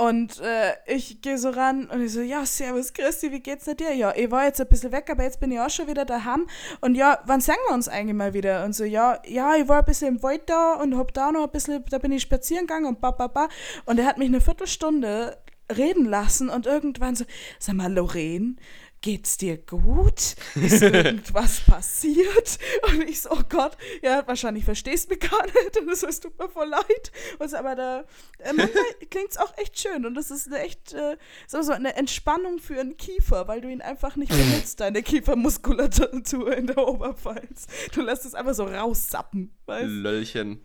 Und 0.01 0.40
äh, 0.40 0.72
ich 0.86 1.20
gehe 1.20 1.36
so 1.36 1.51
ran 1.51 1.84
und 1.90 2.01
ich 2.01 2.14
so, 2.14 2.22
ja, 2.22 2.46
servus 2.46 2.94
Christi, 2.94 3.32
wie 3.32 3.40
geht's 3.40 3.66
dir? 3.66 3.94
Ja, 3.94 4.14
ich 4.16 4.30
war 4.30 4.44
jetzt 4.44 4.59
ein 4.59 4.66
bisschen 4.66 4.92
weg, 4.92 5.11
aber 5.11 5.24
jetzt 5.24 5.40
bin 5.40 5.53
ich 5.53 5.61
auch 5.61 5.68
schon 5.68 5.88
wieder 5.88 6.07
daheim. 6.07 6.46
Und 6.80 6.94
ja, 6.94 7.18
wann 7.26 7.42
sagen 7.42 7.59
wir 7.68 7.74
uns 7.74 7.86
eigentlich 7.86 8.16
mal 8.16 8.32
wieder? 8.32 8.64
Und 8.64 8.74
so, 8.74 8.84
ja, 8.84 9.20
ja, 9.26 9.57
ich 9.57 9.68
war 9.68 9.80
ein 9.80 9.84
bisschen 9.84 10.16
im 10.16 10.22
Wald 10.22 10.48
da 10.48 10.76
und 10.76 10.96
hab 10.96 11.12
da 11.12 11.30
noch 11.30 11.42
ein 11.42 11.51
bisschen, 11.51 11.84
da 11.90 11.98
bin 11.98 12.12
ich 12.12 12.22
spazieren 12.22 12.66
gegangen 12.66 12.86
und 12.86 13.03
ba, 13.03 13.11
ba, 13.11 13.26
ba. 13.26 13.51
Und 13.84 13.98
er 13.98 14.07
hat 14.07 14.16
mich 14.16 14.28
eine 14.28 14.40
Viertelstunde 14.40 15.36
reden 15.70 16.07
lassen 16.07 16.48
und 16.48 16.64
irgendwann 16.64 17.14
so, 17.14 17.26
sag 17.59 17.74
mal, 17.74 17.92
Lorraine, 17.92 18.57
geht's 19.01 19.36
dir 19.36 19.57
gut? 19.57 20.36
Ist 20.55 20.82
irgendwas 20.82 21.61
passiert? 21.61 22.59
Und 22.88 23.09
ich 23.09 23.22
so, 23.22 23.30
oh 23.30 23.42
Gott, 23.48 23.76
ja, 24.03 24.26
wahrscheinlich 24.26 24.64
verstehst 24.64 25.07
du 25.07 25.14
mich 25.14 25.20
gar 25.20 25.44
nicht 25.44 25.76
und 25.80 25.88
es 25.88 26.20
tut 26.20 26.38
mir 26.38 26.48
voll 26.48 26.68
leid. 26.68 27.12
Und 27.38 27.51
so, 27.51 27.57
aber 27.57 27.74
da, 27.74 28.05
äh, 28.38 28.53
manchmal 28.53 28.84
klingt's 29.11 29.36
auch 29.36 29.57
echt 29.59 29.78
schön 29.78 30.05
und 30.07 30.14
das 30.14 30.30
ist 30.30 30.46
eine 30.46 30.61
echt, 30.61 30.92
äh, 30.92 31.16
so, 31.46 31.62
so 31.62 31.72
eine 31.72 31.96
Entspannung 31.96 32.59
für 32.59 32.78
einen 32.78 32.96
Kiefer, 32.96 33.48
weil 33.48 33.61
du 33.61 33.68
ihn 33.68 33.82
einfach 33.82 34.16
nicht 34.16 34.32
benutzt, 34.32 34.80
deine 34.80 35.03
Kiefermuskulatur 35.03 36.57
in 36.57 36.66
der 36.66 36.86
Oberpfalz. 36.86 37.66
Du 37.94 38.03
lässt 38.03 38.24
es 38.24 38.34
einfach 38.34 38.55
so 38.55 38.64
raussappen, 38.64 39.53
weißt 39.66 39.88
Löllchen. 39.88 40.64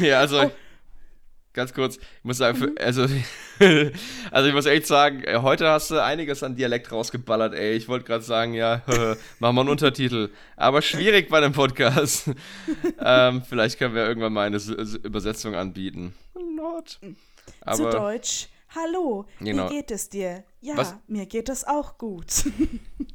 ja, 0.00 0.18
also. 0.18 0.42
Oh 0.42 0.50
ganz 1.52 1.74
kurz, 1.74 1.96
ich 1.96 2.24
muss 2.24 2.38
sagen, 2.38 2.58
mhm. 2.58 2.74
also, 2.78 3.02
also 4.30 4.48
ich 4.48 4.54
muss 4.54 4.66
echt 4.66 4.86
sagen, 4.86 5.22
äh, 5.24 5.38
heute 5.42 5.68
hast 5.68 5.90
du 5.90 6.02
einiges 6.02 6.42
an 6.42 6.56
Dialekt 6.56 6.92
rausgeballert, 6.92 7.54
ey. 7.54 7.72
Ich 7.72 7.88
wollte 7.88 8.04
gerade 8.04 8.24
sagen, 8.24 8.54
ja, 8.54 8.82
machen 9.38 9.54
wir 9.56 9.60
einen 9.60 9.68
Untertitel. 9.68 10.30
Aber 10.56 10.82
schwierig 10.82 11.28
bei 11.28 11.38
einem 11.38 11.52
Podcast. 11.52 12.30
ähm, 13.00 13.42
vielleicht 13.42 13.78
können 13.78 13.94
wir 13.94 14.06
irgendwann 14.06 14.32
mal 14.32 14.46
eine 14.46 14.58
Übersetzung 15.02 15.54
anbieten. 15.54 16.14
Not. 16.34 16.98
Aber, 17.62 17.76
Zu 17.76 17.90
Deutsch. 17.90 18.48
Hallo, 18.72 19.26
genau. 19.40 19.68
wie 19.68 19.74
geht 19.74 19.90
es 19.90 20.08
dir? 20.08 20.44
Ja, 20.60 20.76
Was? 20.76 20.94
mir 21.08 21.26
geht 21.26 21.48
es 21.48 21.64
auch 21.66 21.98
gut. 21.98 22.44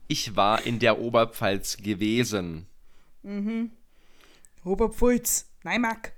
ich 0.10 0.36
war 0.36 0.66
in 0.66 0.80
der 0.80 1.00
Oberpfalz 1.00 1.78
gewesen. 1.78 2.68
Mhm. 3.24 3.72
Oberpfalz, 4.66 5.50
Neimark. 5.64 6.12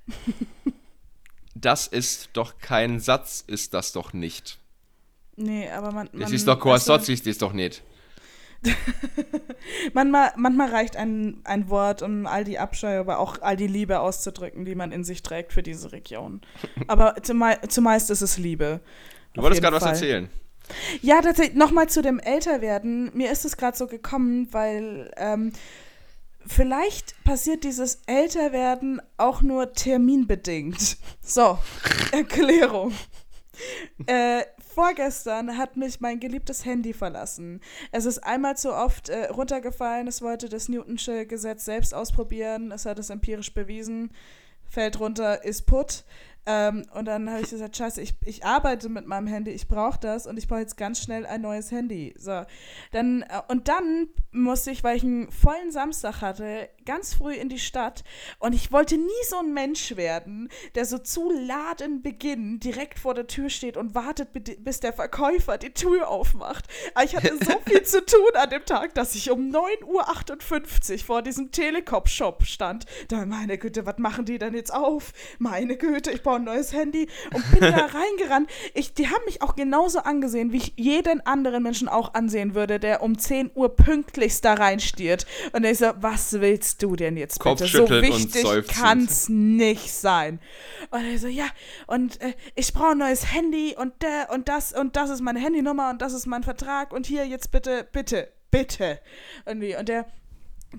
Das 1.61 1.87
ist 1.87 2.29
doch 2.33 2.59
kein 2.59 2.99
Satz, 2.99 3.43
ist 3.45 3.73
das 3.73 3.91
doch 3.91 4.13
nicht. 4.13 4.59
Nee, 5.35 5.69
aber 5.69 5.91
man. 5.91 6.09
man 6.11 6.21
das 6.21 6.31
ist 6.31 6.47
doch 6.47 6.59
kein 6.59 6.79
Satz, 6.79 7.09
ist 7.09 7.27
das 7.27 7.37
doch 7.37 7.53
nicht. 7.53 7.83
manchmal, 9.93 10.33
manchmal 10.35 10.69
reicht 10.69 10.95
ein, 10.95 11.41
ein 11.43 11.69
Wort, 11.69 12.01
um 12.01 12.25
all 12.25 12.43
die 12.43 12.57
Abscheu, 12.57 12.99
aber 12.99 13.19
auch 13.19 13.41
all 13.41 13.55
die 13.55 13.67
Liebe 13.67 13.99
auszudrücken, 13.99 14.65
die 14.65 14.73
man 14.73 14.91
in 14.91 15.03
sich 15.03 15.21
trägt 15.21 15.53
für 15.53 15.61
diese 15.61 15.91
Region. 15.91 16.41
Aber 16.87 17.15
zumeist 17.21 18.09
ist 18.09 18.21
es 18.21 18.37
Liebe. 18.37 18.81
Du 19.33 19.43
wolltest 19.43 19.61
gerade 19.61 19.75
was 19.75 19.83
erzählen. 19.83 20.29
Ja, 21.01 21.21
tatsächlich, 21.21 21.55
nochmal 21.55 21.87
zu 21.87 22.01
dem 22.01 22.19
Älterwerden. 22.19 23.11
Mir 23.13 23.31
ist 23.31 23.45
es 23.45 23.57
gerade 23.57 23.77
so 23.77 23.87
gekommen, 23.87 24.47
weil 24.51 25.11
ähm, 25.17 25.53
vielleicht 26.47 27.23
passiert 27.23 27.63
dieses 27.63 28.01
Älterwerden 28.05 29.01
auch 29.17 29.41
nur 29.41 29.73
terminbedingt. 29.73 30.97
So, 31.21 31.59
Erklärung. 32.11 32.93
äh, 34.05 34.43
vorgestern 34.59 35.57
hat 35.57 35.77
mich 35.77 35.99
mein 35.99 36.19
geliebtes 36.19 36.65
Handy 36.65 36.93
verlassen. 36.93 37.61
Es 37.91 38.05
ist 38.05 38.19
einmal 38.19 38.57
zu 38.57 38.73
oft 38.73 39.09
äh, 39.09 39.25
runtergefallen. 39.25 40.07
Es 40.07 40.21
wollte 40.21 40.49
das 40.49 40.69
Newtonsche 40.69 41.25
Gesetz 41.25 41.65
selbst 41.65 41.93
ausprobieren. 41.93 42.71
Es 42.71 42.85
hat 42.85 42.99
es 42.99 43.09
empirisch 43.09 43.53
bewiesen. 43.53 44.11
Fällt 44.69 44.99
runter, 44.99 45.43
ist 45.43 45.65
put. 45.65 46.03
Ähm, 46.49 46.85
und 46.93 47.05
dann 47.05 47.29
habe 47.29 47.41
ich 47.41 47.49
gesagt, 47.49 47.75
scheiße, 47.75 48.01
ich, 48.01 48.15
ich 48.23 48.45
arbeite 48.45 48.87
mit 48.87 49.05
meinem 49.05 49.27
Handy, 49.27 49.51
ich 49.51 49.67
brauche 49.67 49.99
das 49.99 50.25
und 50.25 50.37
ich 50.37 50.47
brauche 50.47 50.61
jetzt 50.61 50.77
ganz 50.77 51.01
schnell 51.01 51.25
ein 51.25 51.41
neues 51.41 51.71
Handy. 51.71 52.15
So, 52.17 52.43
dann, 52.93 53.23
äh, 53.23 53.41
und 53.49 53.67
dann 53.67 54.07
musste 54.31 54.71
ich, 54.71 54.81
weil 54.81 54.95
ich 54.95 55.03
einen 55.03 55.29
vollen 55.29 55.71
Samstag 55.71 56.21
hatte, 56.21 56.69
ganz 56.87 57.13
früh 57.13 57.33
in 57.33 57.49
die 57.49 57.59
Stadt 57.59 58.03
und 58.39 58.53
ich 58.53 58.71
wollte 58.71 58.97
nie 58.97 59.23
so 59.27 59.37
ein 59.37 59.53
Mensch 59.53 59.97
werden, 59.97 60.49
der 60.73 60.85
so 60.85 60.97
zu 60.97 61.29
Laden 61.29 62.01
Beginn 62.01 62.59
direkt 62.59 62.97
vor 62.97 63.13
der 63.13 63.27
Tür 63.27 63.49
steht 63.49 63.75
und 63.77 63.93
wartet, 63.93 64.29
bis 64.63 64.79
der 64.79 64.93
Verkäufer 64.93 65.57
die 65.57 65.73
Tür 65.73 66.07
aufmacht. 66.07 66.65
Aber 66.95 67.03
ich 67.03 67.15
hatte 67.15 67.37
so 67.43 67.59
viel 67.65 67.83
zu 67.83 68.05
tun 68.05 68.31
an 68.35 68.49
dem 68.49 68.65
Tag, 68.65 68.95
dass 68.95 69.15
ich 69.15 69.29
um 69.29 69.51
9.58 69.51 70.93
Uhr 70.93 70.99
vor 70.99 71.21
diesem 71.21 71.51
Telekom-Shop 71.51 72.45
stand. 72.45 72.85
Da, 73.09 73.25
meine 73.25 73.57
Güte, 73.57 73.85
was 73.85 73.97
machen 73.97 74.23
die 74.23 74.37
denn 74.37 74.53
jetzt 74.53 74.73
auf? 74.73 75.11
Meine 75.39 75.75
Güte, 75.75 76.11
ich 76.11 76.23
brauche 76.23 76.37
ein 76.37 76.45
neues 76.45 76.71
Handy 76.71 77.09
und 77.33 77.51
bin 77.51 77.59
da 77.59 77.85
reingerannt. 77.85 78.49
Ich, 78.73 78.93
die 78.93 79.07
haben 79.07 79.25
mich 79.25 79.41
auch 79.41 79.57
genauso 79.57 79.99
angesehen, 79.99 80.53
wie 80.53 80.57
ich 80.57 80.73
jeden 80.77 81.25
anderen 81.25 81.63
Menschen 81.63 81.89
auch 81.89 82.13
ansehen 82.13 82.55
würde, 82.55 82.79
der 82.79 83.03
um 83.03 83.17
10 83.17 83.51
Uhr 83.55 83.75
pünktlichst 83.75 84.45
da 84.45 84.53
reinstiert. 84.53 85.25
Und 85.51 85.65
ich 85.65 85.79
so, 85.79 85.91
was 85.99 86.39
willst 86.39 86.76
du 86.81 86.95
denn 86.95 87.17
jetzt 87.17 87.43
bitte? 87.43 87.67
So 87.67 87.89
wichtig 87.89 88.67
kann 88.67 89.05
es 89.05 89.29
nicht 89.29 89.93
sein. 89.93 90.39
Und 90.91 91.05
er 91.05 91.17
so, 91.17 91.27
ja, 91.27 91.47
und 91.87 92.21
äh, 92.21 92.33
ich 92.55 92.73
brauche 92.73 92.91
ein 92.91 92.97
neues 92.97 93.33
Handy 93.33 93.75
und 93.77 94.01
der 94.01 94.29
und 94.31 94.47
das 94.47 94.73
und 94.73 94.95
das 94.95 95.09
ist 95.09 95.21
meine 95.21 95.39
Handynummer 95.39 95.89
und 95.89 96.01
das 96.01 96.13
ist 96.13 96.25
mein 96.25 96.43
Vertrag 96.43 96.93
und 96.93 97.05
hier 97.05 97.27
jetzt 97.27 97.51
bitte, 97.51 97.87
bitte, 97.91 98.31
bitte. 98.51 98.99
Irgendwie. 99.45 99.75
Und 99.75 99.89
der 99.89 100.05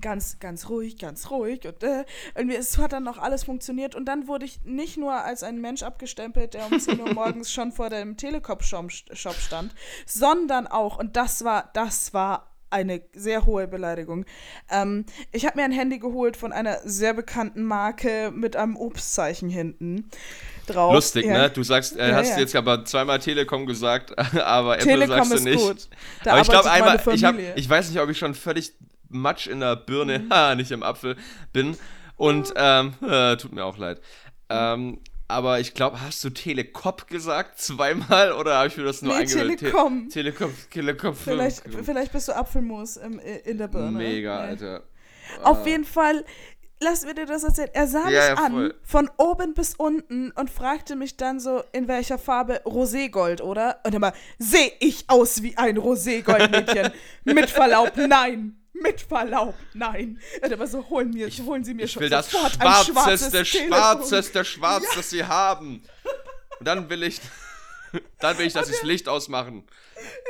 ganz, 0.01 0.39
ganz 0.39 0.69
ruhig, 0.69 0.97
ganz 0.97 1.29
ruhig. 1.31 1.65
Und 1.67 1.83
äh, 1.83 2.05
irgendwie, 2.35 2.55
es 2.55 2.77
hat 2.77 2.93
dann 2.93 3.03
noch 3.03 3.17
alles 3.17 3.43
funktioniert. 3.43 3.95
Und 3.95 4.05
dann 4.05 4.27
wurde 4.27 4.45
ich 4.45 4.63
nicht 4.63 4.97
nur 4.97 5.13
als 5.13 5.43
ein 5.43 5.59
Mensch 5.59 5.83
abgestempelt, 5.83 6.53
der 6.53 6.67
um 6.67 6.79
10 6.79 6.99
Uhr 6.99 7.13
morgens 7.13 7.51
schon 7.51 7.71
vor 7.71 7.89
dem 7.89 8.17
Telekom-Shop 8.17 8.91
stand, 8.91 9.73
sondern 10.05 10.67
auch, 10.67 10.99
und 10.99 11.15
das 11.15 11.43
war, 11.43 11.69
das 11.73 12.13
war 12.13 12.49
eine 12.69 13.01
sehr 13.13 13.45
hohe 13.45 13.67
Beleidigung. 13.67 14.25
Ähm, 14.69 15.05
ich 15.31 15.45
habe 15.45 15.57
mir 15.57 15.63
ein 15.63 15.71
Handy 15.71 15.99
geholt 15.99 16.37
von 16.37 16.51
einer 16.51 16.77
sehr 16.83 17.13
bekannten 17.13 17.63
Marke 17.63 18.31
mit 18.33 18.55
einem 18.55 18.75
Obstzeichen 18.75 19.49
hinten 19.49 20.09
drauf. 20.67 20.93
Lustig, 20.93 21.25
ja. 21.25 21.33
ne? 21.33 21.49
Du 21.49 21.63
sagst, 21.63 21.97
äh, 21.97 22.09
ja, 22.09 22.15
hast 22.15 22.31
ja. 22.31 22.39
jetzt 22.39 22.55
aber 22.55 22.85
zweimal 22.85 23.19
Telekom 23.19 23.65
gesagt, 23.65 24.17
aber 24.39 24.77
Telekom 24.77 25.11
Apple 25.11 25.25
sagst 25.25 25.45
du 25.45 25.49
nicht. 25.49 25.59
Gut. 25.59 25.89
Da 26.23 26.31
aber 26.31 26.41
ich 26.41 26.49
glaube 26.49 26.71
einmal, 26.71 27.01
ich, 27.13 27.23
hab, 27.23 27.35
ich 27.55 27.69
weiß 27.69 27.89
nicht, 27.89 27.99
ob 27.99 28.09
ich 28.09 28.17
schon 28.17 28.35
völlig 28.35 28.73
Matsch 29.09 29.47
in 29.47 29.59
der 29.59 29.75
Birne, 29.75 30.19
mhm. 30.19 30.29
ha, 30.29 30.55
nicht 30.55 30.71
im 30.71 30.83
Apfel 30.83 31.15
bin. 31.51 31.77
Und 32.15 32.53
ähm, 32.55 32.93
äh, 33.07 33.35
tut 33.37 33.53
mir 33.53 33.65
auch 33.65 33.77
leid. 33.77 34.01
Ähm, 34.49 34.99
aber 35.29 35.59
ich 35.59 35.73
glaube, 35.75 36.01
hast 36.01 36.23
du 36.23 36.31
Telekop 36.31 37.07
gesagt 37.07 37.59
zweimal 37.59 38.31
oder 38.39 38.57
habe 38.57 38.67
ich 38.67 38.77
mir 38.77 38.83
das 38.83 39.01
nur 39.01 39.13
nee, 39.13 39.21
eingebildet? 39.21 39.59
Telekom. 39.59 40.09
Te 40.09 40.13
Telekom, 40.13 40.53
Telekom. 40.71 41.15
Vielleicht, 41.15 41.61
vielleicht 41.83 42.11
bist 42.11 42.27
du 42.27 42.35
Apfelmus 42.35 42.97
im, 42.97 43.19
in 43.19 43.57
der 43.57 43.67
Birne. 43.67 43.91
Mega, 43.91 44.43
ja. 44.43 44.49
Alter. 44.49 44.83
Auf 45.43 45.63
uh. 45.63 45.67
jeden 45.67 45.85
Fall, 45.85 46.25
lass 46.79 47.05
mir 47.05 47.13
dir 47.13 47.27
das 47.27 47.43
erzählen. 47.43 47.69
Er 47.73 47.87
sah 47.87 48.09
ja, 48.09 48.31
mich 48.31 48.39
ja, 48.39 48.45
an, 48.45 48.73
von 48.81 49.09
oben 49.17 49.53
bis 49.53 49.75
unten 49.75 50.31
und 50.31 50.49
fragte 50.49 50.95
mich 50.95 51.15
dann 51.15 51.39
so, 51.39 51.63
in 51.71 51.87
welcher 51.87 52.17
Farbe 52.17 52.61
Roségold, 52.65 53.41
oder? 53.41 53.79
Und 53.85 53.93
immer, 53.93 54.13
sehe 54.39 54.71
ich 54.79 55.05
aus 55.07 55.43
wie 55.43 55.55
ein 55.57 55.77
Roségoldmädchen? 55.77 56.91
Mit 57.23 57.51
Verlaub, 57.51 57.93
nein 57.95 58.58
mit 58.81 59.01
Verlaub, 59.01 59.55
nein. 59.73 60.19
Aber 60.41 60.67
so 60.67 60.87
holen, 60.89 61.11
mir, 61.11 61.27
ich, 61.27 61.41
holen 61.41 61.63
Sie 61.63 61.73
mir 61.73 61.83
ich 61.83 61.91
schon 61.91 62.01
will 62.01 62.09
das 62.09 62.31
schwarzeste, 62.31 63.45
schwarzeste 63.45 64.45
Schwarz, 64.45 64.83
ja. 64.83 64.89
das 64.95 65.09
Sie 65.09 65.23
haben. 65.23 65.83
Und 66.59 66.67
dann 66.67 66.89
will 66.89 67.03
ich, 67.03 67.21
dann 68.19 68.37
will 68.37 68.47
ich, 68.47 68.53
dass 68.53 68.67
Sie 68.67 68.73
das 68.73 68.83
Licht 68.83 69.07
ausmachen. 69.07 69.65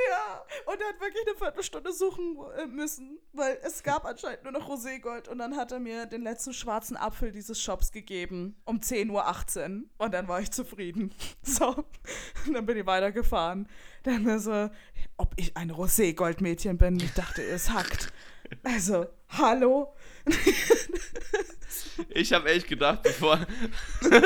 Ja, 0.10 0.45
und 0.66 0.82
er 0.82 0.88
hat 0.88 1.00
wirklich 1.00 1.28
eine 1.28 1.38
Viertelstunde 1.38 1.93
suchen 1.93 2.38
äh, 2.58 2.66
müssen, 2.66 3.20
weil 3.34 3.58
es 3.64 3.84
gab 3.84 4.06
anscheinend 4.06 4.43
nur 4.43 4.52
noch 4.52 4.68
Roségold. 4.68 5.28
Und 5.28 5.39
dann 5.39 5.56
hat 5.56 5.72
er 5.72 5.80
mir 5.80 6.06
den 6.06 6.22
letzten 6.22 6.54
schwarzen 6.54 6.97
Apfel 6.97 7.32
dieses 7.32 7.62
Shops 7.62 7.91
gegeben, 7.91 8.56
um 8.66 8.78
10.18 8.80 9.12
Uhr. 9.12 9.84
Und 9.97 10.14
dann 10.14 10.28
war 10.28 10.41
ich 10.41 10.52
zufrieden. 10.52 11.14
So, 11.41 11.84
und 12.45 12.54
dann 12.54 12.66
bin 12.66 12.78
ich 12.78 12.86
weitergefahren. 12.86 13.68
Dann 14.04 14.24
mir 14.24 14.39
so, 14.39 14.70
ob 15.18 15.34
ich 15.36 15.58
ein 15.58 15.72
Roségoldmädchen 15.72 16.78
bin. 16.78 17.00
Ich 17.00 17.14
dachte, 17.14 17.43
es 17.43 17.72
hackt. 17.72 18.14
Also, 18.64 19.08
hallo? 19.30 19.93
ich 22.10 22.34
habe 22.34 22.50
echt 22.50 22.68
gedacht, 22.68 23.04
bevor. 23.04 23.39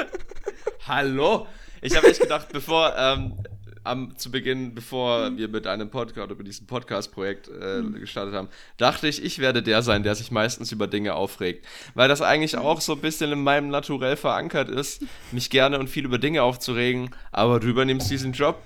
hallo? 0.88 1.48
Ich 1.82 1.96
habe 1.96 2.08
echt 2.08 2.22
gedacht, 2.22 2.48
bevor. 2.52 2.94
Ähm, 2.98 3.38
am, 3.84 4.18
zu 4.18 4.32
Beginn, 4.32 4.74
bevor 4.74 5.30
mhm. 5.30 5.38
wir 5.38 5.48
mit 5.48 5.68
einem 5.68 5.90
Podcast 5.90 6.26
oder 6.26 6.36
mit 6.36 6.48
diesem 6.48 6.68
Podcast-Projekt 6.68 7.50
äh, 7.50 7.82
mhm. 7.82 8.00
gestartet 8.00 8.34
haben, 8.34 8.48
dachte 8.78 9.08
ich, 9.08 9.24
ich 9.24 9.40
werde 9.40 9.62
der 9.62 9.82
sein, 9.82 10.04
der 10.04 10.16
sich 10.16 10.32
meistens 10.32 10.72
über 10.72 10.88
Dinge 10.88 11.16
aufregt. 11.16 11.66
Weil 11.94 12.08
das 12.08 12.22
eigentlich 12.22 12.58
auch 12.58 12.82
so 12.82 12.94
ein 12.94 13.02
bisschen 13.02 13.32
in 13.32 13.44
meinem 13.44 13.70
Naturell 13.70 14.16
verankert 14.16 14.70
ist, 14.70 15.04
mich 15.32 15.50
gerne 15.50 15.80
und 15.80 15.90
viel 15.90 16.06
über 16.06 16.18
Dinge 16.18 16.44
aufzuregen, 16.44 17.14
aber 17.32 17.60
du 17.60 17.68
übernimmst 17.68 18.10
diesen 18.10 18.34
Job 18.34 18.62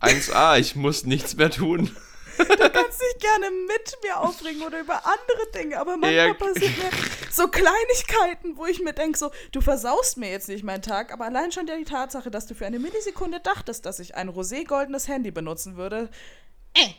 1A, 0.00 0.58
ich 0.58 0.76
muss 0.76 1.04
nichts 1.04 1.36
mehr 1.36 1.50
tun. 1.50 1.90
Du 2.38 2.70
kannst 2.70 3.00
dich 3.00 3.18
gerne 3.20 3.50
mit 3.50 3.98
mir 4.02 4.18
aufregen 4.18 4.62
oder 4.62 4.80
über 4.80 5.04
andere 5.04 5.50
Dinge, 5.54 5.78
aber 5.78 5.96
manchmal 5.96 6.28
ja. 6.28 6.34
passiert 6.34 6.76
mir 6.78 6.90
so 7.30 7.48
Kleinigkeiten, 7.48 8.56
wo 8.56 8.66
ich 8.66 8.80
mir 8.80 8.92
denke, 8.92 9.18
so, 9.18 9.30
du 9.52 9.60
versaust 9.60 10.16
mir 10.16 10.30
jetzt 10.30 10.48
nicht 10.48 10.64
meinen 10.64 10.82
Tag, 10.82 11.12
aber 11.12 11.26
allein 11.26 11.52
schon 11.52 11.66
die 11.66 11.84
Tatsache, 11.84 12.30
dass 12.30 12.46
du 12.46 12.54
für 12.54 12.66
eine 12.66 12.78
Millisekunde 12.78 13.40
dachtest, 13.40 13.86
dass 13.86 13.98
ich 13.98 14.14
ein 14.14 14.28
roségoldenes 14.28 15.08
Handy 15.08 15.30
benutzen 15.30 15.76
würde, 15.76 16.08
äh. 16.74 16.90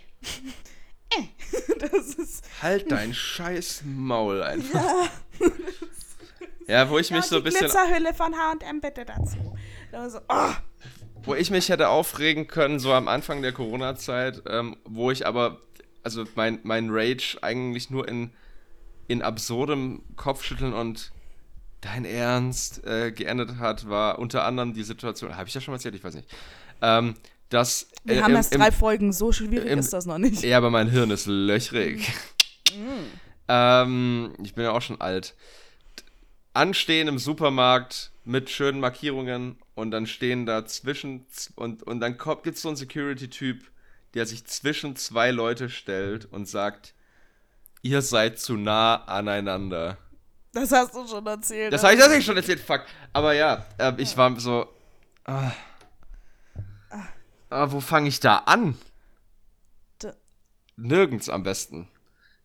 äh. 1.17 1.23
Das 1.79 2.13
ist. 2.15 2.45
Halt 2.61 2.91
dein 2.91 3.13
scheiß 3.13 3.81
Maul 3.85 4.43
einfach. 4.43 5.09
Ja. 5.39 5.47
ja, 6.67 6.89
wo 6.89 6.99
ich 6.99 7.09
mich 7.11 7.23
ja, 7.23 7.27
so 7.27 7.37
ein 7.37 7.43
bisschen. 7.43 7.67
Die 7.67 7.71
Glitzerhülle 7.71 8.13
von 8.13 8.35
H&M 8.37 8.81
bitte 8.81 9.05
dazu. 9.05 9.57
Da 9.91 10.09
so, 10.09 10.19
oh 10.29 10.53
wo 11.23 11.35
ich 11.35 11.51
mich 11.51 11.69
hätte 11.69 11.89
aufregen 11.89 12.47
können, 12.47 12.79
so 12.79 12.93
am 12.93 13.07
Anfang 13.07 13.41
der 13.41 13.51
Corona-Zeit, 13.51 14.43
ähm, 14.47 14.77
wo 14.85 15.11
ich 15.11 15.25
aber, 15.25 15.59
also 16.03 16.25
mein, 16.35 16.59
mein 16.63 16.89
Rage 16.89 17.37
eigentlich 17.41 17.89
nur 17.89 18.07
in, 18.07 18.31
in 19.07 19.21
absurdem 19.21 20.01
Kopfschütteln 20.15 20.73
und 20.73 21.11
dein 21.81 22.05
Ernst 22.05 22.85
äh, 22.85 23.11
geendet 23.11 23.57
hat, 23.57 23.89
war 23.89 24.19
unter 24.19 24.45
anderem 24.45 24.73
die 24.73 24.83
Situation, 24.83 25.35
habe 25.35 25.47
ich 25.47 25.53
das 25.53 25.63
schon 25.63 25.71
mal 25.71 25.77
erzählt, 25.77 25.95
ich 25.95 26.03
weiß 26.03 26.15
nicht, 26.15 26.29
ähm, 26.81 27.15
dass... 27.49 27.89
Wir 28.03 28.17
äh, 28.17 28.21
haben 28.21 28.31
im, 28.31 28.37
erst 28.37 28.55
drei 28.55 28.67
im, 28.67 28.73
Folgen, 28.73 29.13
so 29.13 29.31
schwierig 29.31 29.69
im, 29.69 29.79
ist 29.79 29.93
das 29.93 30.05
noch 30.05 30.17
nicht. 30.17 30.43
Ja, 30.43 30.57
aber 30.57 30.69
mein 30.69 30.89
Hirn 30.89 31.11
ist 31.11 31.27
löchrig. 31.27 32.11
Mm. 32.71 33.03
ähm, 33.47 34.33
ich 34.43 34.53
bin 34.53 34.63
ja 34.63 34.71
auch 34.71 34.81
schon 34.81 35.01
alt. 35.01 35.35
Anstehen 36.53 37.07
im 37.07 37.17
Supermarkt 37.17 38.11
mit 38.23 38.49
schönen 38.49 38.79
Markierungen 38.79 39.57
und 39.75 39.91
dann 39.91 40.07
stehen 40.07 40.45
da 40.45 40.65
zwischen 40.65 41.25
und, 41.55 41.83
und 41.83 41.99
dann 41.99 42.17
gibt 42.17 42.55
es 42.55 42.61
so 42.61 42.69
einen 42.69 42.77
Security-Typ, 42.77 43.63
der 44.13 44.25
sich 44.25 44.45
zwischen 44.45 44.95
zwei 44.95 45.31
Leute 45.31 45.69
stellt 45.69 46.25
und 46.25 46.47
sagt, 46.47 46.93
ihr 47.81 48.01
seid 48.01 48.39
zu 48.39 48.57
nah 48.57 49.03
aneinander. 49.05 49.97
Das 50.53 50.71
hast 50.71 50.93
du 50.93 51.07
schon 51.07 51.25
erzählt. 51.25 51.71
Das 51.71 51.83
habe 51.83 51.93
ich 51.93 51.99
tatsächlich 51.99 52.25
schon 52.25 52.35
erzählt, 52.35 52.59
fuck. 52.59 52.85
Aber 53.13 53.33
ja, 53.33 53.65
äh, 53.77 53.93
ich 53.97 54.17
war 54.17 54.37
so. 54.39 54.67
Äh, 55.25 55.47
äh, 57.49 57.71
wo 57.71 57.79
fange 57.79 58.09
ich 58.09 58.19
da 58.19 58.37
an? 58.37 58.77
Nirgends 60.75 61.29
am 61.29 61.43
besten. 61.43 61.87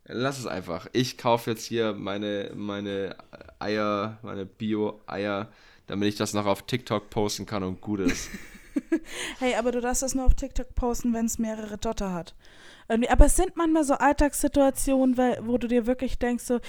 Lass 0.04 0.38
es 0.38 0.46
einfach. 0.46 0.86
Ich 0.92 1.18
kaufe 1.18 1.50
jetzt 1.50 1.64
hier 1.64 1.94
meine, 1.94 2.52
meine 2.54 3.16
Eier, 3.58 4.18
meine 4.22 4.46
Bio-Eier 4.46 5.48
damit 5.86 6.08
ich 6.08 6.16
das 6.16 6.34
noch 6.34 6.46
auf 6.46 6.62
TikTok 6.62 7.10
posten 7.10 7.46
kann 7.46 7.62
und 7.62 7.80
gut 7.80 8.00
ist. 8.00 8.30
hey, 9.38 9.54
aber 9.54 9.72
du 9.72 9.80
darfst 9.80 10.02
das 10.02 10.14
nur 10.14 10.26
auf 10.26 10.34
TikTok 10.34 10.74
posten, 10.74 11.12
wenn 11.14 11.26
es 11.26 11.38
mehrere 11.38 11.78
Dotter 11.78 12.12
hat. 12.12 12.34
Aber 12.88 13.26
es 13.26 13.36
sind 13.36 13.56
manchmal 13.56 13.84
so 13.84 13.94
Alltagssituationen, 13.94 15.16
wo 15.46 15.58
du 15.58 15.66
dir 15.66 15.86
wirklich 15.86 16.18
denkst, 16.18 16.44
so, 16.44 16.60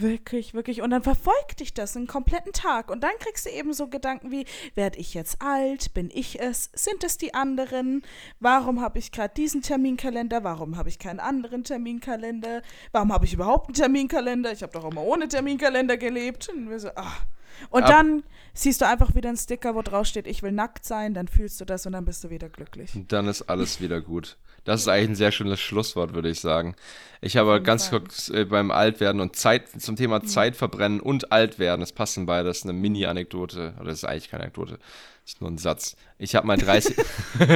wirklich, 0.00 0.54
wirklich. 0.54 0.82
Und 0.82 0.90
dann 0.90 1.02
verfolgt 1.02 1.60
dich 1.60 1.74
das 1.74 1.96
einen 1.96 2.06
kompletten 2.06 2.52
Tag. 2.52 2.90
Und 2.90 3.02
dann 3.02 3.12
kriegst 3.18 3.46
du 3.46 3.50
eben 3.50 3.72
so 3.72 3.88
Gedanken 3.88 4.30
wie, 4.30 4.46
werde 4.74 4.98
ich 4.98 5.14
jetzt 5.14 5.40
alt? 5.42 5.94
Bin 5.94 6.10
ich 6.12 6.40
es? 6.40 6.70
Sind 6.74 7.04
es 7.04 7.18
die 7.18 7.34
anderen? 7.34 8.02
Warum 8.40 8.80
habe 8.80 8.98
ich 8.98 9.12
gerade 9.12 9.34
diesen 9.34 9.62
Terminkalender? 9.62 10.42
Warum 10.42 10.76
habe 10.76 10.88
ich 10.88 10.98
keinen 10.98 11.20
anderen 11.20 11.64
Terminkalender? 11.64 12.62
Warum 12.92 13.12
habe 13.12 13.26
ich 13.26 13.34
überhaupt 13.34 13.68
einen 13.68 13.74
Terminkalender? 13.74 14.52
Ich 14.52 14.62
habe 14.62 14.72
doch 14.72 14.90
immer 14.90 15.02
ohne 15.02 15.28
Terminkalender 15.28 15.96
gelebt. 15.96 16.48
Und 16.48 16.70
wir 16.70 16.80
so, 16.80 16.90
ach. 16.94 17.26
Und 17.70 17.84
Ab 17.84 17.90
dann 17.90 18.22
siehst 18.54 18.80
du 18.80 18.86
einfach 18.86 19.14
wieder 19.14 19.28
einen 19.28 19.38
Sticker, 19.38 19.74
wo 19.74 19.82
drauf 19.82 20.06
steht, 20.06 20.26
ich 20.26 20.42
will 20.42 20.52
nackt 20.52 20.84
sein, 20.84 21.14
dann 21.14 21.28
fühlst 21.28 21.60
du 21.60 21.64
das 21.64 21.86
und 21.86 21.92
dann 21.92 22.04
bist 22.04 22.24
du 22.24 22.30
wieder 22.30 22.48
glücklich. 22.48 22.94
Und 22.94 23.12
dann 23.12 23.26
ist 23.28 23.42
alles 23.42 23.80
wieder 23.80 24.00
gut. 24.00 24.36
Das 24.64 24.82
ist 24.82 24.88
eigentlich 24.88 25.10
ein 25.10 25.14
sehr 25.16 25.32
schönes 25.32 25.60
Schlusswort, 25.60 26.14
würde 26.14 26.28
ich 26.28 26.40
sagen. 26.40 26.76
Ich 27.20 27.36
habe 27.36 27.62
ganz 27.62 27.90
kurz 27.90 28.28
äh, 28.28 28.44
beim 28.44 28.70
Altwerden 28.70 29.20
und 29.20 29.36
Zeit 29.36 29.68
zum 29.80 29.96
Thema 29.96 30.18
mhm. 30.18 30.26
Zeit 30.26 30.56
verbrennen 30.56 31.00
und 31.00 31.32
Altwerden, 31.32 31.80
das 31.80 31.92
passen 31.92 32.26
beides, 32.26 32.64
eine 32.64 32.74
Mini-Anekdote, 32.74 33.74
oder 33.76 33.86
das 33.86 33.98
ist 33.98 34.04
eigentlich 34.04 34.30
keine 34.30 34.44
Anekdote, 34.44 34.78
das 35.22 35.32
ist 35.34 35.40
nur 35.40 35.50
ein 35.50 35.58
Satz. 35.58 35.96
Ich 36.18 36.34
habe 36.34 36.46
mal 36.46 36.58
30, 36.58 36.94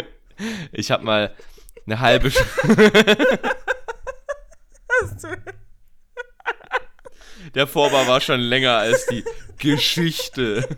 ich 0.73 0.91
habe 0.91 1.05
mal 1.05 1.35
eine 1.87 2.01
halbe 2.01 2.31
Der 7.55 7.67
Vorbau 7.67 8.07
war 8.07 8.21
schon 8.21 8.41
länger 8.41 8.79
als 8.79 9.07
die 9.07 9.25
Geschichte. 9.59 10.69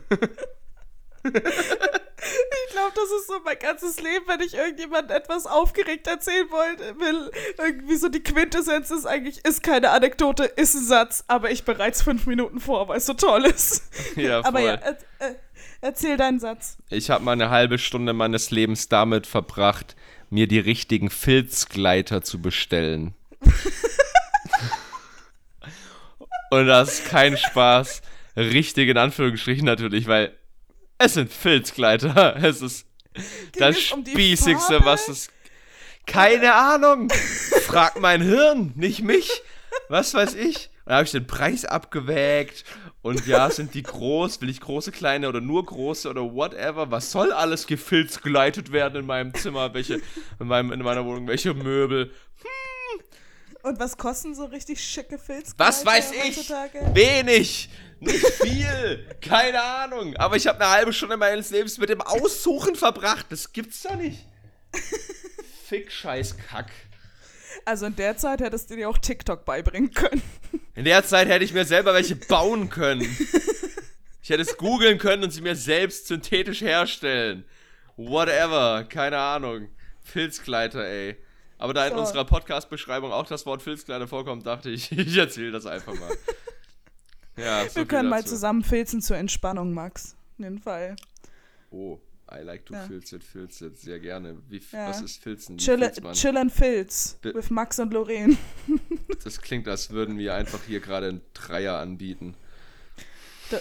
Ich 1.23 2.73
glaube, 2.73 2.93
das 2.95 3.11
ist 3.21 3.27
so 3.29 3.35
mein 3.45 3.59
ganzes 3.59 4.01
Leben, 4.01 4.27
wenn 4.27 4.41
ich 4.41 4.55
irgendjemand 4.55 5.11
etwas 5.11 5.47
aufgeregt 5.47 6.07
erzählen 6.07 6.47
wollte, 6.51 6.99
will. 6.99 7.31
Irgendwie 7.59 7.97
so 7.97 8.09
die 8.09 8.23
Quintessenz 8.23 8.91
ist 8.91 9.07
eigentlich, 9.07 9.45
ist 9.45 9.63
keine 9.63 9.91
Anekdote, 9.91 10.45
ist 10.45 10.75
ein 10.75 10.85
Satz, 10.85 11.25
aber 11.29 11.51
ich 11.51 11.65
bereits 11.65 12.03
fünf 12.03 12.27
Minuten 12.27 12.61
vor, 12.61 12.89
weil 12.89 12.99
es 12.99 13.07
so 13.07 13.15
toll 13.15 13.45
ist. 13.45 13.91
Ja, 14.17 14.43
voll. 14.43 14.45
Aber 14.49 14.61
ja, 14.61 14.75
äh, 14.75 14.95
äh, 15.21 15.35
erzähl 15.81 16.17
deinen 16.17 16.41
Satz. 16.41 16.79
Ich 16.91 17.11
habe 17.11 17.25
mal 17.25 17.33
eine 17.33 17.51
halbe 17.51 17.79
Stunde 17.79 18.13
meines 18.13 18.51
Lebens 18.51 18.89
damit 18.89 19.27
verbracht, 19.27 19.97
mir 20.31 20.49
die 20.49 20.59
richtigen 20.59 21.11
Filzgleiter 21.11 22.23
zu 22.23 22.41
bestellen. 22.41 23.15
Und 26.51 26.67
das 26.67 27.01
ist 27.01 27.09
kein 27.09 27.37
Spaß. 27.37 28.03
Richtig 28.37 28.89
in 28.89 28.99
Anführungsstrichen 28.99 29.65
natürlich, 29.65 30.07
weil 30.07 30.33
es 30.99 31.15
sind 31.15 31.33
Filzgleiter. 31.33 32.37
Es 32.43 32.63
ist 32.63 32.87
Ging 33.15 33.61
das 33.61 33.77
es 33.77 33.93
um 33.93 34.05
Spießigste, 34.05 34.85
was 34.85 35.09
es. 35.09 35.29
Keine 36.07 36.55
Ahnung. 36.55 37.11
Frag 37.67 37.99
mein 38.01 38.21
Hirn, 38.21 38.73
nicht 38.77 39.03
mich. 39.03 39.43
Was 39.89 40.15
weiß 40.15 40.35
ich. 40.35 40.71
dann 40.85 40.97
habe 40.97 41.05
ich 41.05 41.13
den 41.13 41.27
Preis 41.27 41.65
abgewägt 41.65 42.65
und 43.03 43.27
ja, 43.27 43.51
sind 43.51 43.75
die 43.75 43.83
groß, 43.83 44.41
will 44.41 44.51
ich 44.51 44.61
große, 44.61 44.93
kleine 44.93 45.29
oder 45.29 45.41
nur 45.41 45.65
große 45.65 46.09
oder 46.09 46.23
whatever, 46.23 46.91
was 46.91 47.13
soll 47.13 47.33
alles 47.33 47.67
gefilzgeleitet 47.67 48.73
werden 48.73 49.01
in 49.01 49.07
meinem 49.07 49.35
Zimmer, 49.35 49.75
welche, 49.75 50.01
in, 50.41 50.47
meinem, 50.47 50.73
in 50.73 50.83
meiner 50.83 51.05
Wohnung, 51.05 51.27
welche 51.29 51.55
Möbel, 51.55 52.11
hm. 52.41 52.76
Und 53.67 53.81
was 53.81 53.97
kosten 53.97 54.33
so 54.33 54.45
richtig 54.45 54.81
schicke 54.81 55.19
Filzkleider 55.19 55.69
Was 55.69 55.85
weiß 55.85 56.13
ich? 56.13 56.37
Heutzutage? 56.37 56.89
Wenig! 56.95 57.69
Nicht 57.99 58.25
viel! 58.25 59.05
Keine 59.21 59.61
Ahnung! 59.61 60.17
Aber 60.19 60.37
ich 60.37 60.47
habe 60.47 60.61
eine 60.61 60.71
halbe 60.71 60.93
Stunde 60.93 61.17
meines 61.17 61.51
Lebens 61.51 61.77
mit 61.77 61.89
dem 61.89 62.01
Aussuchen 62.01 62.77
verbracht. 62.77 63.27
Das 63.31 63.53
gibt's 63.53 63.83
doch 63.83 63.97
nicht. 63.97 64.25
Fick, 65.65 65.91
scheiß 65.91 66.37
Kack. 66.49 66.71
Also 67.65 67.87
in 67.87 67.97
der 67.97 68.17
Zeit 68.17 68.41
hättest 68.41 68.71
du 68.71 68.77
dir 68.77 68.89
auch 68.89 68.99
TikTok 68.99 69.45
beibringen 69.45 69.91
können. 69.91 70.23
In 70.77 70.85
der 70.85 71.05
Zeit 71.05 71.27
hätte 71.27 71.45
ich 71.45 71.53
mir 71.53 71.65
selber 71.65 71.93
welche 71.93 72.15
bauen 72.15 72.71
können. 72.71 73.17
Ich 74.23 74.31
hätte 74.31 74.43
es 74.43 74.57
googeln 74.59 74.99
können 74.99 75.25
und 75.25 75.33
sie 75.33 75.41
mir 75.41 75.57
selbst 75.57 76.07
synthetisch 76.07 76.61
herstellen. 76.61 77.45
Whatever, 77.97 78.85
keine 78.85 79.19
Ahnung. 79.19 79.71
Filzkleider, 80.05 80.87
ey. 80.87 81.17
Aber 81.59 81.75
da 81.75 81.87
so. 81.87 81.95
in 81.95 81.99
unserer 81.99 82.25
Podcast-Beschreibung 82.25 83.13
auch 83.13 83.27
das 83.27 83.47
Wort 83.47 83.63
Filzkleider 83.63 84.07
vorkommt, 84.07 84.47
dachte 84.47 84.71
ich, 84.71 84.93
ich 84.99 85.17
erzähle 85.17 85.53
das 85.53 85.67
einfach 85.67 85.95
mal. 85.95 86.17
Ja, 87.39 87.69
so 87.69 87.77
Wir 87.77 87.85
können 87.85 88.09
mal 88.09 88.25
zusammen 88.25 88.65
filzen 88.65 89.03
zur 89.03 89.19
Entspannung, 89.19 89.75
Max. 89.75 90.17
In 90.39 90.45
jeden 90.45 90.59
Fall. 90.59 90.97
Oh, 91.71 92.01
I 92.33 92.43
like 92.43 92.67
to 92.67 92.75
ja. 92.75 92.87
filz 92.87 93.13
it, 93.13 93.23
filz 93.23 93.61
it. 93.61 93.79
Sehr 93.79 94.01
gerne. 94.01 94.37
Wie, 94.49 94.61
ja. 94.73 94.89
Was 94.89 95.01
ist 95.01 95.23
Filzen? 95.23 95.59
Chill, 95.59 95.79
chill 96.13 96.37
and 96.37 96.51
Filz 96.51 97.19
Be 97.21 97.35
with 97.35 97.51
Max 97.51 97.79
und 97.79 97.93
Lorraine. 97.93 98.37
das 99.25 99.41
klingt, 99.41 99.69
als 99.69 99.91
würden 99.91 100.19
wir 100.19 100.35
einfach 100.35 100.61
hier 100.67 100.81
gerade 100.81 101.09
einen 101.09 101.21
Dreier 101.35 101.79
anbieten. 101.79 102.35
Da, 103.51 103.59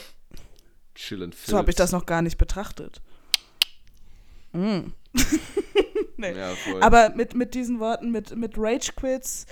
chill 0.95 1.21
and 1.21 1.35
Filz. 1.35 1.51
So 1.51 1.57
habe 1.57 1.69
ich 1.69 1.75
das 1.75 1.91
noch 1.91 2.05
gar 2.05 2.21
nicht 2.21 2.37
betrachtet. 2.37 3.01
Mm. 4.53 4.93
Nee. 6.33 6.39
ja, 6.39 6.81
Aber 6.81 7.09
mit, 7.09 7.35
mit 7.35 7.53
diesen 7.53 7.79
Worten, 7.79 8.11
mit, 8.11 8.35
mit 8.35 8.53
Rage 8.57 8.91
Quits, 8.95 9.45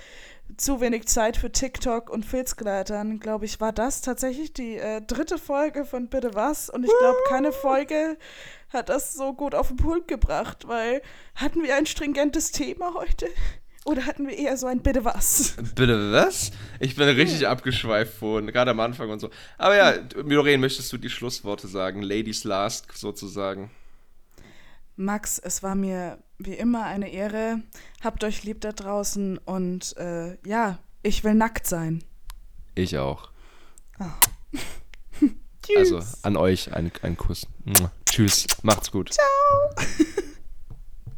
zu 0.56 0.80
wenig 0.80 1.06
Zeit 1.06 1.36
für 1.36 1.50
TikTok 1.50 2.10
und 2.10 2.24
Filzgleitern, 2.24 3.18
glaube 3.18 3.44
ich, 3.44 3.60
war 3.60 3.72
das 3.72 4.02
tatsächlich 4.02 4.52
die 4.52 4.76
äh, 4.76 5.00
dritte 5.00 5.38
Folge 5.38 5.84
von 5.84 6.08
Bitte 6.08 6.34
was. 6.34 6.70
Und 6.70 6.84
ich 6.84 6.92
glaube, 7.00 7.18
keine 7.28 7.52
Folge 7.52 8.16
hat 8.70 8.88
das 8.88 9.14
so 9.14 9.32
gut 9.32 9.54
auf 9.54 9.68
den 9.68 9.76
Pult 9.76 10.06
gebracht, 10.06 10.68
weil 10.68 11.02
hatten 11.34 11.62
wir 11.62 11.74
ein 11.76 11.86
stringentes 11.86 12.52
Thema 12.52 12.94
heute? 12.94 13.26
Oder 13.84 14.06
hatten 14.06 14.26
wir 14.26 14.36
eher 14.36 14.56
so 14.56 14.66
ein 14.66 14.80
Bitte 14.80 15.04
was? 15.04 15.56
Bitte 15.74 16.12
was? 16.12 16.52
Ich 16.80 16.96
bin 16.96 17.08
richtig 17.08 17.40
hm. 17.40 17.46
abgeschweift 17.48 18.14
von, 18.14 18.46
gerade 18.46 18.70
am 18.70 18.80
Anfang 18.80 19.10
und 19.10 19.20
so. 19.20 19.30
Aber 19.58 19.76
ja, 19.76 19.94
Lorraine, 20.14 20.58
möchtest 20.58 20.92
du 20.92 20.98
die 20.98 21.10
Schlussworte 21.10 21.68
sagen? 21.68 22.02
Ladies 22.02 22.44
last 22.44 22.86
sozusagen. 22.94 23.70
Max, 24.96 25.38
es 25.38 25.62
war 25.62 25.74
mir 25.74 26.18
wie 26.38 26.54
immer 26.54 26.84
eine 26.84 27.10
Ehre. 27.10 27.60
Habt 28.02 28.24
euch 28.24 28.44
lieb 28.44 28.60
da 28.60 28.72
draußen 28.72 29.38
und 29.38 29.96
äh, 29.96 30.36
ja, 30.46 30.78
ich 31.02 31.24
will 31.24 31.34
nackt 31.34 31.66
sein. 31.66 32.04
Ich 32.74 32.98
auch. 32.98 33.30
Oh. 34.00 34.04
also 35.76 36.00
an 36.22 36.36
euch 36.36 36.72
einen, 36.72 36.92
einen 37.02 37.16
Kuss. 37.16 37.46
Tschüss, 38.06 38.46
macht's 38.62 38.90
gut. 38.90 39.12
Ciao. 39.12 39.86